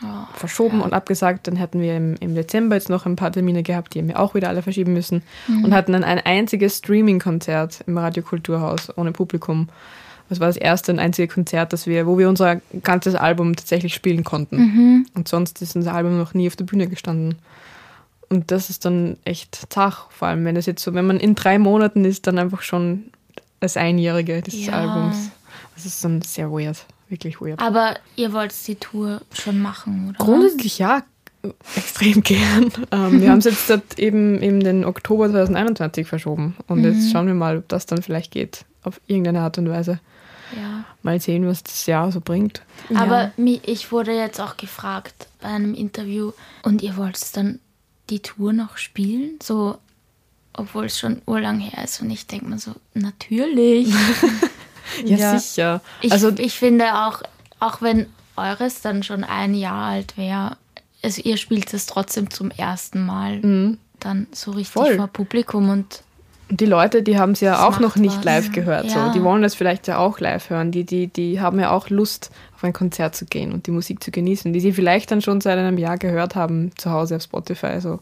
oh, 0.02 0.06
verschoben 0.34 0.78
ja. 0.78 0.84
und 0.84 0.92
abgesagt. 0.92 1.46
Dann 1.46 1.58
hatten 1.58 1.80
wir 1.80 1.96
im, 1.96 2.16
im, 2.20 2.34
Dezember 2.34 2.76
jetzt 2.76 2.90
noch 2.90 3.06
ein 3.06 3.16
paar 3.16 3.32
Termine 3.32 3.62
gehabt, 3.62 3.94
die 3.94 4.00
haben 4.00 4.08
wir 4.08 4.20
auch 4.20 4.34
wieder 4.34 4.48
alle 4.48 4.62
verschieben 4.62 4.92
müssen 4.92 5.22
mhm. 5.48 5.64
und 5.64 5.74
hatten 5.74 5.92
dann 5.92 6.04
ein 6.04 6.18
einziges 6.18 6.78
Streaming-Konzert 6.78 7.84
im 7.86 7.98
Radiokulturhaus 7.98 8.96
ohne 8.96 9.12
Publikum 9.12 9.68
das 10.30 10.38
war 10.38 10.46
das 10.46 10.56
erste 10.56 10.92
und 10.92 11.00
einzige 11.00 11.26
Konzert, 11.26 11.72
das 11.72 11.88
wir, 11.88 12.06
wo 12.06 12.16
wir 12.16 12.28
unser 12.28 12.60
ganzes 12.82 13.16
Album 13.16 13.56
tatsächlich 13.56 13.94
spielen 13.94 14.22
konnten. 14.22 14.56
Mhm. 14.56 15.06
Und 15.14 15.26
sonst 15.26 15.60
ist 15.60 15.74
unser 15.74 15.92
Album 15.92 16.16
noch 16.16 16.34
nie 16.34 16.46
auf 16.46 16.54
der 16.54 16.64
Bühne 16.64 16.86
gestanden. 16.86 17.34
Und 18.28 18.52
das 18.52 18.70
ist 18.70 18.84
dann 18.84 19.16
echt 19.24 19.66
zach, 19.70 20.08
vor 20.12 20.28
allem 20.28 20.44
wenn 20.44 20.54
es 20.54 20.66
jetzt 20.66 20.84
so, 20.84 20.94
wenn 20.94 21.04
man 21.04 21.18
in 21.18 21.34
drei 21.34 21.58
Monaten 21.58 22.04
ist, 22.04 22.28
dann 22.28 22.38
einfach 22.38 22.62
schon 22.62 23.06
das 23.58 23.76
Einjährige 23.76 24.40
des 24.40 24.66
ja. 24.66 24.72
Albums. 24.74 25.30
Das 25.74 25.84
ist 25.84 26.04
dann 26.04 26.22
sehr 26.22 26.48
weird, 26.52 26.86
wirklich 27.08 27.40
weird. 27.40 27.60
Aber 27.60 27.96
ihr 28.14 28.32
wollt 28.32 28.54
die 28.68 28.76
Tour 28.76 29.22
schon 29.32 29.60
machen, 29.60 30.10
oder? 30.10 30.24
Grundsätzlich 30.24 30.78
ja, 30.78 31.02
extrem 31.74 32.22
gern. 32.22 32.70
Ähm, 32.92 33.20
wir 33.20 33.30
haben 33.30 33.38
es 33.38 33.46
jetzt 33.46 33.98
eben 33.98 34.40
im 34.40 34.60
den 34.60 34.84
Oktober 34.84 35.28
2021 35.28 36.06
verschoben 36.06 36.54
und 36.68 36.82
mhm. 36.82 36.84
jetzt 36.84 37.10
schauen 37.10 37.26
wir 37.26 37.34
mal, 37.34 37.58
ob 37.58 37.68
das 37.68 37.86
dann 37.86 38.00
vielleicht 38.00 38.30
geht, 38.30 38.64
auf 38.84 39.00
irgendeine 39.08 39.40
Art 39.40 39.58
und 39.58 39.68
Weise. 39.68 39.98
Ja. 40.56 40.84
Mal 41.02 41.20
sehen, 41.20 41.46
was 41.46 41.62
das 41.62 41.86
Jahr 41.86 42.10
so 42.12 42.20
bringt. 42.20 42.62
Aber 42.94 43.32
ja. 43.36 43.58
ich 43.64 43.92
wurde 43.92 44.12
jetzt 44.12 44.40
auch 44.40 44.56
gefragt 44.56 45.26
bei 45.40 45.48
einem 45.48 45.74
Interview, 45.74 46.32
und 46.62 46.82
ihr 46.82 46.96
wollt 46.96 47.36
dann 47.36 47.60
die 48.10 48.20
Tour 48.20 48.52
noch 48.52 48.76
spielen? 48.76 49.38
So, 49.42 49.78
obwohl 50.52 50.86
es 50.86 50.98
schon 50.98 51.22
urlang 51.26 51.60
her 51.60 51.84
ist. 51.84 52.00
Und 52.02 52.10
ich 52.10 52.26
denke 52.26 52.46
mir 52.46 52.58
so, 52.58 52.72
natürlich. 52.94 53.88
ja, 55.04 55.16
ja, 55.16 55.38
sicher. 55.38 55.80
Ich, 56.00 56.12
also, 56.12 56.30
ich 56.30 56.54
finde 56.54 57.06
auch, 57.06 57.22
auch 57.60 57.80
wenn 57.82 58.06
eures 58.36 58.80
dann 58.80 59.02
schon 59.02 59.24
ein 59.24 59.54
Jahr 59.54 59.86
alt 59.86 60.16
wäre, 60.16 60.56
also 61.02 61.22
ihr 61.22 61.36
spielt 61.36 61.72
es 61.72 61.86
trotzdem 61.86 62.30
zum 62.30 62.50
ersten 62.50 63.04
Mal. 63.06 63.38
Mhm. 63.40 63.78
Dann 64.00 64.26
so 64.32 64.52
richtig 64.52 64.72
Voll. 64.72 64.96
vor 64.96 65.08
Publikum 65.08 65.68
und 65.68 65.86
und 65.90 66.02
die 66.50 66.66
Leute, 66.66 67.02
die 67.02 67.18
haben 67.18 67.32
es 67.32 67.40
ja 67.40 67.52
das 67.52 67.60
auch 67.60 67.80
noch 67.80 67.96
nicht 67.96 68.18
was. 68.18 68.24
live 68.24 68.52
gehört. 68.52 68.86
Ja. 68.86 69.06
So. 69.06 69.12
Die 69.12 69.22
wollen 69.22 69.42
das 69.42 69.54
vielleicht 69.54 69.86
ja 69.86 69.98
auch 69.98 70.18
live 70.20 70.50
hören. 70.50 70.72
Die, 70.72 70.84
die, 70.84 71.06
die 71.06 71.40
haben 71.40 71.60
ja 71.60 71.70
auch 71.70 71.88
Lust, 71.90 72.30
auf 72.54 72.64
ein 72.64 72.72
Konzert 72.72 73.14
zu 73.14 73.24
gehen 73.24 73.52
und 73.52 73.66
die 73.66 73.70
Musik 73.70 74.02
zu 74.02 74.10
genießen, 74.10 74.52
die 74.52 74.60
sie 74.60 74.72
vielleicht 74.72 75.10
dann 75.10 75.22
schon 75.22 75.40
seit 75.40 75.58
einem 75.58 75.78
Jahr 75.78 75.96
gehört 75.96 76.34
haben, 76.34 76.72
zu 76.76 76.90
Hause 76.90 77.16
auf 77.16 77.22
Spotify 77.22 77.80
so. 77.80 78.00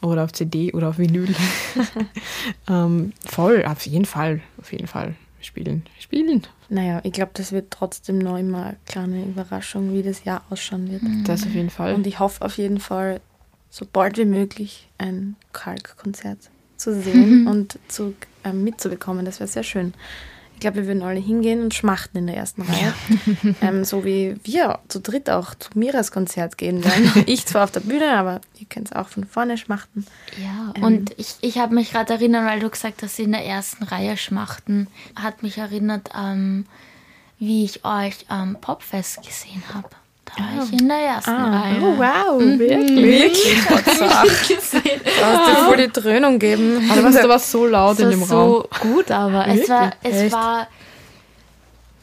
oder 0.00 0.24
auf 0.24 0.32
CD 0.32 0.72
oder 0.72 0.88
auf 0.88 0.98
Vinyl. 0.98 1.34
ähm, 2.68 3.12
voll, 3.26 3.64
auf 3.66 3.84
jeden 3.86 4.06
Fall, 4.06 4.40
auf 4.58 4.72
jeden 4.72 4.86
Fall. 4.86 5.14
Spielen, 5.42 5.84
spielen. 5.98 6.46
Naja, 6.68 7.00
ich 7.02 7.12
glaube, 7.12 7.30
das 7.32 7.50
wird 7.50 7.70
trotzdem 7.70 8.18
noch 8.18 8.36
immer 8.36 8.66
eine 8.66 8.76
kleine 8.84 9.24
Überraschung, 9.24 9.94
wie 9.94 10.02
das 10.02 10.24
Jahr 10.24 10.42
ausschauen 10.50 10.90
wird. 10.90 11.02
Das 11.24 11.44
auf 11.44 11.54
jeden 11.54 11.70
Fall. 11.70 11.94
Und 11.94 12.06
ich 12.06 12.18
hoffe 12.18 12.44
auf 12.44 12.58
jeden 12.58 12.78
Fall, 12.78 13.22
so 13.70 13.86
bald 13.90 14.18
wie 14.18 14.26
möglich 14.26 14.88
ein 14.98 15.36
Kalk-Konzert 15.52 16.50
zu 16.80 17.00
sehen 17.00 17.46
und 17.46 17.78
zu, 17.88 18.14
äh, 18.42 18.52
mitzubekommen. 18.52 19.24
Das 19.24 19.38
wäre 19.38 19.48
sehr 19.48 19.62
schön. 19.62 19.94
Ich 20.54 20.60
glaube, 20.60 20.76
wir 20.76 20.86
würden 20.88 21.02
alle 21.02 21.20
hingehen 21.20 21.62
und 21.62 21.72
schmachten 21.72 22.18
in 22.18 22.26
der 22.26 22.36
ersten 22.36 22.62
Reihe. 22.62 22.92
Ja. 23.42 23.54
ähm, 23.62 23.84
so 23.84 24.04
wie 24.04 24.36
wir 24.44 24.78
zu 24.88 25.00
dritt 25.00 25.30
auch 25.30 25.54
zu 25.54 25.70
Miras 25.74 26.12
Konzert 26.12 26.58
gehen 26.58 26.84
werden. 26.84 27.10
ich 27.26 27.46
zwar 27.46 27.64
auf 27.64 27.70
der 27.70 27.80
Bühne, 27.80 28.12
aber 28.12 28.42
ihr 28.58 28.66
könnt 28.66 28.88
es 28.88 28.92
auch 28.92 29.08
von 29.08 29.24
vorne 29.24 29.56
schmachten. 29.56 30.04
Ja, 30.42 30.74
ähm, 30.76 30.82
und 30.82 31.18
ich, 31.18 31.36
ich 31.40 31.58
habe 31.58 31.74
mich 31.74 31.92
gerade 31.92 32.12
erinnert, 32.12 32.46
weil 32.46 32.60
du 32.60 32.68
gesagt 32.68 33.02
hast, 33.02 33.18
in 33.18 33.32
der 33.32 33.44
ersten 33.44 33.84
Reihe 33.84 34.18
schmachten, 34.18 34.88
hat 35.16 35.42
mich 35.42 35.56
erinnert, 35.56 36.10
ähm, 36.14 36.66
wie 37.38 37.64
ich 37.64 37.84
euch 37.86 38.26
am 38.28 38.60
Popfest 38.60 39.22
gesehen 39.22 39.62
habe. 39.72 39.88
Da 40.36 40.44
war 40.44 40.64
ich 40.64 40.80
in 40.80 40.88
der 40.88 40.98
ersten 40.98 41.30
ah. 41.30 41.60
Reihe. 41.60 41.80
Oh, 41.80 41.98
wow, 41.98 42.40
mhm. 42.40 42.58
wirklich? 42.58 43.66
Wirklich? 43.68 44.70
Dir 44.70 45.56
voll 45.66 45.76
die 45.76 45.88
Dröhnung 45.92 46.38
geben. 46.38 46.88
Aber 46.90 47.04
was, 47.04 47.14
da 47.14 47.28
war 47.28 47.38
so 47.38 47.66
laut 47.66 47.98
in 47.98 48.10
dem 48.10 48.22
Raum. 48.22 48.28
so 48.28 48.68
gut, 48.80 49.10
aber 49.10 49.46
es 49.48 49.68
war, 49.68 49.92
es 50.02 50.32
war 50.32 50.68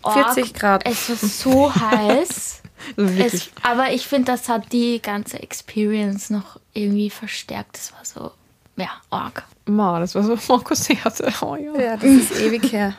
40 0.06 0.54
Grad. 0.54 0.86
Es 0.86 1.10
war 1.10 1.16
so 1.18 1.76
heiß. 1.76 2.62
es, 3.18 3.50
aber 3.64 3.92
ich 3.92 4.08
finde, 4.08 4.32
das 4.32 4.48
hat 4.50 4.72
die 4.72 5.02
ganze 5.02 5.42
Experience 5.42 6.30
noch 6.30 6.60
irgendwie 6.74 7.10
verstärkt. 7.10 7.78
Es 7.78 7.92
war 7.92 8.06
so 8.06 8.32
ja, 8.78 8.90
arg. 9.10 9.44
Ma, 9.66 10.00
das 10.00 10.16
war 10.16 10.24
so 10.24 10.34
ein 10.54 10.64
Konzert. 10.64 11.42
Oh, 11.42 11.56
ja. 11.56 11.80
ja, 11.80 11.98
das 11.98 12.04
ist 12.04 12.40
ewig 12.40 12.72
her. 12.72 12.94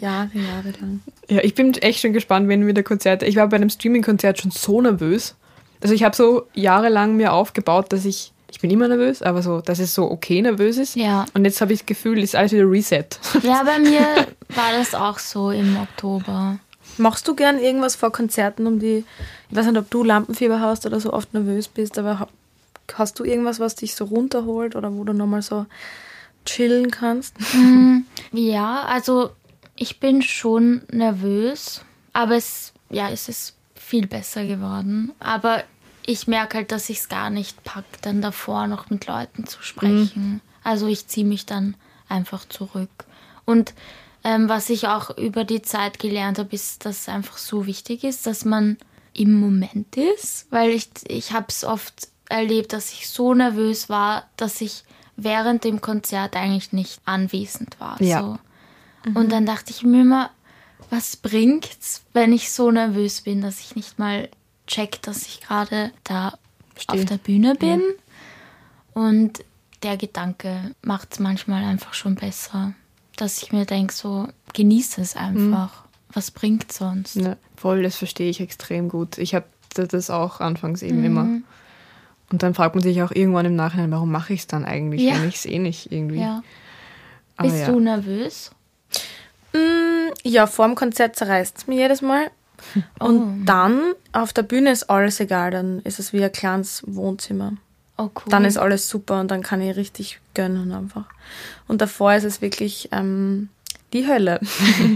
Jahre, 0.00 0.30
Jahre 0.32 0.70
lang. 0.80 1.00
Ja, 1.28 1.40
ich 1.42 1.54
bin 1.54 1.72
echt 1.74 2.00
schon 2.00 2.12
gespannt, 2.12 2.48
wenn 2.48 2.66
wieder 2.66 2.82
Konzerte. 2.82 3.26
Ich 3.26 3.36
war 3.36 3.48
bei 3.48 3.56
einem 3.56 3.70
Streaming-Konzert 3.70 4.40
schon 4.40 4.50
so 4.50 4.80
nervös. 4.80 5.34
Also 5.82 5.94
ich 5.94 6.02
habe 6.02 6.16
so 6.16 6.46
jahrelang 6.54 7.16
mir 7.16 7.32
aufgebaut, 7.32 7.92
dass 7.92 8.04
ich, 8.04 8.32
ich 8.50 8.60
bin 8.60 8.70
immer 8.70 8.88
nervös, 8.88 9.22
aber 9.22 9.42
so, 9.42 9.60
dass 9.60 9.78
es 9.78 9.94
so 9.94 10.10
okay 10.10 10.40
nervös 10.42 10.78
ist. 10.78 10.96
Ja. 10.96 11.26
Und 11.34 11.44
jetzt 11.44 11.60
habe 11.60 11.72
ich 11.72 11.80
das 11.80 11.86
Gefühl, 11.86 12.22
ist 12.22 12.36
alles 12.36 12.52
wieder 12.52 12.70
Reset. 12.70 13.04
Ja, 13.42 13.62
bei 13.64 13.78
mir 13.78 14.26
war 14.48 14.72
das 14.76 14.94
auch 14.94 15.18
so 15.18 15.50
im 15.50 15.76
Oktober. 15.76 16.58
Machst 16.96 17.26
du 17.26 17.34
gern 17.34 17.58
irgendwas 17.58 17.96
vor 17.96 18.12
Konzerten, 18.12 18.66
um 18.66 18.78
die, 18.78 19.04
ich 19.50 19.56
weiß 19.56 19.66
nicht, 19.66 19.78
ob 19.78 19.90
du 19.90 20.04
Lampenfieber 20.04 20.60
hast 20.60 20.86
oder 20.86 21.00
so 21.00 21.12
oft 21.12 21.34
nervös 21.34 21.68
bist, 21.68 21.98
aber 21.98 22.28
hast 22.92 23.18
du 23.18 23.24
irgendwas, 23.24 23.60
was 23.60 23.74
dich 23.74 23.94
so 23.94 24.04
runterholt 24.04 24.76
oder 24.76 24.92
wo 24.92 25.04
du 25.04 25.12
nochmal 25.12 25.42
so 25.42 25.66
chillen 26.44 26.90
kannst? 26.90 27.34
Mm, 27.54 28.00
ja, 28.32 28.82
also 28.82 29.30
ich 29.76 30.00
bin 30.00 30.22
schon 30.22 30.82
nervös, 30.90 31.82
aber 32.12 32.36
es, 32.36 32.72
ja, 32.90 33.10
es 33.10 33.28
ist 33.28 33.56
viel 33.74 34.06
besser 34.06 34.46
geworden. 34.46 35.12
Aber 35.18 35.64
ich 36.06 36.26
merke 36.26 36.58
halt, 36.58 36.72
dass 36.72 36.90
ich 36.90 36.98
es 36.98 37.08
gar 37.08 37.30
nicht 37.30 37.64
packe, 37.64 37.98
dann 38.02 38.22
davor 38.22 38.66
noch 38.66 38.90
mit 38.90 39.06
Leuten 39.06 39.46
zu 39.46 39.62
sprechen. 39.62 40.12
Mhm. 40.14 40.40
Also 40.62 40.86
ich 40.86 41.06
ziehe 41.06 41.26
mich 41.26 41.46
dann 41.46 41.76
einfach 42.08 42.46
zurück. 42.48 43.04
Und 43.44 43.74
ähm, 44.22 44.48
was 44.48 44.70
ich 44.70 44.88
auch 44.88 45.16
über 45.18 45.44
die 45.44 45.62
Zeit 45.62 45.98
gelernt 45.98 46.38
habe, 46.38 46.54
ist, 46.54 46.86
dass 46.86 47.00
es 47.00 47.08
einfach 47.08 47.36
so 47.36 47.66
wichtig 47.66 48.04
ist, 48.04 48.26
dass 48.26 48.44
man 48.44 48.78
im 49.12 49.38
Moment 49.38 49.96
ist, 49.96 50.46
weil 50.50 50.70
ich, 50.70 50.88
ich 51.06 51.32
habe 51.32 51.46
es 51.48 51.64
oft 51.64 52.08
erlebt, 52.28 52.72
dass 52.72 52.92
ich 52.92 53.08
so 53.08 53.34
nervös 53.34 53.88
war, 53.88 54.24
dass 54.36 54.60
ich 54.60 54.84
während 55.16 55.64
dem 55.64 55.80
Konzert 55.80 56.36
eigentlich 56.36 56.72
nicht 56.72 57.00
anwesend 57.04 57.78
war. 57.78 58.00
Ja. 58.00 58.20
So. 58.20 58.38
Mhm. 59.04 59.16
Und 59.16 59.32
dann 59.32 59.46
dachte 59.46 59.70
ich 59.70 59.82
mir 59.82 60.02
immer, 60.02 60.30
was 60.90 61.16
bringt's, 61.16 62.02
wenn 62.12 62.32
ich 62.32 62.52
so 62.52 62.70
nervös 62.70 63.22
bin, 63.22 63.40
dass 63.40 63.60
ich 63.60 63.76
nicht 63.76 63.98
mal 63.98 64.28
check, 64.66 65.02
dass 65.02 65.26
ich 65.26 65.40
gerade 65.40 65.92
da 66.04 66.38
Steh. 66.76 66.92
auf 66.92 67.04
der 67.04 67.18
Bühne 67.18 67.54
bin. 67.54 67.80
Ja. 67.80 69.02
Und 69.02 69.44
der 69.82 69.96
Gedanke 69.96 70.74
macht 70.82 71.12
es 71.12 71.18
manchmal 71.18 71.64
einfach 71.64 71.94
schon 71.94 72.14
besser, 72.14 72.74
dass 73.16 73.42
ich 73.42 73.52
mir 73.52 73.66
denke, 73.66 73.92
so 73.92 74.28
genieße 74.52 75.00
es 75.00 75.16
einfach. 75.16 75.84
Mhm. 75.84 75.88
Was 76.12 76.30
bringt 76.30 76.72
sonst? 76.72 77.16
Ja, 77.16 77.36
voll, 77.56 77.82
das 77.82 77.96
verstehe 77.96 78.30
ich 78.30 78.40
extrem 78.40 78.88
gut. 78.88 79.18
Ich 79.18 79.34
habe 79.34 79.46
das 79.74 80.10
auch 80.10 80.40
anfangs 80.40 80.82
eben 80.82 81.00
mhm. 81.00 81.04
immer. 81.04 81.28
Und 82.30 82.42
dann 82.42 82.54
fragt 82.54 82.74
man 82.74 82.82
sich 82.82 83.02
auch 83.02 83.10
irgendwann 83.10 83.46
im 83.46 83.56
Nachhinein, 83.56 83.90
warum 83.90 84.10
mache 84.10 84.32
ich 84.32 84.40
es 84.40 84.46
dann 84.46 84.64
eigentlich, 84.64 85.02
ja. 85.02 85.14
wenn 85.14 85.28
ich 85.28 85.36
es 85.36 85.46
eh 85.46 85.58
nicht 85.58 85.92
irgendwie. 85.92 86.20
Ja. 86.20 86.42
Bist 87.38 87.66
du 87.66 87.80
nervös? 87.80 88.52
Ja, 90.24 90.46
vor 90.46 90.66
dem 90.66 90.74
Konzert 90.74 91.16
zerreißt 91.16 91.58
es 91.58 91.66
mir 91.66 91.76
jedes 91.76 92.02
Mal. 92.02 92.30
Und 92.98 93.20
oh. 93.20 93.44
dann 93.44 93.92
auf 94.12 94.32
der 94.32 94.42
Bühne 94.42 94.70
ist 94.70 94.90
alles 94.90 95.20
egal, 95.20 95.50
dann 95.50 95.80
ist 95.80 95.98
es 95.98 96.12
wie 96.12 96.24
ein 96.24 96.32
kleines 96.32 96.82
Wohnzimmer. 96.86 97.52
Oh, 97.96 98.04
cool. 98.04 98.22
Dann 98.28 98.44
ist 98.44 98.56
alles 98.56 98.88
super 98.88 99.20
und 99.20 99.30
dann 99.30 99.42
kann 99.42 99.60
ich 99.60 99.76
richtig 99.76 100.20
gönnen 100.34 100.72
einfach. 100.72 101.04
Und 101.68 101.80
davor 101.80 102.14
ist 102.14 102.24
es 102.24 102.42
wirklich 102.42 102.88
ähm, 102.90 103.50
die 103.92 104.08
Hölle. 104.08 104.40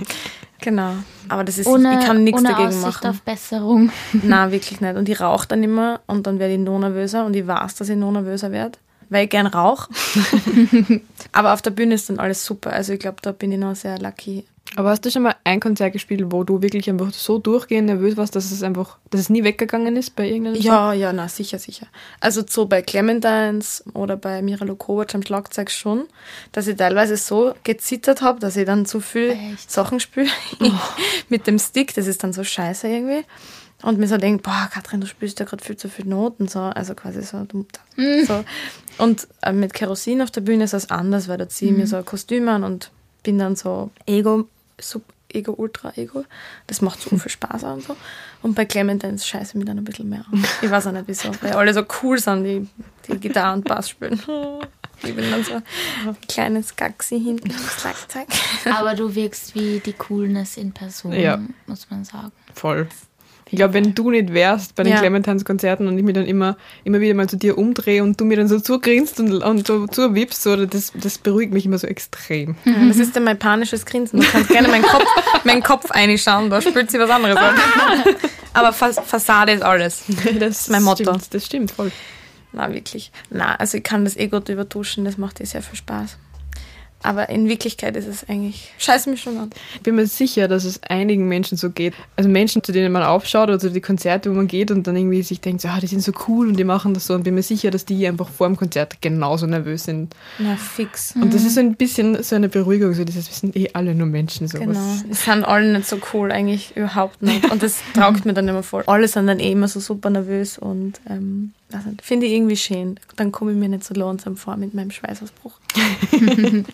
genau. 0.60 0.94
Aber 1.28 1.44
das 1.44 1.58
ist, 1.58 1.68
ohne, 1.68 2.00
ich 2.00 2.04
kann 2.04 2.24
nichts 2.24 2.40
ohne 2.40 2.48
dagegen 2.48 2.68
Aussicht 2.70 3.04
machen. 3.04 3.10
auf 3.10 3.22
Besserung. 3.22 3.92
Nein, 4.24 4.50
wirklich 4.50 4.80
nicht. 4.80 4.96
Und 4.96 5.08
ich 5.08 5.20
rauche 5.20 5.46
dann 5.46 5.62
immer 5.62 6.00
und 6.06 6.26
dann 6.26 6.40
werde 6.40 6.54
ich 6.54 6.58
noch 6.58 6.78
nervöser 6.80 7.24
und 7.24 7.36
ich 7.36 7.46
weiß, 7.46 7.76
dass 7.76 7.88
ich 7.88 7.96
noch 7.96 8.10
nervöser 8.10 8.50
werde, 8.50 8.78
weil 9.10 9.24
ich 9.24 9.30
gern 9.30 9.46
rauche. 9.46 9.88
Aber 11.30 11.52
auf 11.52 11.62
der 11.62 11.70
Bühne 11.70 11.94
ist 11.94 12.10
dann 12.10 12.18
alles 12.18 12.44
super. 12.44 12.72
Also 12.72 12.94
ich 12.94 12.98
glaube, 12.98 13.18
da 13.22 13.30
bin 13.30 13.52
ich 13.52 13.58
noch 13.58 13.76
sehr 13.76 14.00
lucky. 14.00 14.44
Aber 14.76 14.90
hast 14.90 15.04
du 15.04 15.10
schon 15.10 15.22
mal 15.22 15.34
ein 15.44 15.60
Konzert 15.60 15.92
gespielt, 15.92 16.24
wo 16.26 16.44
du 16.44 16.60
wirklich 16.62 16.88
einfach 16.90 17.12
so 17.12 17.38
durchgehend 17.38 17.86
nervös 17.86 18.16
warst, 18.16 18.36
dass 18.36 18.50
es 18.50 18.62
einfach, 18.62 18.98
dass 19.10 19.20
es 19.20 19.30
nie 19.30 19.42
weggegangen 19.42 19.96
ist 19.96 20.14
bei 20.14 20.28
irgendeinem 20.28 20.60
Ja, 20.60 20.90
Song? 20.90 21.00
ja, 21.00 21.12
na 21.12 21.28
sicher, 21.28 21.58
sicher. 21.58 21.86
Also 22.20 22.42
so 22.46 22.66
bei 22.66 22.82
Clementines 22.82 23.82
oder 23.94 24.16
bei 24.16 24.42
Miralo 24.42 24.76
Kovac 24.76 25.14
am 25.14 25.22
Schlagzeug 25.22 25.70
schon, 25.70 26.04
dass 26.52 26.66
ich 26.66 26.76
teilweise 26.76 27.16
so 27.16 27.54
gezittert 27.64 28.20
habe, 28.20 28.40
dass 28.40 28.56
ich 28.56 28.66
dann 28.66 28.84
zu 28.84 29.00
viel 29.00 29.30
Echt? 29.30 29.70
Sachen 29.70 30.00
spiele 30.00 30.28
oh. 30.60 30.70
mit 31.28 31.46
dem 31.46 31.58
Stick. 31.58 31.94
Das 31.94 32.06
ist 32.06 32.22
dann 32.22 32.32
so 32.32 32.44
scheiße 32.44 32.88
irgendwie. 32.88 33.24
Und 33.82 33.98
mir 33.98 34.08
so 34.08 34.16
denkt, 34.16 34.42
boah, 34.42 34.68
Katrin, 34.72 35.00
du 35.00 35.06
spielst 35.06 35.38
ja 35.38 35.46
gerade 35.46 35.64
viel 35.64 35.76
zu 35.76 35.88
viele 35.88 36.10
Noten, 36.10 36.48
so, 36.48 36.60
also 36.60 36.94
quasi 36.94 37.22
so, 37.22 37.36
mm. 37.38 38.24
so. 38.26 38.44
Und 38.98 39.28
äh, 39.42 39.52
mit 39.52 39.72
Kerosin 39.72 40.20
auf 40.20 40.32
der 40.32 40.40
Bühne 40.40 40.64
ist 40.64 40.72
das 40.72 40.90
anders, 40.90 41.28
weil 41.28 41.38
da 41.38 41.48
ziehe 41.48 41.70
ich 41.70 41.76
mm. 41.76 41.80
mir 41.80 41.86
so 41.86 41.96
ein 41.96 42.04
Kostüm 42.04 42.48
an 42.48 42.64
und 42.64 42.90
bin 43.22 43.38
dann 43.38 43.54
so 43.54 43.90
Ego 44.04 44.48
Ego, 45.30 45.52
Ultra 45.52 45.92
Ego. 45.96 46.24
Das 46.66 46.80
macht 46.80 47.00
so 47.00 47.16
viel 47.16 47.30
Spaß 47.30 47.64
und 47.64 47.84
so. 47.84 47.96
Und 48.42 48.54
bei 48.54 48.64
Clementines 48.64 49.26
scheiße 49.26 49.58
mich 49.58 49.66
dann 49.66 49.78
ein 49.78 49.84
bisschen 49.84 50.08
mehr 50.08 50.24
Ich 50.62 50.70
weiß 50.70 50.86
auch 50.86 50.92
nicht 50.92 51.04
wieso, 51.06 51.30
weil 51.42 51.52
alle 51.52 51.74
so 51.74 51.84
cool 52.02 52.18
sind, 52.18 52.44
die, 52.44 52.68
die 53.06 53.18
Gitarre 53.18 53.54
und 53.54 53.64
Bass 53.64 53.90
spielen. 53.90 54.20
Ich 55.00 55.14
bin 55.14 55.30
dann 55.30 55.44
so 55.44 55.54
ein 55.54 56.16
kleines 56.26 56.74
Gaxi 56.74 57.20
hinten 57.20 57.50
im 57.50 57.56
Schlagzeug. 57.56 58.26
Aber 58.64 58.96
du 58.96 59.14
wirkst 59.14 59.54
wie 59.54 59.78
die 59.78 59.92
Coolness 59.92 60.56
in 60.56 60.72
Person, 60.72 61.12
ja. 61.12 61.38
muss 61.66 61.88
man 61.88 62.04
sagen. 62.04 62.32
Voll. 62.52 62.88
Ich 63.50 63.56
glaube, 63.56 63.74
wenn 63.74 63.94
du 63.94 64.10
nicht 64.10 64.32
wärst 64.34 64.74
bei 64.74 64.82
den 64.82 64.92
ja. 64.92 64.98
Clementines-Konzerten 64.98 65.88
und 65.88 65.96
ich 65.96 66.04
mir 66.04 66.12
dann 66.12 66.26
immer, 66.26 66.56
immer 66.84 67.00
wieder 67.00 67.14
mal 67.14 67.28
zu 67.28 67.36
dir 67.36 67.56
umdrehe 67.56 68.02
und 68.02 68.20
du 68.20 68.24
mir 68.24 68.36
dann 68.36 68.48
so 68.48 68.60
zugrinst 68.60 69.20
und, 69.20 69.42
und 69.42 69.66
so 69.66 69.86
zuwippst, 69.86 70.42
so, 70.42 70.66
das, 70.66 70.92
das 70.94 71.18
beruhigt 71.18 71.52
mich 71.52 71.64
immer 71.64 71.78
so 71.78 71.86
extrem. 71.86 72.56
Mhm. 72.64 72.88
Das 72.88 72.98
ist 72.98 73.16
dann 73.16 73.24
mein 73.24 73.38
panisches 73.38 73.86
Grinsen. 73.86 74.20
Du 74.20 74.26
kannst 74.26 74.50
gerne 74.50 74.68
meinen 74.68 74.84
Kopf, 74.84 75.04
meinen 75.44 75.62
Kopf 75.62 75.90
einschauen, 75.90 76.50
da 76.50 76.60
spürt 76.60 76.90
sie 76.90 76.98
was 76.98 77.10
anderes 77.10 77.36
an. 77.36 77.54
Aber 78.52 78.72
Fassade 78.72 79.52
ist 79.52 79.62
alles. 79.62 80.04
Das 80.38 80.60
ist 80.60 80.70
mein 80.70 80.82
Motto. 80.82 81.04
Stimmt, 81.04 81.34
das 81.34 81.46
stimmt 81.46 81.70
voll. 81.70 81.90
Na, 82.52 82.72
wirklich. 82.72 83.12
Na, 83.30 83.56
also 83.56 83.78
ich 83.78 83.84
kann 83.84 84.04
das 84.04 84.16
eh 84.16 84.28
gut 84.28 84.48
übertuschen, 84.48 85.04
das 85.04 85.18
macht 85.18 85.38
dir 85.38 85.46
sehr 85.46 85.62
viel 85.62 85.76
Spaß. 85.76 86.16
Aber 87.02 87.28
in 87.28 87.48
Wirklichkeit 87.48 87.96
ist 87.96 88.06
es 88.06 88.28
eigentlich, 88.28 88.72
scheiß 88.78 89.06
mich 89.06 89.22
schon 89.22 89.38
an. 89.38 89.50
Ich 89.74 89.82
bin 89.82 89.94
mir 89.94 90.06
sicher, 90.06 90.48
dass 90.48 90.64
es 90.64 90.82
einigen 90.82 91.28
Menschen 91.28 91.56
so 91.56 91.70
geht. 91.70 91.94
Also 92.16 92.28
Menschen, 92.28 92.62
zu 92.64 92.72
denen 92.72 92.90
man 92.90 93.04
aufschaut 93.04 93.48
oder 93.48 93.58
zu 93.58 93.70
die 93.70 93.80
Konzerte, 93.80 94.30
wo 94.30 94.34
man 94.34 94.48
geht 94.48 94.72
und 94.72 94.86
dann 94.86 94.96
irgendwie 94.96 95.22
sich 95.22 95.40
denkt, 95.40 95.64
ah, 95.64 95.78
die 95.80 95.86
sind 95.86 96.02
so 96.02 96.12
cool 96.26 96.48
und 96.48 96.58
die 96.58 96.64
machen 96.64 96.94
das 96.94 97.06
so. 97.06 97.14
Und 97.14 97.22
bin 97.22 97.36
mir 97.36 97.42
sicher, 97.42 97.70
dass 97.70 97.84
die 97.84 98.06
einfach 98.06 98.28
vor 98.28 98.48
dem 98.48 98.56
Konzert 98.56 99.00
genauso 99.00 99.46
nervös 99.46 99.84
sind. 99.84 100.14
Na, 100.38 100.56
fix. 100.56 101.14
Und 101.14 101.32
das 101.32 101.44
ist 101.44 101.54
so 101.54 101.60
ein 101.60 101.76
bisschen 101.76 102.20
so 102.22 102.34
eine 102.34 102.48
Beruhigung, 102.48 102.92
so 102.94 103.04
dieses, 103.04 103.28
wir 103.28 103.34
sind 103.34 103.56
eh 103.56 103.70
alle 103.74 103.94
nur 103.94 104.08
Menschen. 104.08 104.48
So 104.48 104.58
genau. 104.58 104.80
Es 105.08 105.24
sind 105.24 105.44
alle 105.44 105.72
nicht 105.72 105.88
so 105.88 105.98
cool, 106.12 106.32
eigentlich 106.32 106.76
überhaupt 106.76 107.22
nicht. 107.22 107.48
Und 107.50 107.62
das 107.62 107.78
traugt 107.94 108.24
mir 108.24 108.34
dann 108.34 108.48
immer 108.48 108.64
voll. 108.64 108.82
Alle 108.86 109.06
sind 109.06 109.28
dann 109.28 109.38
eh 109.38 109.52
immer 109.52 109.68
so 109.68 109.78
super 109.78 110.10
nervös 110.10 110.58
und 110.58 111.00
ähm, 111.08 111.52
also, 111.72 111.90
finde 112.02 112.26
ich 112.26 112.32
irgendwie 112.32 112.56
schön. 112.56 112.98
Dann 113.16 113.32
komme 113.32 113.52
ich 113.52 113.58
mir 113.58 113.68
nicht 113.68 113.84
so 113.84 113.94
langsam 113.94 114.36
vor 114.36 114.56
mit 114.56 114.74
meinem 114.74 114.90
Schweißausbruch. 114.90 115.52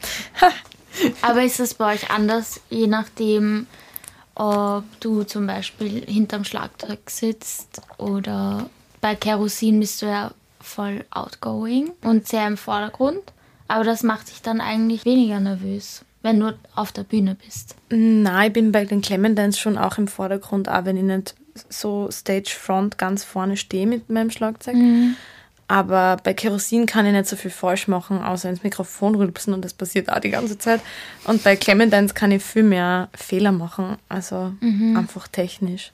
Aber 1.23 1.43
ist 1.43 1.61
es 1.61 1.75
bei 1.75 1.95
euch 1.95 2.11
anders, 2.11 2.61
je 2.71 2.87
nachdem, 2.87 3.67
ob 4.35 4.85
du 5.01 5.25
zum 5.25 5.47
Beispiel 5.47 6.05
hinterm 6.07 6.45
Schlagzeug 6.45 7.11
sitzt 7.11 7.83
oder 7.99 8.71
bei 9.01 9.15
Kerosin 9.15 9.81
bist 9.81 10.03
du 10.03 10.07
ja 10.07 10.33
voll 10.61 11.05
outgoing 11.11 11.91
und 12.03 12.27
sehr 12.27 12.47
im 12.47 12.57
Vordergrund. 12.57 13.21
Aber 13.69 13.85
das 13.85 14.03
macht 14.03 14.31
dich 14.31 14.43
dann 14.43 14.61
eigentlich 14.61 15.05
weniger 15.05 15.41
nervös, 15.41 16.05
wenn 16.23 16.41
du 16.41 16.57
auf 16.75 16.93
der 16.93 17.03
Bühne 17.03 17.35
bist. 17.35 17.77
Nein, 17.91 18.49
ich 18.49 18.53
bin 18.53 18.73
bei 18.73 18.85
den 18.85 19.01
Clementines 19.01 19.59
schon 19.59 19.79
auch 19.79 19.99
im 19.99 20.09
Vordergrund, 20.09 20.69
auch 20.69 20.85
wenn 20.85 20.97
ich 20.97 21.03
nicht 21.03 21.35
so 21.69 22.11
Stage 22.11 22.55
Front 22.59 22.99
ganz 22.99 23.25
vorne 23.25 23.57
stehe 23.57 23.87
mit 23.87 24.11
meinem 24.11 24.31
Schlagzeug. 24.31 24.77
Mhm. 24.77 25.17
Aber 25.67 26.19
bei 26.23 26.35
Kerosin 26.35 26.85
kann 26.85 27.07
ich 27.07 27.13
nicht 27.13 27.27
so 27.27 27.37
viel 27.37 27.51
falsch 27.51 27.89
machen, 27.89 28.23
außer 28.23 28.51
ins 28.51 28.63
Mikrofon 28.63 29.15
rülpsen 29.15 29.55
und 29.55 29.65
das 29.65 29.73
passiert 29.73 30.13
auch 30.13 30.21
die 30.21 30.31
ganze 30.31 30.59
Zeit. 30.59 30.81
Und 31.25 31.43
bei 31.43 31.57
Clementines 31.57 32.15
kann 32.15 32.33
ich 32.33 32.43
viel 32.43 32.63
mehr 32.63 33.09
Fehler 33.15 33.53
machen, 33.53 33.97
also 34.09 34.53
mhm. 34.61 34.97
einfach 34.97 35.27
technisch. 35.27 35.93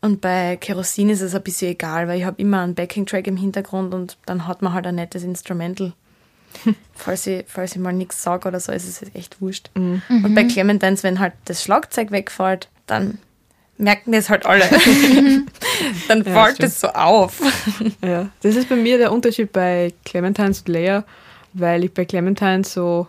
Und 0.00 0.20
bei 0.20 0.56
Kerosin 0.56 1.10
ist 1.10 1.20
es 1.20 1.34
ein 1.34 1.42
bisschen 1.42 1.72
egal, 1.72 2.08
weil 2.08 2.18
ich 2.18 2.24
habe 2.24 2.40
immer 2.40 2.60
einen 2.60 2.74
Backing-Track 2.74 3.26
im 3.26 3.36
Hintergrund 3.36 3.94
und 3.94 4.16
dann 4.26 4.46
hat 4.46 4.62
man 4.62 4.72
halt 4.72 4.86
ein 4.86 4.94
nettes 4.94 5.22
Instrumental. 5.22 5.92
falls, 6.94 7.26
ich, 7.26 7.44
falls 7.46 7.72
ich 7.72 7.80
mal 7.80 7.92
nichts 7.92 8.22
sage 8.22 8.48
oder 8.48 8.60
so, 8.60 8.72
ist 8.72 8.86
es 8.86 9.02
echt 9.14 9.40
wurscht. 9.40 9.70
Mhm. 9.74 10.02
Und 10.08 10.34
bei 10.34 10.44
Clementines, 10.44 11.02
wenn 11.02 11.20
halt 11.20 11.34
das 11.46 11.62
Schlagzeug 11.62 12.10
wegfällt, 12.10 12.68
dann 12.86 13.18
merken 13.78 14.12
das 14.12 14.30
halt 14.30 14.46
alle. 14.46 14.64
Dann 16.08 16.22
ja, 16.24 16.44
fällt 16.44 16.62
es 16.62 16.80
so 16.80 16.88
auf. 16.88 17.40
ja, 18.02 18.28
das 18.42 18.56
ist 18.56 18.68
bei 18.68 18.76
mir 18.76 18.98
der 18.98 19.12
Unterschied 19.12 19.52
bei 19.52 19.92
Clementines 20.04 20.60
und 20.60 20.68
Leia, 20.68 21.04
weil 21.52 21.84
ich 21.84 21.92
bei 21.92 22.04
Clementine 22.04 22.64
so, 22.64 23.06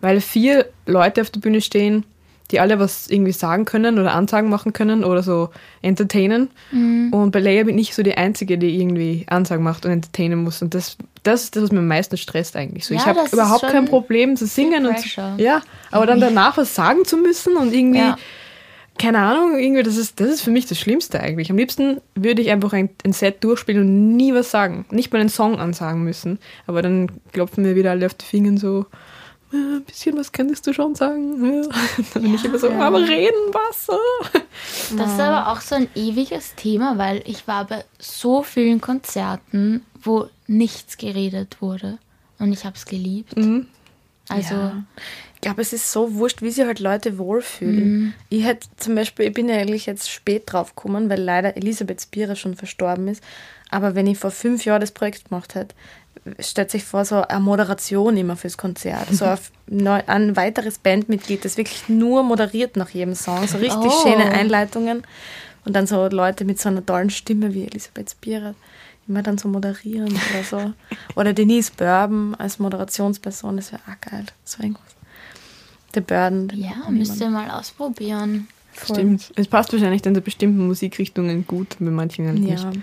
weil 0.00 0.20
vier 0.20 0.66
Leute 0.86 1.20
auf 1.20 1.30
der 1.30 1.40
Bühne 1.40 1.60
stehen, 1.60 2.04
die 2.50 2.60
alle 2.60 2.78
was 2.78 3.08
irgendwie 3.08 3.32
sagen 3.32 3.66
können 3.66 3.98
oder 3.98 4.14
Ansagen 4.14 4.48
machen 4.48 4.72
können 4.72 5.04
oder 5.04 5.22
so 5.22 5.50
entertainen. 5.82 6.48
Mhm. 6.70 7.12
Und 7.12 7.30
bei 7.30 7.40
Leia 7.40 7.64
bin 7.64 7.78
ich 7.78 7.94
so 7.94 8.02
die 8.02 8.16
Einzige, 8.16 8.56
die 8.56 8.80
irgendwie 8.80 9.26
Ansagen 9.28 9.62
macht 9.62 9.84
und 9.84 9.92
entertainen 9.92 10.42
muss. 10.42 10.62
Und 10.62 10.74
das, 10.74 10.96
das 11.24 11.44
ist 11.44 11.56
das, 11.56 11.64
was 11.64 11.72
mir 11.72 11.80
am 11.80 11.88
meisten 11.88 12.16
stresst 12.16 12.56
eigentlich. 12.56 12.86
So, 12.86 12.94
ja, 12.94 13.00
ich 13.00 13.06
habe 13.06 13.20
überhaupt 13.30 13.68
kein 13.68 13.84
Problem 13.84 14.36
zu 14.36 14.46
singen 14.46 14.86
und 14.86 15.16
ja, 15.36 15.60
aber 15.90 16.06
dann 16.06 16.20
danach 16.20 16.56
was 16.56 16.74
sagen 16.74 17.04
zu 17.04 17.18
müssen 17.18 17.56
und 17.56 17.74
irgendwie 17.74 17.98
ja. 17.98 18.16
Keine 18.98 19.18
Ahnung, 19.18 19.58
irgendwie 19.58 19.82
das 19.82 19.96
ist 19.96 20.20
das 20.20 20.28
ist 20.28 20.40
für 20.42 20.50
mich 20.50 20.66
das 20.66 20.78
Schlimmste 20.78 21.20
eigentlich. 21.20 21.50
Am 21.50 21.56
liebsten 21.56 22.00
würde 22.14 22.42
ich 22.42 22.50
einfach 22.50 22.72
ein, 22.72 22.90
ein 23.04 23.12
Set 23.12 23.42
durchspielen 23.44 23.82
und 23.82 24.16
nie 24.16 24.34
was 24.34 24.50
sagen, 24.50 24.84
nicht 24.90 25.12
mal 25.12 25.20
einen 25.20 25.28
Song 25.28 25.58
ansagen 25.58 26.04
müssen, 26.04 26.38
aber 26.66 26.82
dann 26.82 27.10
klopfen 27.32 27.64
mir 27.64 27.76
wieder 27.76 27.92
alle 27.92 28.06
auf 28.06 28.14
die 28.14 28.26
Finger 28.26 28.58
so 28.58 28.86
ein 29.52 29.82
bisschen 29.84 30.16
was 30.16 30.32
könntest 30.32 30.66
du 30.66 30.72
schon 30.72 30.94
sagen. 30.94 31.40
Dann 32.12 32.22
bin 32.22 32.32
ja, 32.32 32.34
ich 32.34 32.44
immer 32.44 32.58
so, 32.58 32.70
aber 32.70 33.00
reden 33.00 33.52
was? 33.52 33.86
Das 34.96 35.12
ist 35.12 35.20
aber 35.20 35.50
auch 35.50 35.60
so 35.60 35.76
ein 35.76 35.88
ewiges 35.94 36.54
Thema, 36.54 36.98
weil 36.98 37.22
ich 37.24 37.48
war 37.48 37.66
bei 37.66 37.84
so 37.98 38.42
vielen 38.42 38.80
Konzerten, 38.80 39.84
wo 40.02 40.28
nichts 40.46 40.98
geredet 40.98 41.62
wurde. 41.62 41.98
Und 42.38 42.52
ich 42.52 42.64
habe 42.64 42.76
es 42.76 42.84
geliebt. 42.84 43.36
Mhm. 43.36 43.66
Also. 44.28 44.72
Glaube, 45.40 45.62
es 45.62 45.72
ist 45.72 45.92
so 45.92 46.14
wurscht, 46.14 46.42
wie 46.42 46.50
sich 46.50 46.64
halt 46.64 46.80
Leute 46.80 47.18
wohlfühlen. 47.18 47.92
Mhm. 47.92 48.14
Ich 48.28 48.44
hätte 48.44 48.66
zum 48.76 48.94
Beispiel, 48.94 49.26
ich 49.26 49.34
bin 49.34 49.48
ja 49.48 49.56
eigentlich 49.56 49.86
jetzt 49.86 50.10
spät 50.10 50.44
drauf 50.46 50.74
gekommen, 50.74 51.08
weil 51.08 51.20
leider 51.20 51.56
Elisabeth 51.56 52.02
Spira 52.02 52.34
schon 52.34 52.56
verstorben 52.56 53.08
ist. 53.08 53.22
Aber 53.70 53.94
wenn 53.94 54.06
ich 54.06 54.18
vor 54.18 54.30
fünf 54.30 54.64
Jahren 54.64 54.80
das 54.80 54.90
Projekt 54.90 55.28
gemacht 55.28 55.54
hätte, 55.54 55.74
stellt 56.40 56.70
sich 56.70 56.84
vor, 56.84 57.04
so 57.04 57.22
eine 57.22 57.40
Moderation 57.40 58.16
immer 58.16 58.36
fürs 58.36 58.56
Konzert. 58.56 59.08
So 59.12 59.26
ein, 60.06 60.36
weiteres 60.36 60.78
Bandmitglied, 60.78 61.44
das 61.44 61.56
wirklich 61.56 61.88
nur 61.88 62.22
moderiert 62.22 62.76
nach 62.76 62.90
jedem 62.90 63.14
Song. 63.14 63.46
So 63.46 63.58
richtig 63.58 63.90
oh. 63.92 64.02
schöne 64.02 64.30
Einleitungen. 64.32 65.04
Und 65.64 65.74
dann 65.74 65.86
so 65.86 66.08
Leute 66.08 66.44
mit 66.44 66.58
so 66.60 66.68
einer 66.68 66.84
tollen 66.84 67.10
Stimme 67.10 67.54
wie 67.54 67.64
Elisabeth 67.64 68.10
Spira 68.10 68.54
immer 69.08 69.22
dann 69.22 69.38
so 69.38 69.48
moderieren 69.48 70.08
oder 70.12 70.44
so. 70.44 70.72
Oder 71.16 71.32
Denise 71.32 71.72
Bourbon 71.74 72.34
als 72.34 72.58
Moderationsperson, 72.58 73.56
das 73.56 73.72
wäre 73.72 73.82
auch 73.90 74.10
geil. 74.10 74.26
So 74.44 74.62
irgendwas. 74.62 74.87
Der 75.94 76.00
Burden. 76.02 76.52
Ja, 76.54 76.90
müsst 76.90 77.20
ihr 77.20 77.30
mal 77.30 77.50
ausprobieren. 77.50 78.48
Voll. 78.72 78.96
Stimmt. 78.96 79.32
Es 79.36 79.48
passt 79.48 79.72
wahrscheinlich 79.72 80.02
dann 80.02 80.14
zu 80.14 80.20
bestimmten 80.20 80.66
Musikrichtungen 80.66 81.46
gut, 81.46 81.76
bei 81.78 81.90
manchen 81.90 82.26
halt 82.26 82.38
ja. 82.38 82.52
nicht. 82.52 82.80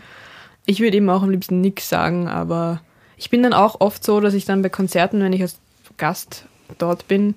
Ich 0.66 0.80
würde 0.80 0.97
eben 0.97 1.10
auch 1.10 1.22
am 1.22 1.30
liebsten 1.30 1.62
nichts 1.62 1.88
sagen, 1.89 2.28
aber 2.28 2.82
ich 3.18 3.30
bin 3.30 3.43
dann 3.43 3.53
auch 3.53 3.80
oft 3.80 4.03
so, 4.03 4.20
dass 4.20 4.34
ich 4.34 4.45
dann 4.45 4.62
bei 4.62 4.70
Konzerten, 4.70 5.22
wenn 5.22 5.34
ich 5.34 5.41
als 5.41 5.60
Gast 5.97 6.45
dort 6.78 7.08
bin, 7.08 7.36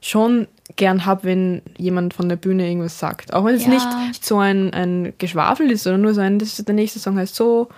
schon 0.00 0.46
gern 0.76 1.06
habe, 1.06 1.24
wenn 1.24 1.62
jemand 1.78 2.14
von 2.14 2.28
der 2.28 2.36
Bühne 2.36 2.68
irgendwas 2.68 2.98
sagt. 2.98 3.32
Auch 3.32 3.44
wenn 3.44 3.54
es 3.54 3.66
ja. 3.66 3.70
nicht 3.70 4.24
so 4.24 4.38
ein, 4.38 4.72
ein 4.72 5.14
Geschwafel 5.18 5.70
ist, 5.70 5.84
sondern 5.84 6.02
nur 6.02 6.14
so 6.14 6.20
ein, 6.20 6.38
das 6.38 6.58
ist 6.58 6.68
der 6.68 6.74
nächste 6.74 6.98
Song 6.98 7.16
heißt 7.16 7.34
so, 7.34 7.68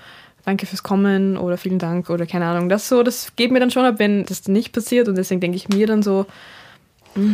danke 0.44 0.66
fürs 0.66 0.82
Kommen 0.82 1.36
oder 1.36 1.56
vielen 1.56 1.78
Dank 1.78 2.10
oder 2.10 2.26
keine 2.26 2.46
Ahnung. 2.46 2.68
Das 2.68 2.88
so, 2.88 3.02
das 3.02 3.34
geht 3.36 3.52
mir 3.52 3.60
dann 3.60 3.70
schon 3.70 3.84
ab, 3.84 3.96
wenn 3.98 4.24
das 4.24 4.48
nicht 4.48 4.72
passiert 4.72 5.08
und 5.08 5.16
deswegen 5.16 5.40
denke 5.40 5.56
ich 5.56 5.68
mir 5.68 5.86
dann 5.86 6.02
so, 6.02 6.26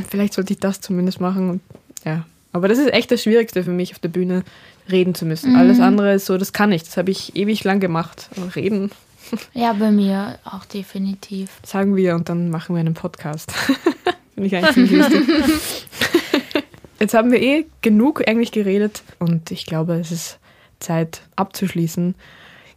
vielleicht 0.09 0.35
sollte 0.35 0.53
ich 0.53 0.61
das 0.61 0.81
zumindest 0.81 1.21
machen. 1.21 1.51
Und, 1.51 1.61
ja. 2.05 2.25
Aber 2.53 2.69
das 2.69 2.79
ist 2.79 2.93
echt 2.93 3.11
das 3.11 3.23
Schwierigste 3.23 3.65
für 3.65 3.71
mich 3.71 3.93
auf 3.93 3.99
der 3.99 4.09
Bühne, 4.09 4.45
reden 4.91 5.15
zu 5.15 5.25
müssen. 5.25 5.53
Mhm. 5.53 5.57
Alles 5.59 5.81
andere 5.81 6.15
ist 6.15 6.27
so, 6.27 6.39
das 6.39 6.53
kann 6.53 6.73
ich. 6.73 6.85
Das 6.85 6.97
habe 6.97 7.11
ich 7.11 7.35
ewig 7.37 7.65
lang 7.65 7.81
gemacht. 7.81 8.29
Reden 8.55 8.91
Ja, 9.55 9.73
bei 9.73 9.91
mir 9.91 10.39
auch 10.45 10.65
definitiv. 10.65 11.51
Sagen 11.65 11.97
wir 11.97 12.15
und 12.15 12.29
dann 12.29 12.51
machen 12.51 12.75
wir 12.75 12.81
einen 12.81 12.95
Podcast. 12.95 13.53
Finde 14.35 14.47
ich 14.47 14.57
eigentlich 14.57 14.75
ziemlich 14.75 14.93
lustig. 14.93 15.87
Jetzt 17.01 17.15
haben 17.15 17.33
wir 17.33 17.41
eh 17.41 17.67
genug 17.83 18.27
eigentlich 18.27 18.53
geredet 18.53 19.03
und 19.19 19.51
ich 19.51 19.67
glaube, 19.67 19.95
es 19.95 20.11
ist 20.11 20.39
Zeit 20.81 21.23
abzuschließen. 21.37 22.15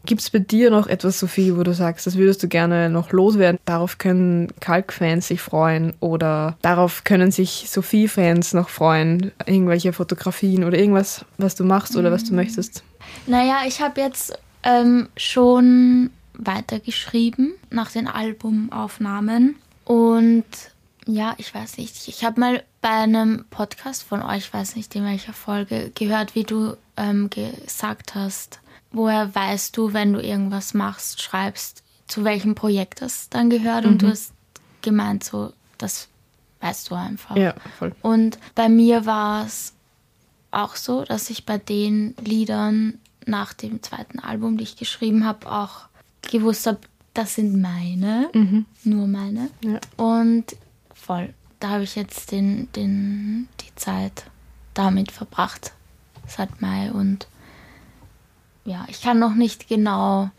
Gibt 0.06 0.22
es 0.22 0.30
bei 0.30 0.40
dir 0.40 0.72
noch 0.72 0.88
etwas, 0.88 1.20
Sophie, 1.20 1.56
wo 1.56 1.64
du 1.64 1.74
sagst, 1.74 2.08
das 2.08 2.18
würdest 2.18 2.42
du 2.42 2.48
gerne 2.48 2.90
noch 2.90 3.12
loswerden? 3.12 3.60
Darauf 3.66 3.98
können 3.98 4.48
Kalk-Fans 4.60 5.28
sich 5.28 5.42
freuen 5.42 5.94
oder 6.00 6.58
darauf 6.62 7.04
können 7.04 7.32
sich 7.32 7.66
Sophie-Fans 7.70 8.54
noch 8.54 8.70
freuen? 8.70 9.32
Irgendwelche 9.46 9.94
Fotografien 9.94 10.64
oder 10.64 10.78
irgendwas, 10.78 11.26
was 11.38 11.56
du 11.56 11.64
machst 11.66 11.98
oder 11.98 12.12
was 12.12 12.24
du 12.24 12.34
möchtest? 12.34 12.84
Naja, 13.26 13.62
ich 13.68 13.82
habe 13.82 14.00
jetzt 14.00 14.38
ähm, 14.64 15.10
schon 15.18 16.10
weitergeschrieben 16.34 17.54
nach 17.70 17.92
den 17.92 18.08
Albumaufnahmen. 18.08 19.56
Und 19.86 20.46
ja, 21.06 21.36
ich 21.38 21.54
weiß 21.54 21.78
nicht, 21.78 22.08
ich 22.08 22.24
habe 22.24 22.40
mal 22.40 22.64
bei 22.82 22.90
einem 22.90 23.46
Podcast 23.50 24.04
von 24.04 24.22
euch, 24.22 24.54
weiß 24.54 24.76
nicht 24.76 24.96
in 24.96 25.06
welcher 25.06 25.34
Folge, 25.34 25.92
gehört, 25.96 26.36
wie 26.36 26.44
du 26.44 26.76
ähm, 26.98 27.30
gesagt 27.30 28.16
hast, 28.16 28.60
woher 28.92 29.34
weißt 29.34 29.76
du, 29.78 29.94
wenn 29.94 30.14
du 30.14 30.22
irgendwas 30.22 30.74
machst, 30.74 31.22
schreibst, 31.22 31.84
zu 32.08 32.24
welchem 32.24 32.56
Projekt 32.56 33.02
das 33.02 33.30
dann 33.30 33.50
gehört. 33.50 33.86
Mhm. 33.86 33.92
Und 33.92 34.02
du 34.02 34.06
mhm. 34.08 34.12
hast 34.12 34.34
gemeint, 34.82 35.24
so, 35.24 35.54
das 35.78 36.08
weißt 36.62 36.90
du 36.90 36.96
einfach. 36.96 37.36
Ja, 37.36 37.56
voll. 37.78 37.94
Und 38.02 38.40
bei 38.56 38.70
mir 38.70 39.06
war 39.06 39.46
es 39.46 39.74
auch 40.52 40.76
so, 40.76 41.04
dass 41.04 41.30
ich 41.30 41.46
bei 41.46 41.58
den 41.58 42.16
Liedern 42.24 43.00
nach 43.26 43.54
dem 43.54 43.84
zweiten 43.84 44.20
Album, 44.20 44.58
die 44.58 44.64
ich 44.64 44.78
geschrieben 44.78 45.26
habe, 45.26 45.52
auch 45.52 45.88
gewusst 46.22 46.68
habe, 46.68 46.80
das 47.14 47.36
sind 47.36 47.60
meine, 47.60 48.30
mhm. 48.34 48.66
nur 48.84 49.08
meine. 49.08 49.50
Ja. 49.62 49.80
Und 49.98 50.56
voll, 50.94 51.34
da 51.60 51.70
habe 51.70 51.84
ich 51.84 51.96
jetzt 51.96 52.32
den, 52.32 52.72
den, 52.74 53.48
die 53.62 53.76
Zeit 53.76 54.26
damit 54.74 55.12
verbracht, 55.12 55.74
seit 56.28 56.62
Mai. 56.62 56.92
Und 56.92 57.28
ja, 58.68 58.86
ich 58.90 59.02
kann 59.02 59.18
noch 59.18 59.34
nicht 59.34 59.68
genau 59.70 60.30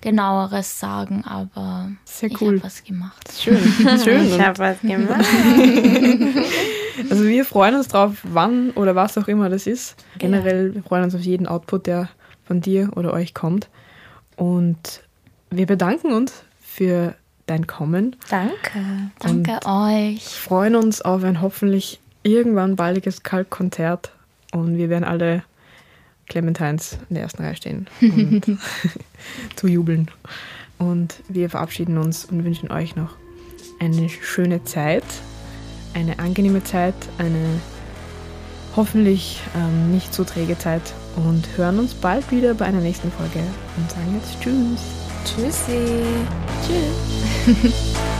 genaueres 0.00 0.78
sagen, 0.78 1.24
aber 1.24 1.90
Sehr 2.04 2.30
cool. 2.40 2.56
ich 2.56 2.62
habe 2.62 2.62
was 2.64 2.84
gemacht. 2.84 3.32
Schön, 3.38 3.58
schön. 4.04 4.26
ich 4.26 4.40
habe 4.40 4.58
was 4.58 4.80
gemacht. 4.80 5.24
also 7.10 7.24
wir 7.24 7.44
freuen 7.44 7.76
uns 7.76 7.88
drauf, 7.88 8.18
wann 8.24 8.72
oder 8.72 8.94
was 8.94 9.16
auch 9.16 9.28
immer 9.28 9.48
das 9.48 9.66
ist. 9.66 9.96
Generell, 10.18 10.74
wir 10.74 10.82
freuen 10.82 11.04
uns 11.04 11.14
auf 11.14 11.22
jeden 11.22 11.46
Output, 11.46 11.86
der 11.86 12.08
von 12.44 12.60
dir 12.60 12.90
oder 12.96 13.12
euch 13.12 13.34
kommt. 13.34 13.68
Und 14.36 15.02
wir 15.50 15.66
bedanken 15.66 16.12
uns 16.12 16.44
für 16.60 17.14
dein 17.46 17.66
Kommen. 17.66 18.16
Danke. 18.28 19.10
Danke 19.20 19.60
euch. 19.64 20.24
Freuen 20.24 20.74
uns 20.74 21.00
auf 21.00 21.22
ein 21.24 21.40
hoffentlich 21.40 22.00
irgendwann 22.22 22.76
baldiges 22.76 23.22
Kalkkonzert 23.22 24.10
und 24.52 24.76
wir 24.76 24.90
werden 24.90 25.04
alle 25.04 25.44
Clementines 26.28 26.98
in 27.08 27.14
der 27.14 27.24
ersten 27.24 27.42
Reihe 27.42 27.56
stehen 27.56 27.86
und 28.00 28.58
zu 29.56 29.66
jubeln. 29.66 30.10
Und 30.78 31.22
wir 31.28 31.48
verabschieden 31.48 31.98
uns 31.98 32.26
und 32.26 32.44
wünschen 32.44 32.70
euch 32.70 32.96
noch 32.96 33.16
eine 33.80 34.08
schöne 34.08 34.64
Zeit, 34.64 35.04
eine 35.94 36.18
angenehme 36.18 36.62
Zeit, 36.64 36.94
eine 37.18 37.60
hoffentlich 38.74 39.40
ähm, 39.56 39.90
nicht 39.90 40.12
so 40.12 40.24
träge 40.24 40.58
Zeit 40.58 40.82
und 41.16 41.48
hören 41.56 41.78
uns 41.78 41.94
bald 41.94 42.30
wieder 42.30 42.52
bei 42.54 42.66
einer 42.66 42.80
nächsten 42.80 43.10
Folge 43.10 43.40
und 43.76 43.90
sagen 43.90 44.20
jetzt 44.20 44.40
Tschüss. 44.40 45.06
Tschüssi. 45.24 46.02
Tschüss. 46.66 47.94